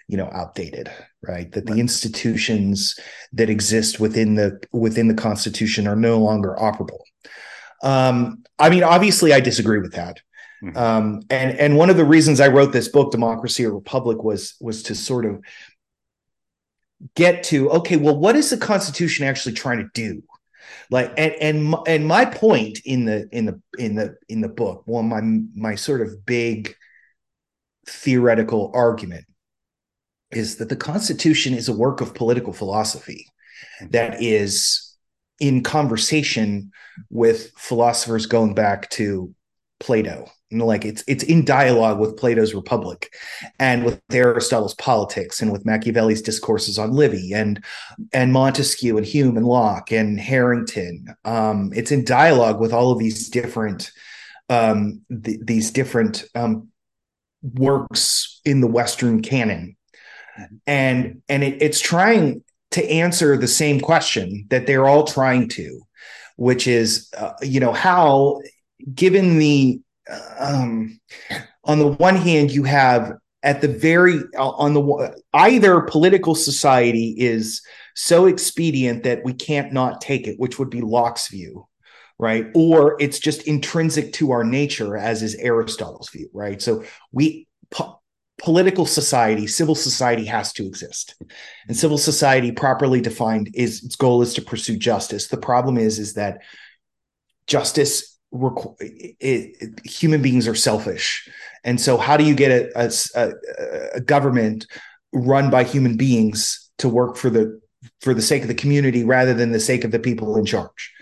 you 0.09 0.17
know 0.17 0.29
outdated 0.33 0.91
right 1.21 1.51
that 1.53 1.69
right. 1.69 1.75
the 1.75 1.79
institutions 1.79 2.99
that 3.31 3.49
exist 3.49 3.99
within 3.99 4.35
the 4.35 4.59
within 4.73 5.07
the 5.07 5.13
constitution 5.13 5.87
are 5.87 5.95
no 5.95 6.17
longer 6.17 6.57
operable 6.59 6.99
um, 7.81 8.43
I 8.57 8.69
mean, 8.69 8.83
obviously, 8.83 9.33
I 9.33 9.39
disagree 9.39 9.79
with 9.79 9.93
that. 9.93 10.21
Mm-hmm. 10.63 10.77
Um, 10.77 11.21
and 11.29 11.57
and 11.57 11.77
one 11.77 11.89
of 11.89 11.97
the 11.97 12.05
reasons 12.05 12.39
I 12.39 12.49
wrote 12.49 12.73
this 12.73 12.89
book, 12.89 13.11
Democracy 13.11 13.65
or 13.65 13.73
Republic, 13.73 14.23
was 14.23 14.55
was 14.59 14.83
to 14.83 14.95
sort 14.95 15.25
of 15.25 15.41
get 17.15 17.43
to 17.43 17.69
okay, 17.71 17.97
well, 17.97 18.17
what 18.17 18.35
is 18.35 18.49
the 18.49 18.57
Constitution 18.57 19.25
actually 19.25 19.55
trying 19.55 19.77
to 19.77 19.89
do? 19.93 20.21
Like, 20.91 21.13
and 21.17 21.33
and 21.39 21.75
and 21.87 22.07
my 22.07 22.25
point 22.25 22.79
in 22.83 23.05
the 23.05 23.29
in 23.31 23.45
the 23.45 23.61
in 23.77 23.95
the 23.95 24.17
in 24.27 24.41
the 24.41 24.49
book, 24.49 24.83
well, 24.85 25.03
my 25.03 25.21
my 25.55 25.75
sort 25.75 26.01
of 26.01 26.25
big 26.25 26.75
theoretical 27.87 28.71
argument 28.73 29.25
is 30.31 30.57
that 30.57 30.69
the 30.69 30.75
Constitution 30.75 31.53
is 31.53 31.69
a 31.69 31.73
work 31.73 32.01
of 32.01 32.13
political 32.13 32.53
philosophy 32.53 33.25
mm-hmm. 33.81 33.91
that 33.91 34.21
is 34.21 34.88
in 35.39 35.63
conversation 35.63 36.71
with 37.09 37.51
philosophers 37.57 38.25
going 38.25 38.53
back 38.53 38.89
to 38.91 39.33
Plato. 39.79 40.29
And 40.51 40.61
like 40.63 40.83
it's 40.83 41.03
it's 41.07 41.23
in 41.23 41.45
dialogue 41.45 41.99
with 41.99 42.17
Plato's 42.17 42.55
Republic 42.55 43.13
and 43.59 43.85
with 43.85 44.01
Aristotle's 44.11 44.73
politics 44.75 45.41
and 45.41 45.51
with 45.51 45.65
Machiavelli's 45.65 46.23
discourses 46.23 46.79
on 46.79 46.91
Livy 46.91 47.33
and 47.33 47.63
and 48.13 48.33
Montesquieu 48.33 48.97
and 48.97 49.05
Hume 49.05 49.37
and 49.37 49.45
Locke 49.45 49.91
and 49.91 50.19
Harrington. 50.19 51.15
Um, 51.23 51.71
it's 51.75 51.91
in 51.91 52.03
dialogue 52.03 52.59
with 52.59 52.73
all 52.73 52.91
of 52.91 52.97
these 52.97 53.29
different 53.29 53.91
um, 54.49 55.01
th- 55.23 55.39
these 55.43 55.69
different 55.69 56.25
um, 56.33 56.69
works 57.43 58.41
in 58.43 58.61
the 58.61 58.67
Western 58.67 59.21
canon. 59.21 59.77
And 60.65 61.21
and 61.29 61.43
it, 61.43 61.61
it's 61.61 61.79
trying 61.79 62.43
to 62.71 62.91
answer 62.91 63.37
the 63.37 63.47
same 63.47 63.79
question 63.79 64.45
that 64.49 64.67
they're 64.67 64.87
all 64.87 65.05
trying 65.05 65.49
to, 65.49 65.81
which 66.35 66.67
is, 66.67 67.11
uh, 67.17 67.33
you 67.41 67.59
know, 67.59 67.73
how, 67.73 68.41
given 68.93 69.39
the, 69.39 69.81
um, 70.39 70.99
on 71.63 71.79
the 71.79 71.87
one 71.87 72.15
hand, 72.15 72.51
you 72.51 72.63
have 72.63 73.13
at 73.43 73.61
the 73.61 73.67
very 73.67 74.19
uh, 74.37 74.49
on 74.49 74.73
the 74.73 75.21
either 75.33 75.81
political 75.81 76.35
society 76.35 77.15
is 77.17 77.61
so 77.95 78.25
expedient 78.25 79.03
that 79.03 79.23
we 79.23 79.33
can't 79.33 79.73
not 79.73 80.01
take 80.01 80.27
it, 80.27 80.39
which 80.39 80.59
would 80.59 80.69
be 80.69 80.81
Locke's 80.81 81.27
view, 81.27 81.67
right? 82.17 82.47
Or 82.53 82.97
it's 82.99 83.19
just 83.19 83.43
intrinsic 83.43 84.13
to 84.13 84.31
our 84.31 84.43
nature, 84.43 84.97
as 84.97 85.23
is 85.23 85.35
Aristotle's 85.35 86.09
view, 86.09 86.29
right? 86.33 86.61
So 86.61 86.83
we 87.11 87.47
political 88.39 88.85
society, 88.85 89.47
civil 89.47 89.75
society 89.75 90.25
has 90.25 90.53
to 90.53 90.65
exist. 90.65 91.15
And 91.67 91.77
civil 91.77 91.97
society 91.97 92.51
properly 92.51 93.01
defined 93.01 93.51
is 93.53 93.83
its 93.83 93.95
goal 93.95 94.21
is 94.21 94.33
to 94.35 94.41
pursue 94.41 94.77
justice. 94.77 95.27
The 95.27 95.37
problem 95.37 95.77
is 95.77 95.99
is 95.99 96.13
that 96.13 96.39
justice 97.47 98.17
it, 98.79 99.15
it, 99.19 99.79
human 99.85 100.21
beings 100.21 100.47
are 100.47 100.55
selfish. 100.55 101.27
And 101.63 101.81
so 101.81 101.97
how 101.97 102.15
do 102.15 102.23
you 102.23 102.35
get 102.35 102.71
a, 102.75 102.93
a, 103.15 103.31
a 103.95 104.01
government 104.01 104.67
run 105.11 105.49
by 105.49 105.63
human 105.63 105.97
beings 105.97 106.69
to 106.77 106.87
work 106.87 107.17
for 107.17 107.29
the 107.29 107.59
for 108.01 108.13
the 108.13 108.21
sake 108.21 108.43
of 108.43 108.47
the 108.49 108.53
community 108.53 109.03
rather 109.03 109.33
than 109.33 109.51
the 109.51 109.59
sake 109.59 109.83
of 109.83 109.91
the 109.91 109.99
people 109.99 110.37
in 110.37 110.45
charge? 110.45 110.93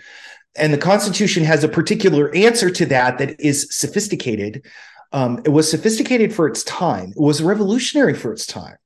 And 0.56 0.72
the 0.72 0.78
Constitution 0.78 1.44
has 1.44 1.62
a 1.62 1.68
particular 1.68 2.34
answer 2.34 2.70
to 2.70 2.86
that 2.86 3.18
that 3.18 3.38
is 3.38 3.68
sophisticated 3.70 4.66
um, 5.12 5.40
it 5.44 5.50
was 5.50 5.70
sophisticated 5.70 6.34
for 6.34 6.46
its 6.46 6.62
time. 6.64 7.10
It 7.10 7.20
was 7.20 7.42
revolutionary 7.42 8.14
for 8.14 8.32
its 8.32 8.46
time. 8.46 8.76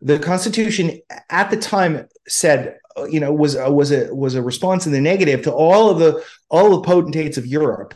The 0.00 0.18
Constitution 0.18 1.00
at 1.30 1.50
the 1.50 1.56
time 1.56 2.08
said, 2.28 2.78
you 3.08 3.20
know, 3.20 3.32
was 3.32 3.56
uh, 3.56 3.70
was 3.70 3.92
a 3.92 4.14
was 4.14 4.34
a 4.34 4.42
response 4.42 4.86
in 4.86 4.92
the 4.92 5.00
negative 5.00 5.42
to 5.42 5.52
all 5.52 5.90
of 5.90 5.98
the 5.98 6.24
all 6.50 6.70
the 6.70 6.82
potentates 6.82 7.38
of 7.38 7.46
Europe, 7.46 7.94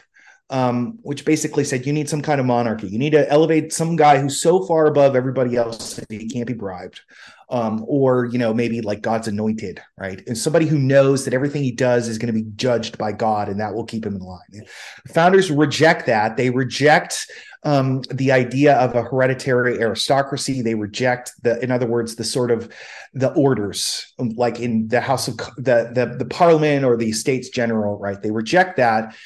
um, 0.48 0.98
which 1.02 1.24
basically 1.24 1.64
said 1.64 1.84
you 1.84 1.92
need 1.92 2.08
some 2.08 2.22
kind 2.22 2.40
of 2.40 2.46
monarchy. 2.46 2.86
You 2.86 2.98
need 2.98 3.10
to 3.10 3.28
elevate 3.30 3.72
some 3.72 3.96
guy 3.96 4.18
who's 4.18 4.40
so 4.40 4.64
far 4.64 4.86
above 4.86 5.16
everybody 5.16 5.56
else 5.56 5.96
that 5.96 6.10
he 6.10 6.28
can't 6.28 6.46
be 6.46 6.54
bribed 6.54 7.00
um, 7.48 7.84
or 7.86 8.26
you 8.26 8.38
know 8.38 8.52
maybe 8.52 8.80
like 8.80 9.02
God's 9.02 9.28
anointed, 9.28 9.80
right? 9.96 10.22
And 10.26 10.36
somebody 10.36 10.66
who 10.66 10.78
knows 10.78 11.24
that 11.24 11.34
everything 11.34 11.62
he 11.62 11.72
does 11.72 12.08
is 12.08 12.18
going 12.18 12.32
to 12.32 12.40
be 12.40 12.50
judged 12.56 12.98
by 12.98 13.12
God, 13.12 13.48
and 13.48 13.60
that 13.60 13.74
will 13.74 13.84
keep 13.84 14.04
him 14.04 14.16
in 14.16 14.22
line. 14.22 14.40
The 14.50 15.12
founders 15.12 15.50
reject 15.50 16.06
that. 16.06 16.36
They 16.36 16.50
reject 16.50 17.30
um, 17.66 18.02
the 18.12 18.30
idea 18.30 18.76
of 18.76 18.94
a 18.94 19.02
hereditary 19.02 19.80
aristocracy. 19.80 20.62
They 20.62 20.76
reject 20.76 21.32
the, 21.42 21.60
in 21.60 21.72
other 21.72 21.86
words, 21.86 22.14
the 22.14 22.22
sort 22.22 22.52
of 22.52 22.72
the 23.12 23.32
orders, 23.32 24.14
like 24.18 24.60
in 24.60 24.86
the 24.86 25.00
House 25.00 25.26
of 25.26 25.36
the 25.56 25.90
the, 25.92 26.14
the 26.16 26.24
Parliament 26.24 26.84
or 26.84 26.96
the 26.96 27.10
States 27.10 27.48
General, 27.48 27.98
right? 27.98 28.22
They 28.22 28.30
reject 28.30 28.76
that, 28.76 29.16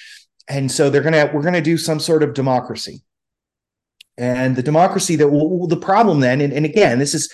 and 0.49 0.73
so 0.73 0.89
they're 0.89 1.03
gonna 1.03 1.31
we're 1.35 1.43
gonna 1.43 1.61
do 1.61 1.77
some 1.77 2.01
sort 2.01 2.23
of 2.23 2.33
democracy. 2.33 3.03
And 4.17 4.57
the 4.57 4.63
democracy 4.63 5.17
that 5.17 5.29
well, 5.29 5.67
the 5.67 5.77
problem 5.77 6.21
then, 6.21 6.41
and, 6.41 6.53
and 6.53 6.65
again, 6.65 6.99
this 6.99 7.15
is 7.15 7.31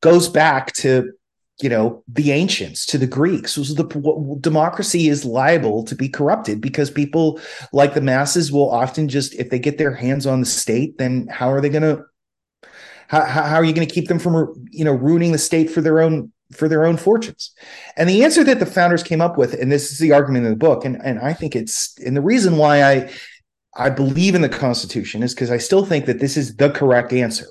goes 0.00 0.26
back 0.26 0.72
to 0.74 1.12
you 1.60 1.68
know 1.68 2.02
the 2.08 2.32
ancients 2.32 2.84
to 2.86 2.98
the 2.98 3.06
greeks. 3.06 3.54
The 3.54 4.38
democracy 4.40 5.08
is 5.08 5.24
liable 5.24 5.84
to 5.84 5.94
be 5.94 6.08
corrupted 6.08 6.60
because 6.60 6.90
people 6.90 7.40
like 7.72 7.94
the 7.94 8.00
masses 8.00 8.52
will 8.52 8.70
often 8.70 9.08
just 9.08 9.34
if 9.34 9.50
they 9.50 9.58
get 9.58 9.78
their 9.78 9.94
hands 9.94 10.26
on 10.26 10.40
the 10.40 10.46
state 10.46 10.98
then 10.98 11.26
how 11.30 11.50
are 11.50 11.60
they 11.60 11.68
going 11.68 11.82
to 11.82 12.04
how, 13.08 13.24
how 13.24 13.54
are 13.56 13.64
you 13.64 13.72
going 13.72 13.86
to 13.86 13.94
keep 13.94 14.08
them 14.08 14.18
from 14.18 14.66
you 14.70 14.84
know 14.84 14.92
ruining 14.92 15.32
the 15.32 15.38
state 15.38 15.70
for 15.70 15.80
their 15.80 16.00
own 16.00 16.32
for 16.52 16.68
their 16.68 16.84
own 16.84 16.96
fortunes? 16.96 17.52
And 17.96 18.08
the 18.08 18.22
answer 18.22 18.44
that 18.44 18.60
the 18.60 18.66
founders 18.66 19.02
came 19.02 19.22
up 19.22 19.38
with 19.38 19.54
and 19.54 19.72
this 19.72 19.90
is 19.90 19.98
the 19.98 20.12
argument 20.12 20.44
in 20.44 20.50
the 20.50 20.56
book 20.56 20.84
and 20.84 21.00
and 21.02 21.18
i 21.20 21.32
think 21.32 21.56
it's 21.56 21.96
and 22.04 22.16
the 22.16 22.22
reason 22.22 22.56
why 22.56 22.82
i 22.82 23.10
i 23.76 23.90
believe 23.90 24.34
in 24.34 24.42
the 24.42 24.48
constitution 24.48 25.22
is 25.22 25.34
because 25.34 25.50
i 25.50 25.58
still 25.58 25.84
think 25.84 26.06
that 26.06 26.18
this 26.18 26.36
is 26.36 26.56
the 26.56 26.70
correct 26.70 27.12
answer 27.12 27.46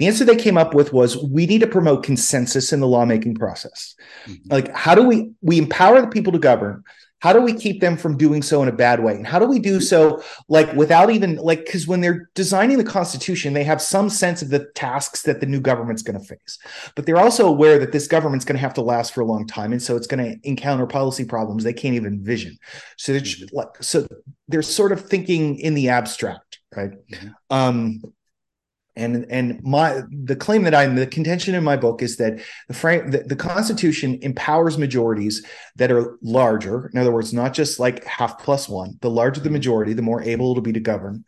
the 0.00 0.06
answer 0.06 0.24
they 0.24 0.34
came 0.34 0.56
up 0.56 0.72
with 0.72 0.94
was 0.94 1.22
we 1.22 1.44
need 1.44 1.60
to 1.60 1.66
promote 1.66 2.04
consensus 2.04 2.72
in 2.72 2.80
the 2.80 2.88
lawmaking 2.88 3.34
process. 3.34 3.94
Mm-hmm. 4.24 4.50
Like, 4.50 4.74
how 4.74 4.94
do 4.94 5.02
we 5.06 5.32
we 5.42 5.58
empower 5.58 6.00
the 6.00 6.06
people 6.06 6.32
to 6.32 6.38
govern? 6.38 6.82
How 7.20 7.32
do 7.32 7.40
we 7.40 7.52
keep 7.52 7.80
them 7.80 7.96
from 7.96 8.16
doing 8.16 8.42
so 8.42 8.62
in 8.62 8.68
a 8.68 8.72
bad 8.72 9.02
way? 9.02 9.14
And 9.14 9.26
how 9.26 9.38
do 9.38 9.46
we 9.46 9.58
do 9.58 9.80
so 9.80 10.22
like 10.48 10.72
without 10.74 11.10
even 11.10 11.36
like 11.36 11.64
because 11.64 11.86
when 11.86 12.00
they're 12.00 12.28
designing 12.34 12.78
the 12.78 12.84
constitution, 12.84 13.52
they 13.52 13.64
have 13.64 13.80
some 13.80 14.10
sense 14.10 14.42
of 14.42 14.50
the 14.50 14.66
tasks 14.74 15.22
that 15.22 15.40
the 15.40 15.46
new 15.46 15.60
government's 15.60 16.02
going 16.02 16.18
to 16.18 16.24
face. 16.24 16.58
But 16.94 17.06
they're 17.06 17.18
also 17.18 17.46
aware 17.46 17.78
that 17.78 17.92
this 17.92 18.06
government's 18.06 18.44
going 18.44 18.56
to 18.56 18.62
have 18.62 18.74
to 18.74 18.82
last 18.82 19.14
for 19.14 19.20
a 19.20 19.26
long 19.26 19.46
time. 19.46 19.72
And 19.72 19.82
so 19.82 19.96
it's 19.96 20.06
going 20.06 20.24
to 20.24 20.48
encounter 20.48 20.86
policy 20.86 21.24
problems 21.24 21.64
they 21.64 21.72
can't 21.72 21.94
even 21.94 22.14
envision. 22.14 22.56
So 22.96 23.12
they're 23.12 23.20
mm-hmm. 23.22 23.56
like 23.56 23.82
so 23.82 24.06
they're 24.48 24.62
sort 24.62 24.92
of 24.92 25.08
thinking 25.08 25.58
in 25.58 25.74
the 25.74 25.88
abstract 25.88 26.50
right? 26.76 26.92
Mm-hmm. 27.12 27.28
Um, 27.50 28.02
and 28.96 29.26
and 29.30 29.62
my 29.62 30.02
the 30.10 30.36
claim 30.36 30.64
that 30.64 30.74
I'm 30.74 30.96
the 30.96 31.06
contention 31.06 31.54
in 31.54 31.62
my 31.62 31.76
book 31.76 32.02
is 32.02 32.16
that 32.16 32.40
the 32.68 32.74
frame 32.74 33.10
the, 33.10 33.18
the 33.18 33.36
Constitution 33.36 34.18
empowers 34.22 34.78
majorities 34.78 35.44
that 35.76 35.92
are 35.92 36.18
larger. 36.22 36.90
In 36.92 36.98
other 36.98 37.12
words, 37.12 37.32
not 37.32 37.54
just 37.54 37.78
like 37.78 38.04
half 38.04 38.42
plus 38.42 38.68
one. 38.68 38.98
The 39.00 39.10
larger 39.10 39.40
the 39.40 39.50
majority, 39.50 39.92
the 39.92 40.02
more 40.02 40.22
able 40.22 40.50
it'll 40.50 40.62
be 40.62 40.72
to 40.72 40.80
govern. 40.80 41.24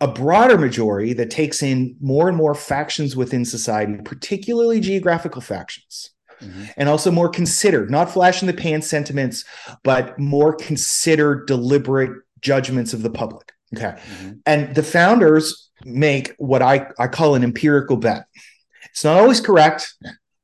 A 0.00 0.08
broader 0.08 0.58
majority 0.58 1.14
that 1.14 1.30
takes 1.30 1.62
in 1.62 1.96
more 2.00 2.28
and 2.28 2.36
more 2.36 2.54
factions 2.54 3.16
within 3.16 3.44
society, 3.44 3.96
particularly 4.04 4.80
geographical 4.80 5.40
factions. 5.40 6.10
Mm-hmm. 6.42 6.64
And 6.76 6.88
also 6.90 7.10
more 7.10 7.30
considered, 7.30 7.90
not 7.90 8.10
flash 8.10 8.42
in 8.42 8.46
the 8.46 8.52
pan 8.52 8.82
sentiments, 8.82 9.46
but 9.82 10.18
more 10.18 10.54
considered, 10.54 11.46
deliberate 11.46 12.10
judgments 12.40 12.92
of 12.92 13.00
the 13.00 13.08
public. 13.08 13.52
Okay. 13.74 13.96
Mm-hmm. 13.96 14.32
And 14.44 14.74
the 14.74 14.82
founders 14.82 15.65
make 15.86 16.34
what 16.38 16.62
I, 16.62 16.88
I 16.98 17.06
call 17.06 17.34
an 17.34 17.44
empirical 17.44 17.96
bet. 17.96 18.26
It's 18.90 19.04
not 19.04 19.20
always 19.20 19.40
correct, 19.40 19.94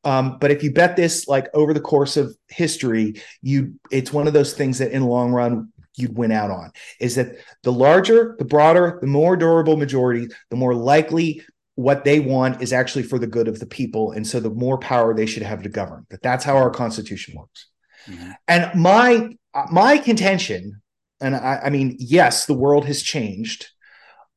um, 0.04 0.38
but 0.38 0.50
if 0.50 0.62
you 0.62 0.72
bet 0.72 0.96
this 0.96 1.28
like 1.28 1.48
over 1.54 1.72
the 1.72 1.80
course 1.80 2.16
of 2.16 2.36
history, 2.48 3.22
you 3.40 3.74
it's 3.90 4.12
one 4.12 4.26
of 4.26 4.32
those 4.32 4.54
things 4.54 4.78
that 4.78 4.92
in 4.92 5.02
the 5.02 5.08
long 5.08 5.32
run 5.32 5.72
you'd 5.96 6.16
win 6.16 6.32
out 6.32 6.50
on. 6.50 6.72
Is 7.00 7.14
that 7.16 7.36
the 7.62 7.72
larger, 7.72 8.34
the 8.38 8.44
broader, 8.44 8.98
the 9.00 9.06
more 9.06 9.36
durable 9.36 9.76
majority, 9.76 10.28
the 10.50 10.56
more 10.56 10.74
likely 10.74 11.42
what 11.74 12.04
they 12.04 12.20
want 12.20 12.60
is 12.60 12.72
actually 12.72 13.04
for 13.04 13.18
the 13.18 13.26
good 13.26 13.48
of 13.48 13.58
the 13.58 13.66
people, 13.66 14.12
and 14.12 14.26
so 14.26 14.40
the 14.40 14.50
more 14.50 14.78
power 14.78 15.14
they 15.14 15.26
should 15.26 15.42
have 15.42 15.62
to 15.62 15.68
govern. 15.68 16.06
But 16.10 16.22
that's 16.22 16.44
how 16.44 16.56
our 16.56 16.70
constitution 16.70 17.34
works. 17.36 17.68
Mm-hmm. 18.06 18.30
And 18.48 18.80
my 18.80 19.36
my 19.70 19.98
contention, 19.98 20.82
and 21.20 21.36
I, 21.36 21.62
I 21.64 21.70
mean, 21.70 21.96
yes, 21.98 22.46
the 22.46 22.54
world 22.54 22.86
has 22.86 23.02
changed 23.02 23.68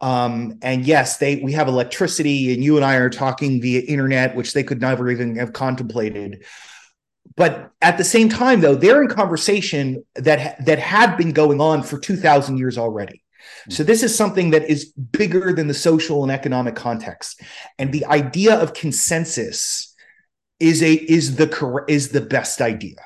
um, 0.02 0.60
and 0.62 0.86
yes, 0.86 1.18
they 1.18 1.38
we 1.38 1.54
have 1.54 1.68
electricity, 1.68 2.54
and 2.54 2.64
you 2.64 2.76
and 2.76 2.86
I 2.86 2.96
are 2.96 3.10
talking 3.10 3.62
via 3.62 3.82
internet, 3.82 4.36
which 4.36 4.54
they 4.54 4.64
could 4.64 4.82
never 4.82 5.10
even 5.10 5.36
have 5.38 5.54
contemplated. 5.54 6.44
But 7.36 7.72
at 7.82 7.98
the 7.98 8.04
same 8.04 8.30
time, 8.30 8.62
though, 8.62 8.76
they're 8.76 9.02
in 9.02 9.10
conversation 9.10 10.06
that 10.16 10.66
that 10.66 10.80
had 10.80 11.16
been 11.16 11.32
going 11.32 11.62
on 11.62 11.84
for 11.84 12.00
two 12.00 12.18
thousand 12.18 12.58
years 12.58 12.78
already. 12.78 13.24
So 13.70 13.84
this 13.84 14.04
is 14.04 14.16
something 14.16 14.52
that 14.52 14.70
is 14.70 14.86
bigger 14.86 15.54
than 15.54 15.68
the 15.68 15.74
social 15.74 16.24
and 16.24 16.32
economic 16.32 16.76
context, 16.76 17.42
and 17.80 17.92
the 17.92 18.06
idea 18.06 18.56
of 18.56 18.74
consensus 18.74 19.94
is 20.60 20.84
a 20.84 20.94
is 20.94 21.38
the 21.38 21.86
is 21.88 22.10
the 22.10 22.22
best 22.22 22.62
idea. 22.62 22.98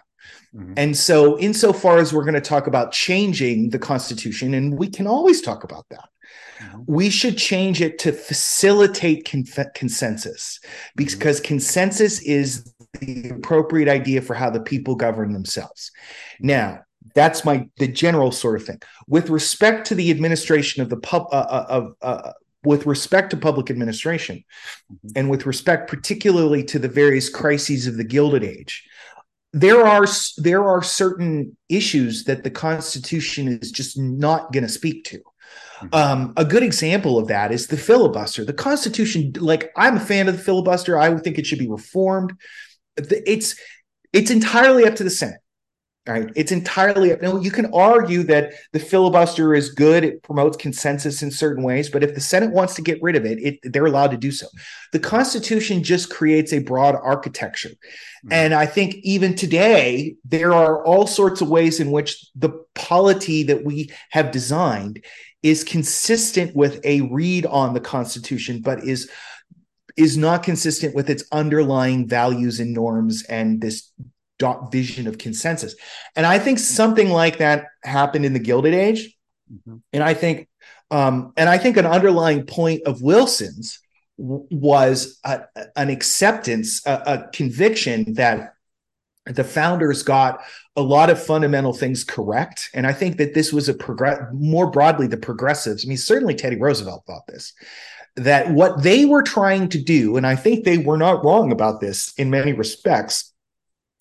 Mm-hmm. 0.56 0.74
And 0.78 0.98
so, 0.98 1.38
insofar 1.38 2.00
as 2.00 2.12
we're 2.12 2.24
going 2.24 2.34
to 2.34 2.42
talk 2.42 2.66
about 2.66 2.92
changing 2.92 3.70
the 3.70 3.80
Constitution, 3.80 4.56
and 4.56 4.78
we 4.78 4.88
can 4.90 5.06
always 5.06 5.42
talk 5.42 5.64
about 5.64 5.86
that. 5.92 6.10
We 6.86 7.10
should 7.10 7.38
change 7.38 7.82
it 7.82 8.00
to 8.00 8.12
facilitate 8.12 9.30
con- 9.30 9.46
consensus 9.76 10.60
because 10.96 11.38
mm-hmm. 11.38 11.48
consensus 11.48 12.22
is 12.22 12.74
the 13.00 13.30
appropriate 13.30 13.88
idea 13.88 14.22
for 14.22 14.34
how 14.34 14.50
the 14.50 14.60
people 14.60 14.96
govern 14.96 15.34
themselves. 15.34 15.92
Now, 16.40 16.82
that's 17.16 17.46
my 17.46 17.68
the 17.78 17.88
general 17.88 18.32
sort 18.32 18.60
of 18.60 18.68
thing. 18.68 18.82
With 19.08 19.30
respect 19.30 19.88
to 19.88 19.96
the 19.96 20.12
administration 20.12 20.82
of 20.82 20.90
the 20.90 20.98
pub 20.98 21.28
uh, 21.32 21.36
uh 21.36 21.66
of 21.70 21.94
uh, 22.02 22.32
with 22.64 22.86
respect 22.86 23.30
to 23.32 23.38
public 23.38 23.70
administration, 23.70 24.44
mm-hmm. 24.92 25.10
and 25.16 25.30
with 25.30 25.46
respect 25.46 25.90
particularly 25.90 26.64
to 26.66 26.80
the 26.80 26.88
various 26.88 27.30
crises 27.30 27.88
of 27.88 27.98
the 27.98 28.04
Gilded 28.04 28.44
Age, 28.44 28.84
there 29.54 29.86
are 29.86 30.06
there 30.38 30.64
are 30.64 30.84
certain 30.84 31.56
issues 31.70 32.26
that 32.26 32.44
the 32.44 32.52
Constitution 32.52 33.48
is 33.48 33.72
just 33.72 33.98
not 33.98 34.52
going 34.52 34.64
to 34.64 34.70
speak 34.70 35.06
to. 35.06 35.22
Mm-hmm. 35.82 35.96
Um, 35.96 36.34
a 36.38 36.46
good 36.46 36.64
example 36.64 37.18
of 37.18 37.28
that 37.28 37.52
is 37.52 37.68
the 37.68 37.78
filibuster. 37.78 38.44
The 38.44 38.54
Constitution, 38.54 39.34
like 39.38 39.72
I'm 39.76 39.98
a 39.98 40.02
fan 40.02 40.28
of 40.28 40.38
the 40.38 40.44
filibuster. 40.44 40.98
I 40.98 41.16
think 41.18 41.38
it 41.38 41.46
should 41.46 41.60
be 41.60 41.70
reformed. 41.70 42.34
It's 42.98 43.56
it's 44.12 44.32
entirely 44.32 44.86
up 44.86 44.96
to 44.96 45.04
the 45.04 45.10
Senate. 45.10 45.40
Right. 46.08 46.32
It's 46.36 46.52
entirely 46.52 47.12
up. 47.12 47.22
Now, 47.22 47.40
you 47.40 47.52
can 47.52 47.72
argue 47.72 48.24
that 48.24 48.54
the 48.72 48.80
filibuster 48.80 49.54
is 49.54 49.70
good. 49.70 50.04
It 50.04 50.24
promotes 50.24 50.58
consensus 50.58 51.22
in 51.22 51.30
certain 51.30 51.64
ways. 51.64 51.88
But 51.88 52.04
if 52.04 52.16
the 52.16 52.22
Senate 52.22 52.52
wants 52.52 52.74
to 52.76 52.82
get 52.82 52.98
rid 53.04 53.16
of 53.16 53.26
it, 53.26 53.38
it 53.40 53.60
they're 53.62 53.86
allowed 53.86 54.12
to 54.12 54.18
do 54.18 54.32
so. 54.32 54.48
The 54.92 55.00
Constitution 55.00 55.84
just 55.84 56.10
creates 56.10 56.52
a 56.52 56.60
broad 56.60 56.96
architecture. 56.96 57.70
Mm-hmm. 57.70 58.32
And 58.32 58.54
I 58.56 58.66
think 58.66 58.96
even 59.04 59.36
today, 59.36 60.16
there 60.26 60.52
are 60.52 60.84
all 60.84 61.06
sorts 61.06 61.42
of 61.42 61.50
ways 61.50 61.80
in 61.80 61.92
which 61.92 62.26
the 62.36 62.64
polity 62.74 63.44
that 63.44 63.64
we 63.64 63.92
have 64.10 64.32
designed 64.32 65.04
is 65.42 65.64
consistent 65.64 66.56
with 66.56 66.80
a 66.84 67.02
read 67.02 67.46
on 67.46 67.74
the 67.74 67.80
Constitution, 67.80 68.62
but 68.62 68.84
is 68.84 69.10
is 69.98 70.18
not 70.18 70.44
consistent 70.44 70.96
with 70.96 71.10
its 71.10 71.26
underlying 71.32 72.08
values 72.08 72.60
and 72.60 72.74
norms 72.74 73.24
and 73.24 73.62
this 73.62 73.92
dot 74.38 74.72
vision 74.72 75.08
of 75.08 75.18
consensus. 75.18 75.76
And 76.16 76.26
I 76.26 76.40
think 76.40 76.60
something 76.60 77.10
like 77.10 77.40
that 77.40 77.66
happened 77.84 78.26
in 78.26 78.34
the 78.34 78.40
Gilded 78.40 78.74
Age. 78.74 79.18
Mm-hmm. 79.54 79.78
And 79.92 80.04
I 80.04 80.14
think, 80.14 80.48
um, 80.90 81.34
and 81.36 81.50
I 81.50 81.58
think 81.58 81.76
an 81.76 81.86
underlying 81.86 82.46
point 82.46 82.84
of 82.86 83.02
Wilson's 83.02 83.80
w- 84.18 84.48
was 84.50 85.20
a, 85.26 85.42
an 85.76 85.90
acceptance, 85.90 86.86
a, 86.86 86.94
a 87.06 87.30
conviction 87.34 88.14
that 88.14 88.54
the 89.26 89.44
founders 89.44 90.04
got 90.04 90.40
a 90.80 90.82
lot 90.82 91.10
of 91.10 91.22
fundamental 91.22 91.74
things 91.74 92.04
correct. 92.04 92.70
And 92.74 92.88
i 92.88 92.94
think 92.94 93.18
that 93.18 93.34
this 93.34 93.52
was 93.52 93.68
a 93.68 93.74
progress 93.74 94.22
more 94.34 94.72
broadly 94.72 95.08
the 95.08 95.18
progressives 95.18 95.86
i 95.86 95.88
mean 95.88 95.98
certainly 95.98 96.34
teddy 96.34 96.56
roosevelt 96.56 97.04
thought 97.06 97.28
this 97.28 97.54
that 98.16 98.52
what 98.52 98.84
they 98.84 99.06
were 99.06 99.24
trying 99.24 99.70
to 99.70 99.82
do 99.82 100.18
and 100.18 100.26
i 100.26 100.36
think 100.36 100.64
they 100.64 100.78
were 100.78 100.98
not 100.98 101.24
wrong 101.24 101.52
about 101.52 101.82
this 101.82 102.14
in 102.18 102.30
many 102.30 102.54
respects 102.54 103.34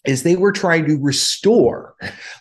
is 0.07 0.23
they 0.23 0.37
were 0.37 0.53
trying 0.53 0.87
to 0.87 0.97
restore 1.01 1.95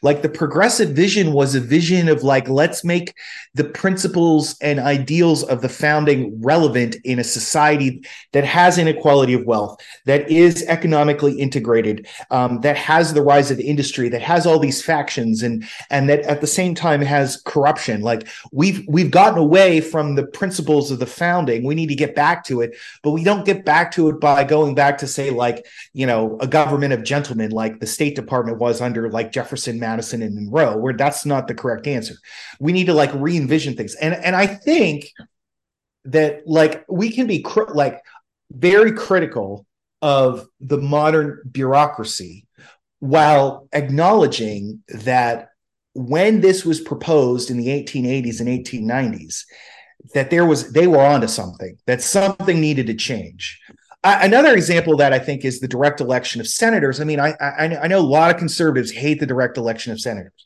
like 0.03 0.21
the 0.21 0.29
progressive 0.29 0.89
vision 0.89 1.33
was 1.33 1.55
a 1.55 1.59
vision 1.59 2.07
of 2.07 2.23
like 2.23 2.47
let's 2.47 2.83
make 2.83 3.13
the 3.55 3.63
principles 3.63 4.55
and 4.61 4.79
ideals 4.79 5.43
of 5.43 5.61
the 5.61 5.69
founding 5.69 6.39
relevant 6.41 6.95
in 7.03 7.17
a 7.17 7.23
society 7.23 8.03
that 8.31 8.43
has 8.43 8.77
inequality 8.77 9.33
of 9.33 9.43
wealth 9.45 9.81
that 10.05 10.29
is 10.29 10.63
economically 10.67 11.33
integrated 11.39 12.07
um, 12.29 12.61
that 12.61 12.77
has 12.77 13.13
the 13.13 13.21
rise 13.21 13.49
of 13.49 13.59
industry 13.59 14.07
that 14.07 14.21
has 14.21 14.45
all 14.45 14.59
these 14.59 14.81
factions 14.81 15.41
and 15.41 15.67
and 15.89 16.07
that 16.09 16.21
at 16.21 16.41
the 16.41 16.47
same 16.47 16.75
time 16.75 17.01
has 17.01 17.41
corruption. 17.45 18.01
Like 18.01 18.27
we've 18.51 18.85
we've 18.87 19.11
gotten 19.11 19.39
away 19.39 19.81
from 19.81 20.15
the 20.15 20.25
principles 20.25 20.91
of 20.91 20.99
the 20.99 21.05
founding. 21.05 21.63
We 21.63 21.75
need 21.75 21.87
to 21.87 21.95
get 21.95 22.15
back 22.15 22.43
to 22.45 22.61
it 22.61 22.75
but 23.03 23.11
we 23.11 23.23
don't 23.23 23.45
get 23.45 23.65
back 23.65 23.91
to 23.91 24.09
it 24.09 24.19
by 24.19 24.43
going 24.43 24.75
back 24.75 24.97
to 24.99 25.07
say 25.07 25.29
like 25.29 25.65
you 25.93 26.05
know 26.05 26.37
a 26.39 26.47
government 26.47 26.93
of 26.93 27.03
gentlemen 27.03 27.46
like 27.51 27.79
the 27.79 27.87
State 27.87 28.15
Department 28.15 28.59
was 28.59 28.81
under 28.81 29.09
like 29.09 29.31
Jefferson, 29.31 29.79
Madison, 29.79 30.21
and 30.21 30.35
Monroe, 30.35 30.77
where 30.77 30.93
that's 30.93 31.25
not 31.25 31.47
the 31.47 31.55
correct 31.55 31.87
answer. 31.87 32.15
We 32.59 32.71
need 32.71 32.85
to 32.85 32.93
like 32.93 33.11
re-envision 33.13 33.75
things, 33.75 33.95
and 33.95 34.13
and 34.13 34.35
I 34.35 34.47
think 34.47 35.11
that 36.05 36.43
like 36.45 36.85
we 36.87 37.11
can 37.11 37.27
be 37.27 37.41
cr- 37.41 37.73
like 37.73 38.01
very 38.51 38.91
critical 38.93 39.65
of 40.01 40.47
the 40.59 40.77
modern 40.77 41.41
bureaucracy 41.51 42.47
while 42.99 43.67
acknowledging 43.73 44.83
that 44.89 45.49
when 45.93 46.41
this 46.41 46.63
was 46.63 46.79
proposed 46.79 47.49
in 47.49 47.57
the 47.57 47.67
1880s 47.67 48.39
and 48.39 48.49
1890s 48.49 49.43
that 50.13 50.29
there 50.29 50.45
was 50.45 50.71
they 50.71 50.87
were 50.87 51.03
onto 51.03 51.27
something 51.27 51.77
that 51.87 52.01
something 52.01 52.61
needed 52.61 52.87
to 52.87 52.93
change 52.93 53.59
another 54.15 54.53
example 54.53 54.97
that 54.97 55.13
I 55.13 55.19
think 55.19 55.43
is 55.43 55.59
the 55.59 55.67
direct 55.67 56.01
election 56.01 56.41
of 56.41 56.47
senators. 56.47 56.99
I 56.99 57.03
mean, 57.03 57.19
I, 57.19 57.33
I, 57.39 57.77
I 57.83 57.87
know 57.87 57.99
a 57.99 58.01
lot 58.01 58.31
of 58.31 58.37
conservatives 58.37 58.91
hate 58.91 59.19
the 59.19 59.25
direct 59.25 59.57
election 59.57 59.91
of 59.91 59.99
senators. 59.99 60.45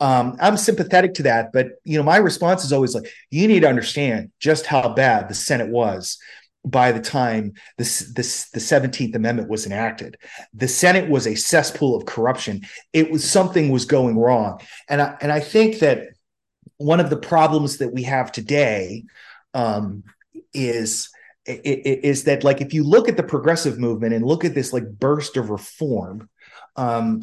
Um, 0.00 0.36
I'm 0.40 0.56
sympathetic 0.56 1.14
to 1.14 1.24
that, 1.24 1.52
but 1.52 1.72
you 1.84 1.98
know, 1.98 2.02
my 2.02 2.16
response 2.16 2.64
is 2.64 2.72
always 2.72 2.94
like, 2.94 3.10
you 3.30 3.46
need 3.46 3.60
to 3.60 3.68
understand 3.68 4.30
just 4.40 4.64
how 4.64 4.88
bad 4.94 5.28
the 5.28 5.34
Senate 5.34 5.68
was 5.68 6.18
by 6.64 6.92
the 6.92 7.00
time 7.00 7.54
this 7.78 8.12
this 8.14 8.50
the 8.50 8.60
17th 8.60 9.14
amendment 9.14 9.48
was 9.48 9.64
enacted 9.64 10.18
the 10.52 10.68
senate 10.68 11.08
was 11.08 11.26
a 11.26 11.34
cesspool 11.34 11.96
of 11.96 12.04
corruption 12.04 12.60
it 12.92 13.10
was 13.10 13.28
something 13.28 13.70
was 13.70 13.86
going 13.86 14.18
wrong 14.18 14.60
and 14.86 15.00
i 15.00 15.16
and 15.22 15.32
i 15.32 15.40
think 15.40 15.78
that 15.78 16.08
one 16.76 17.00
of 17.00 17.08
the 17.08 17.16
problems 17.16 17.78
that 17.78 17.94
we 17.94 18.02
have 18.02 18.30
today 18.30 19.04
um, 19.54 20.04
is 20.52 21.08
is 21.46 22.24
that 22.24 22.44
like 22.44 22.60
if 22.60 22.74
you 22.74 22.84
look 22.84 23.08
at 23.08 23.16
the 23.16 23.22
progressive 23.22 23.78
movement 23.78 24.14
and 24.14 24.24
look 24.24 24.44
at 24.44 24.54
this 24.54 24.72
like 24.72 24.88
burst 24.88 25.36
of 25.36 25.50
reform 25.50 26.28
um 26.76 27.22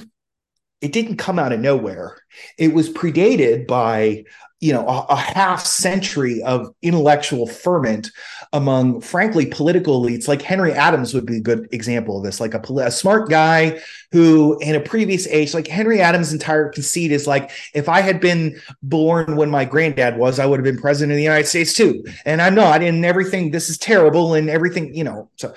it 0.82 0.94
didn't 0.94 1.18
come 1.18 1.40
out 1.40 1.54
of 1.54 1.60
nowhere. 1.60 2.18
It 2.58 2.74
was 2.74 2.90
predated 2.90 3.68
by 3.68 4.26
you 4.60 4.74
know 4.74 4.88
a, 4.88 5.06
a, 5.10 5.16
half 5.16 5.66
century 5.66 6.42
of 6.44 6.74
intellectual 6.82 7.46
ferment 7.46 8.10
among 8.54 9.00
frankly 9.02 9.46
political 9.46 10.02
elites 10.02 10.28
like 10.28 10.42
henry 10.42 10.72
adams 10.74 11.14
would 11.14 11.26
be 11.26 11.38
a 11.38 11.42
good 11.42 11.68
example 11.72 12.18
of 12.18 12.24
this 12.24 12.40
like 12.40 12.54
a, 12.54 12.74
a, 12.80 12.92
smart 12.92 13.30
guy 13.30 13.80
who 14.12 14.58
in 14.60 14.76
a 14.76 14.80
previous 14.80 15.28
age 15.28 15.54
like 15.54 15.68
henry 15.68 16.02
adams 16.02 16.34
entire 16.34 16.70
conceit 16.70 17.12
is 17.12 17.28
like 17.28 17.52
if 17.74 17.88
i 17.88 18.02
had 18.02 18.20
been 18.20 18.60
born 18.82 19.36
when 19.36 19.50
my 19.50 19.64
granddad 19.64 20.18
was 20.18 20.40
i 20.40 20.46
would 20.46 20.60
have 20.60 20.66
been 20.66 20.82
president 20.82 21.12
of 21.12 21.18
the 21.18 21.24
united 21.24 21.48
states 21.48 21.74
too. 21.74 22.04
And 22.26 22.42
i'm 22.42 22.56
not 22.56 22.82
and 22.82 23.06
everything 23.06 23.52
this 23.52 23.70
is 23.70 23.78
terrible 23.78 24.34
and 24.34 24.50
everything 24.50 24.94
you 24.96 25.04
know 25.04 25.30
so 25.36 25.54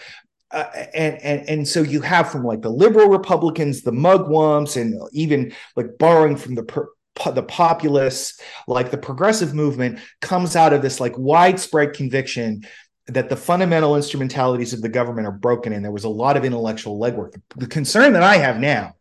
uh, 0.52 0.64
and 0.94 1.16
and 1.22 1.48
and 1.48 1.68
so 1.68 1.80
you 1.80 2.00
have 2.00 2.30
from 2.30 2.44
like 2.44 2.60
the 2.60 2.68
liberal 2.68 3.06
Republicans, 3.06 3.82
the 3.82 3.92
mugwumps, 3.92 4.76
and 4.80 5.00
even 5.12 5.52
like 5.76 5.96
borrowing 5.96 6.34
from 6.34 6.56
the 6.56 6.64
per, 6.64 6.88
the 7.34 7.42
populace, 7.42 8.38
like 8.66 8.90
the 8.90 8.98
progressive 8.98 9.54
movement, 9.54 10.00
comes 10.20 10.56
out 10.56 10.72
of 10.72 10.82
this 10.82 11.00
like 11.00 11.16
widespread 11.16 11.92
conviction 11.92 12.62
that 13.06 13.28
the 13.28 13.36
fundamental 13.36 13.96
instrumentalities 13.96 14.72
of 14.72 14.82
the 14.82 14.88
government 14.88 15.26
are 15.26 15.32
broken 15.32 15.72
and 15.72 15.84
there 15.84 15.92
was 15.92 16.04
a 16.04 16.08
lot 16.08 16.36
of 16.36 16.44
intellectual 16.44 16.98
legwork. 16.98 17.40
The 17.56 17.66
concern 17.66 18.12
that 18.12 18.22
I 18.22 18.36
have 18.36 18.60
now, 18.60 18.94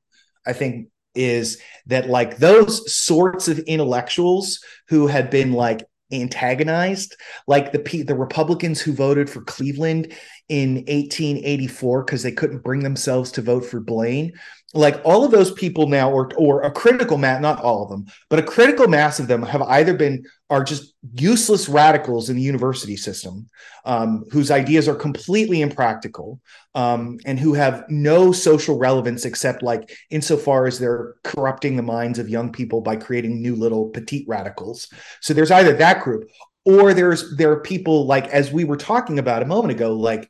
I 0.45 0.53
think, 0.53 0.89
is 1.15 1.61
that 1.87 2.09
like 2.09 2.37
those 2.37 2.93
sorts 2.93 3.47
of 3.47 3.59
intellectuals 3.59 4.63
who 4.87 5.07
had 5.07 5.29
been 5.29 5.53
like 5.53 5.83
antagonized 6.11 7.15
like 7.45 7.71
the 7.71 8.03
the 8.03 8.15
Republicans 8.15 8.81
who 8.81 8.93
voted 8.93 9.29
for 9.29 9.41
Cleveland 9.41 10.13
in 10.49 10.75
1884 10.87 12.03
because 12.03 12.23
they 12.23 12.31
couldn't 12.31 12.63
bring 12.63 12.81
themselves 12.81 13.31
to 13.31 13.41
vote 13.41 13.65
for 13.65 13.79
Blaine. 13.79 14.33
Like 14.73 15.01
all 15.03 15.23
of 15.23 15.31
those 15.31 15.51
people 15.51 15.87
now 15.87 16.11
or 16.11 16.29
or 16.35 16.61
a 16.61 16.71
critical 16.71 17.17
mass 17.17 17.41
not 17.41 17.59
all 17.61 17.83
of 17.83 17.89
them 17.89 18.05
but 18.29 18.37
a 18.37 18.43
critical 18.43 18.87
mass 18.87 19.19
of 19.19 19.27
them 19.27 19.41
have 19.41 19.63
either 19.63 19.95
been 19.95 20.23
are 20.51 20.63
just 20.63 20.93
useless 21.13 21.67
radicals 21.67 22.29
in 22.29 22.35
the 22.35 22.41
university 22.43 22.95
system 22.95 23.49
um, 23.85 24.25
whose 24.31 24.51
ideas 24.51 24.87
are 24.87 24.95
completely 24.95 25.61
impractical 25.61 26.39
um, 26.75 27.17
and 27.25 27.39
who 27.39 27.53
have 27.53 27.83
no 27.89 28.31
social 28.31 28.77
relevance 28.77 29.25
except 29.25 29.63
like 29.63 29.91
insofar 30.11 30.67
as 30.67 30.77
they're 30.77 31.15
corrupting 31.23 31.75
the 31.75 31.81
minds 31.81 32.19
of 32.19 32.29
young 32.29 32.51
people 32.51 32.81
by 32.81 32.95
creating 32.95 33.41
new 33.41 33.55
little 33.55 33.89
petite 33.89 34.25
radicals. 34.27 34.87
So 35.21 35.33
there's 35.33 35.51
either 35.51 35.75
that 35.77 36.03
group 36.03 36.29
or 36.65 36.93
there's 36.93 37.35
there 37.37 37.51
are 37.51 37.61
people 37.61 38.05
like 38.05 38.27
as 38.27 38.51
we 38.51 38.63
were 38.63 38.77
talking 38.77 39.19
about 39.19 39.41
a 39.41 39.45
moment 39.45 39.71
ago 39.71 39.93
like 39.93 40.29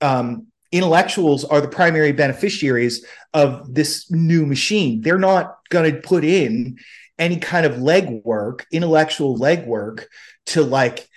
um, 0.00 0.46
intellectuals 0.72 1.44
are 1.44 1.60
the 1.60 1.68
primary 1.68 2.12
beneficiaries 2.12 3.04
of 3.34 3.74
this 3.74 4.10
new 4.10 4.46
machine. 4.46 5.00
They're 5.00 5.18
not 5.18 5.58
going 5.68 5.92
to 5.92 6.00
put 6.00 6.24
in 6.24 6.78
any 7.18 7.38
kind 7.38 7.66
of 7.66 7.74
legwork, 7.74 8.64
intellectual 8.72 9.38
legwork 9.38 10.04
to 10.46 10.62
like 10.62 11.08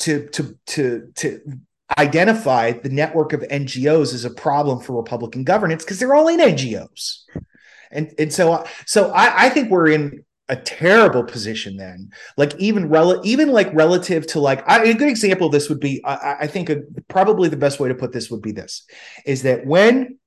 to 0.00 0.28
to 0.28 0.58
to 0.66 1.12
to 1.16 1.40
identify 1.98 2.72
the 2.72 2.88
network 2.88 3.32
of 3.32 3.40
NGOs 3.40 4.14
as 4.14 4.24
a 4.24 4.30
problem 4.30 4.80
for 4.80 4.96
Republican 4.96 5.44
governance 5.44 5.84
because 5.84 5.98
they're 5.98 6.14
all 6.14 6.28
in 6.28 6.40
NGOs. 6.40 7.22
And 7.90 8.14
and 8.18 8.32
so 8.32 8.64
so 8.86 9.10
I, 9.10 9.46
I 9.46 9.48
think 9.50 9.70
we're 9.70 9.88
in 9.88 10.24
a 10.50 10.56
terrible 10.56 11.22
position 11.22 11.76
then. 11.76 12.10
Like 12.36 12.54
even 12.58 12.88
rel- 12.88 13.20
even 13.24 13.50
like 13.52 13.72
relative 13.72 14.26
to 14.28 14.40
like 14.40 14.68
I, 14.68 14.82
a 14.82 14.94
good 14.94 15.08
example 15.08 15.46
of 15.46 15.52
this 15.52 15.68
would 15.68 15.80
be 15.80 16.02
i, 16.04 16.38
I 16.40 16.46
think 16.46 16.68
a, 16.68 16.82
probably 17.08 17.48
the 17.48 17.56
best 17.56 17.80
way 17.80 17.88
to 17.88 17.94
put 17.94 18.12
this 18.12 18.30
would 18.30 18.42
be 18.42 18.52
this 18.52 18.84
is 19.24 19.42
that 19.42 19.64
when 19.64 20.18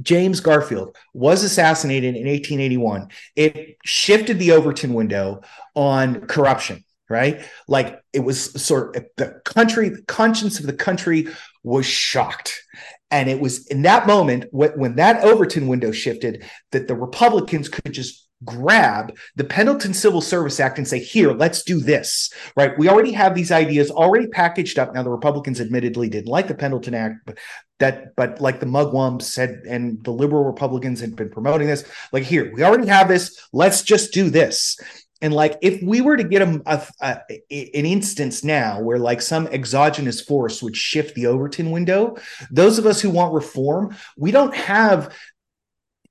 James 0.00 0.40
Garfield 0.40 0.96
was 1.12 1.44
assassinated 1.44 2.16
in 2.16 2.26
1881 2.26 3.08
it 3.36 3.76
shifted 3.84 4.38
the 4.38 4.52
Overton 4.52 4.94
window 4.94 5.42
on 5.74 6.22
corruption 6.26 6.82
right? 7.10 7.44
Like 7.66 8.00
it 8.12 8.20
was 8.20 8.40
sort 8.64 8.96
of 8.96 9.04
the 9.16 9.40
country 9.44 9.90
the 9.90 10.02
conscience 10.02 10.60
of 10.60 10.66
the 10.66 10.72
country 10.72 11.28
was 11.62 11.84
shocked. 11.84 12.62
And 13.10 13.28
it 13.28 13.40
was 13.40 13.66
in 13.66 13.82
that 13.82 14.06
moment 14.06 14.44
when, 14.52 14.70
when 14.78 14.94
that 14.94 15.24
Overton 15.24 15.66
window 15.66 15.90
shifted 15.90 16.44
that 16.70 16.86
the 16.86 16.94
Republicans 16.94 17.68
could 17.68 17.92
just 17.92 18.28
grab 18.44 19.16
the 19.36 19.44
Pendleton 19.44 19.92
Civil 19.92 20.20
Service 20.20 20.60
Act 20.60 20.78
and 20.78 20.88
say, 20.88 20.98
here, 20.98 21.32
let's 21.32 21.62
do 21.62 21.80
this, 21.80 22.32
right? 22.56 22.76
We 22.78 22.88
already 22.88 23.12
have 23.12 23.34
these 23.34 23.52
ideas 23.52 23.90
already 23.90 24.28
packaged 24.28 24.78
up. 24.78 24.94
Now, 24.94 25.02
the 25.02 25.10
Republicans 25.10 25.60
admittedly 25.60 26.08
didn't 26.08 26.28
like 26.28 26.48
the 26.48 26.54
Pendleton 26.54 26.94
Act, 26.94 27.16
but 27.26 27.38
that, 27.78 28.16
but 28.16 28.40
like 28.40 28.60
the 28.60 28.66
Mugwumps 28.66 29.22
said, 29.22 29.62
and 29.68 30.02
the 30.04 30.12
liberal 30.12 30.44
Republicans 30.44 31.00
had 31.00 31.16
been 31.16 31.30
promoting 31.30 31.66
this, 31.66 31.84
like, 32.12 32.24
here, 32.24 32.52
we 32.54 32.62
already 32.62 32.88
have 32.88 33.08
this, 33.08 33.38
let's 33.52 33.82
just 33.82 34.12
do 34.12 34.30
this. 34.30 34.78
And 35.22 35.34
like, 35.34 35.58
if 35.60 35.82
we 35.82 36.00
were 36.00 36.16
to 36.16 36.24
get 36.24 36.40
a, 36.40 36.62
a, 36.64 36.86
a, 37.02 37.20
an 37.50 37.84
instance 37.84 38.42
now 38.42 38.80
where 38.80 38.98
like 38.98 39.20
some 39.20 39.46
exogenous 39.48 40.22
force 40.22 40.62
would 40.62 40.76
shift 40.76 41.14
the 41.14 41.26
Overton 41.26 41.70
window, 41.70 42.16
those 42.50 42.78
of 42.78 42.86
us 42.86 43.02
who 43.02 43.10
want 43.10 43.34
reform, 43.34 43.94
we 44.16 44.30
don't 44.30 44.54
have 44.54 45.14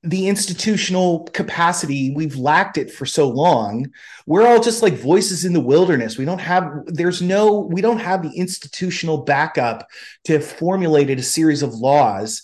the 0.01 0.29
institutional 0.29 1.25
capacity 1.33 2.13
we've 2.15 2.37
lacked 2.37 2.77
it 2.77 2.89
for 2.89 3.05
so 3.05 3.27
long. 3.27 3.87
We're 4.25 4.47
all 4.47 4.61
just 4.61 4.81
like 4.81 4.93
voices 4.93 5.43
in 5.43 5.51
the 5.51 5.59
wilderness. 5.59 6.17
We 6.17 6.23
don't 6.23 6.39
have 6.39 6.71
there's 6.85 7.21
no 7.21 7.59
we 7.59 7.81
don't 7.81 7.99
have 7.99 8.21
the 8.21 8.31
institutional 8.37 9.17
backup 9.23 9.89
to 10.23 10.33
have 10.33 10.45
formulated 10.45 11.19
a 11.19 11.23
series 11.23 11.61
of 11.63 11.73
laws 11.73 12.41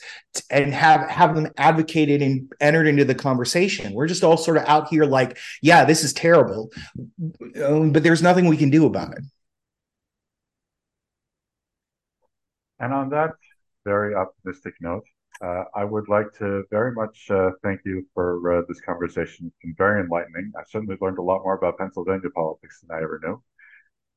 and 0.49 0.74
have 0.74 1.10
have 1.10 1.34
them 1.34 1.47
advocated 1.56 2.22
and 2.22 2.51
entered 2.60 2.88
into 2.88 3.06
the 3.06 3.16
conversation. 3.16 3.93
We're 3.93 4.08
just 4.08 4.24
all 4.24 4.36
sort 4.36 4.58
of 4.58 4.66
out 4.66 4.89
here 4.89 5.06
like 5.06 5.38
yeah 5.62 5.86
this 5.86 6.03
is 6.03 6.12
terrible 6.12 6.72
um, 7.64 7.93
but 7.93 8.03
there's 8.03 8.22
nothing 8.22 8.47
we 8.47 8.58
can 8.58 8.70
do 8.70 8.86
about 8.86 9.14
it. 9.18 9.24
And 12.80 12.93
on 12.93 13.10
that 13.12 13.32
very 13.86 14.14
optimistic 14.14 14.74
note 14.82 15.06
uh, 15.41 15.63
I 15.75 15.83
would 15.83 16.07
like 16.07 16.31
to 16.39 16.63
very 16.71 16.93
much 16.93 17.29
uh, 17.29 17.51
thank 17.63 17.81
you 17.86 18.05
for 18.13 18.59
uh, 18.59 18.61
this 18.67 18.79
conversation. 18.81 19.47
It's 19.47 19.57
been 19.61 19.75
very 19.77 20.01
enlightening. 20.01 20.51
I 20.57 20.63
certainly 20.67 20.97
learned 21.01 21.17
a 21.17 21.21
lot 21.21 21.43
more 21.43 21.57
about 21.57 21.77
Pennsylvania 21.77 22.29
politics 22.33 22.81
than 22.81 22.95
I 22.95 23.03
ever 23.03 23.19
knew. 23.21 23.43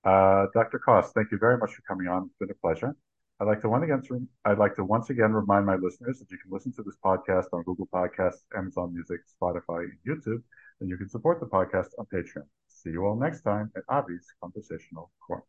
Uh, 0.05 0.47
Dr. 0.55 0.79
Cost, 0.79 1.15
thank 1.15 1.33
you 1.33 1.39
very 1.39 1.59
much 1.59 1.75
for 1.75 1.83
coming 1.83 2.07
on. 2.07 2.27
It's 2.27 2.37
been 2.39 2.51
a 2.51 2.55
pleasure. 2.55 2.95
I'd 3.41 3.47
like 3.47 3.61
to 3.61 3.69
once 3.69 3.85
again, 3.85 4.29
I'd 4.45 4.59
like 4.59 4.75
to 4.77 4.85
once 4.85 5.11
again 5.11 5.33
remind 5.33 5.67
my 5.67 5.77
listeners 5.77 6.19
that 6.19 6.31
you 6.31 6.39
can 6.39 6.51
listen 6.51 6.73
to 6.75 6.83
this 6.83 6.97
podcast 7.05 7.47
on 7.53 7.63
Google 7.63 7.89
Podcasts, 7.93 8.43
Amazon 8.57 8.93
Music, 8.93 9.21
Spotify, 9.41 9.85
and 9.85 9.99
YouTube, 10.07 10.43
and 10.81 10.89
you 10.89 10.97
can 10.97 11.09
support 11.09 11.41
the 11.41 11.47
podcast 11.47 11.89
on 11.99 12.07
Patreon. 12.13 12.47
See 12.69 12.91
you 12.91 13.05
all 13.05 13.17
next 13.17 13.43
time 13.43 13.71
at 13.77 13.83
Avi's 13.91 14.27
Conversational 14.41 15.11
Corner. 15.25 15.45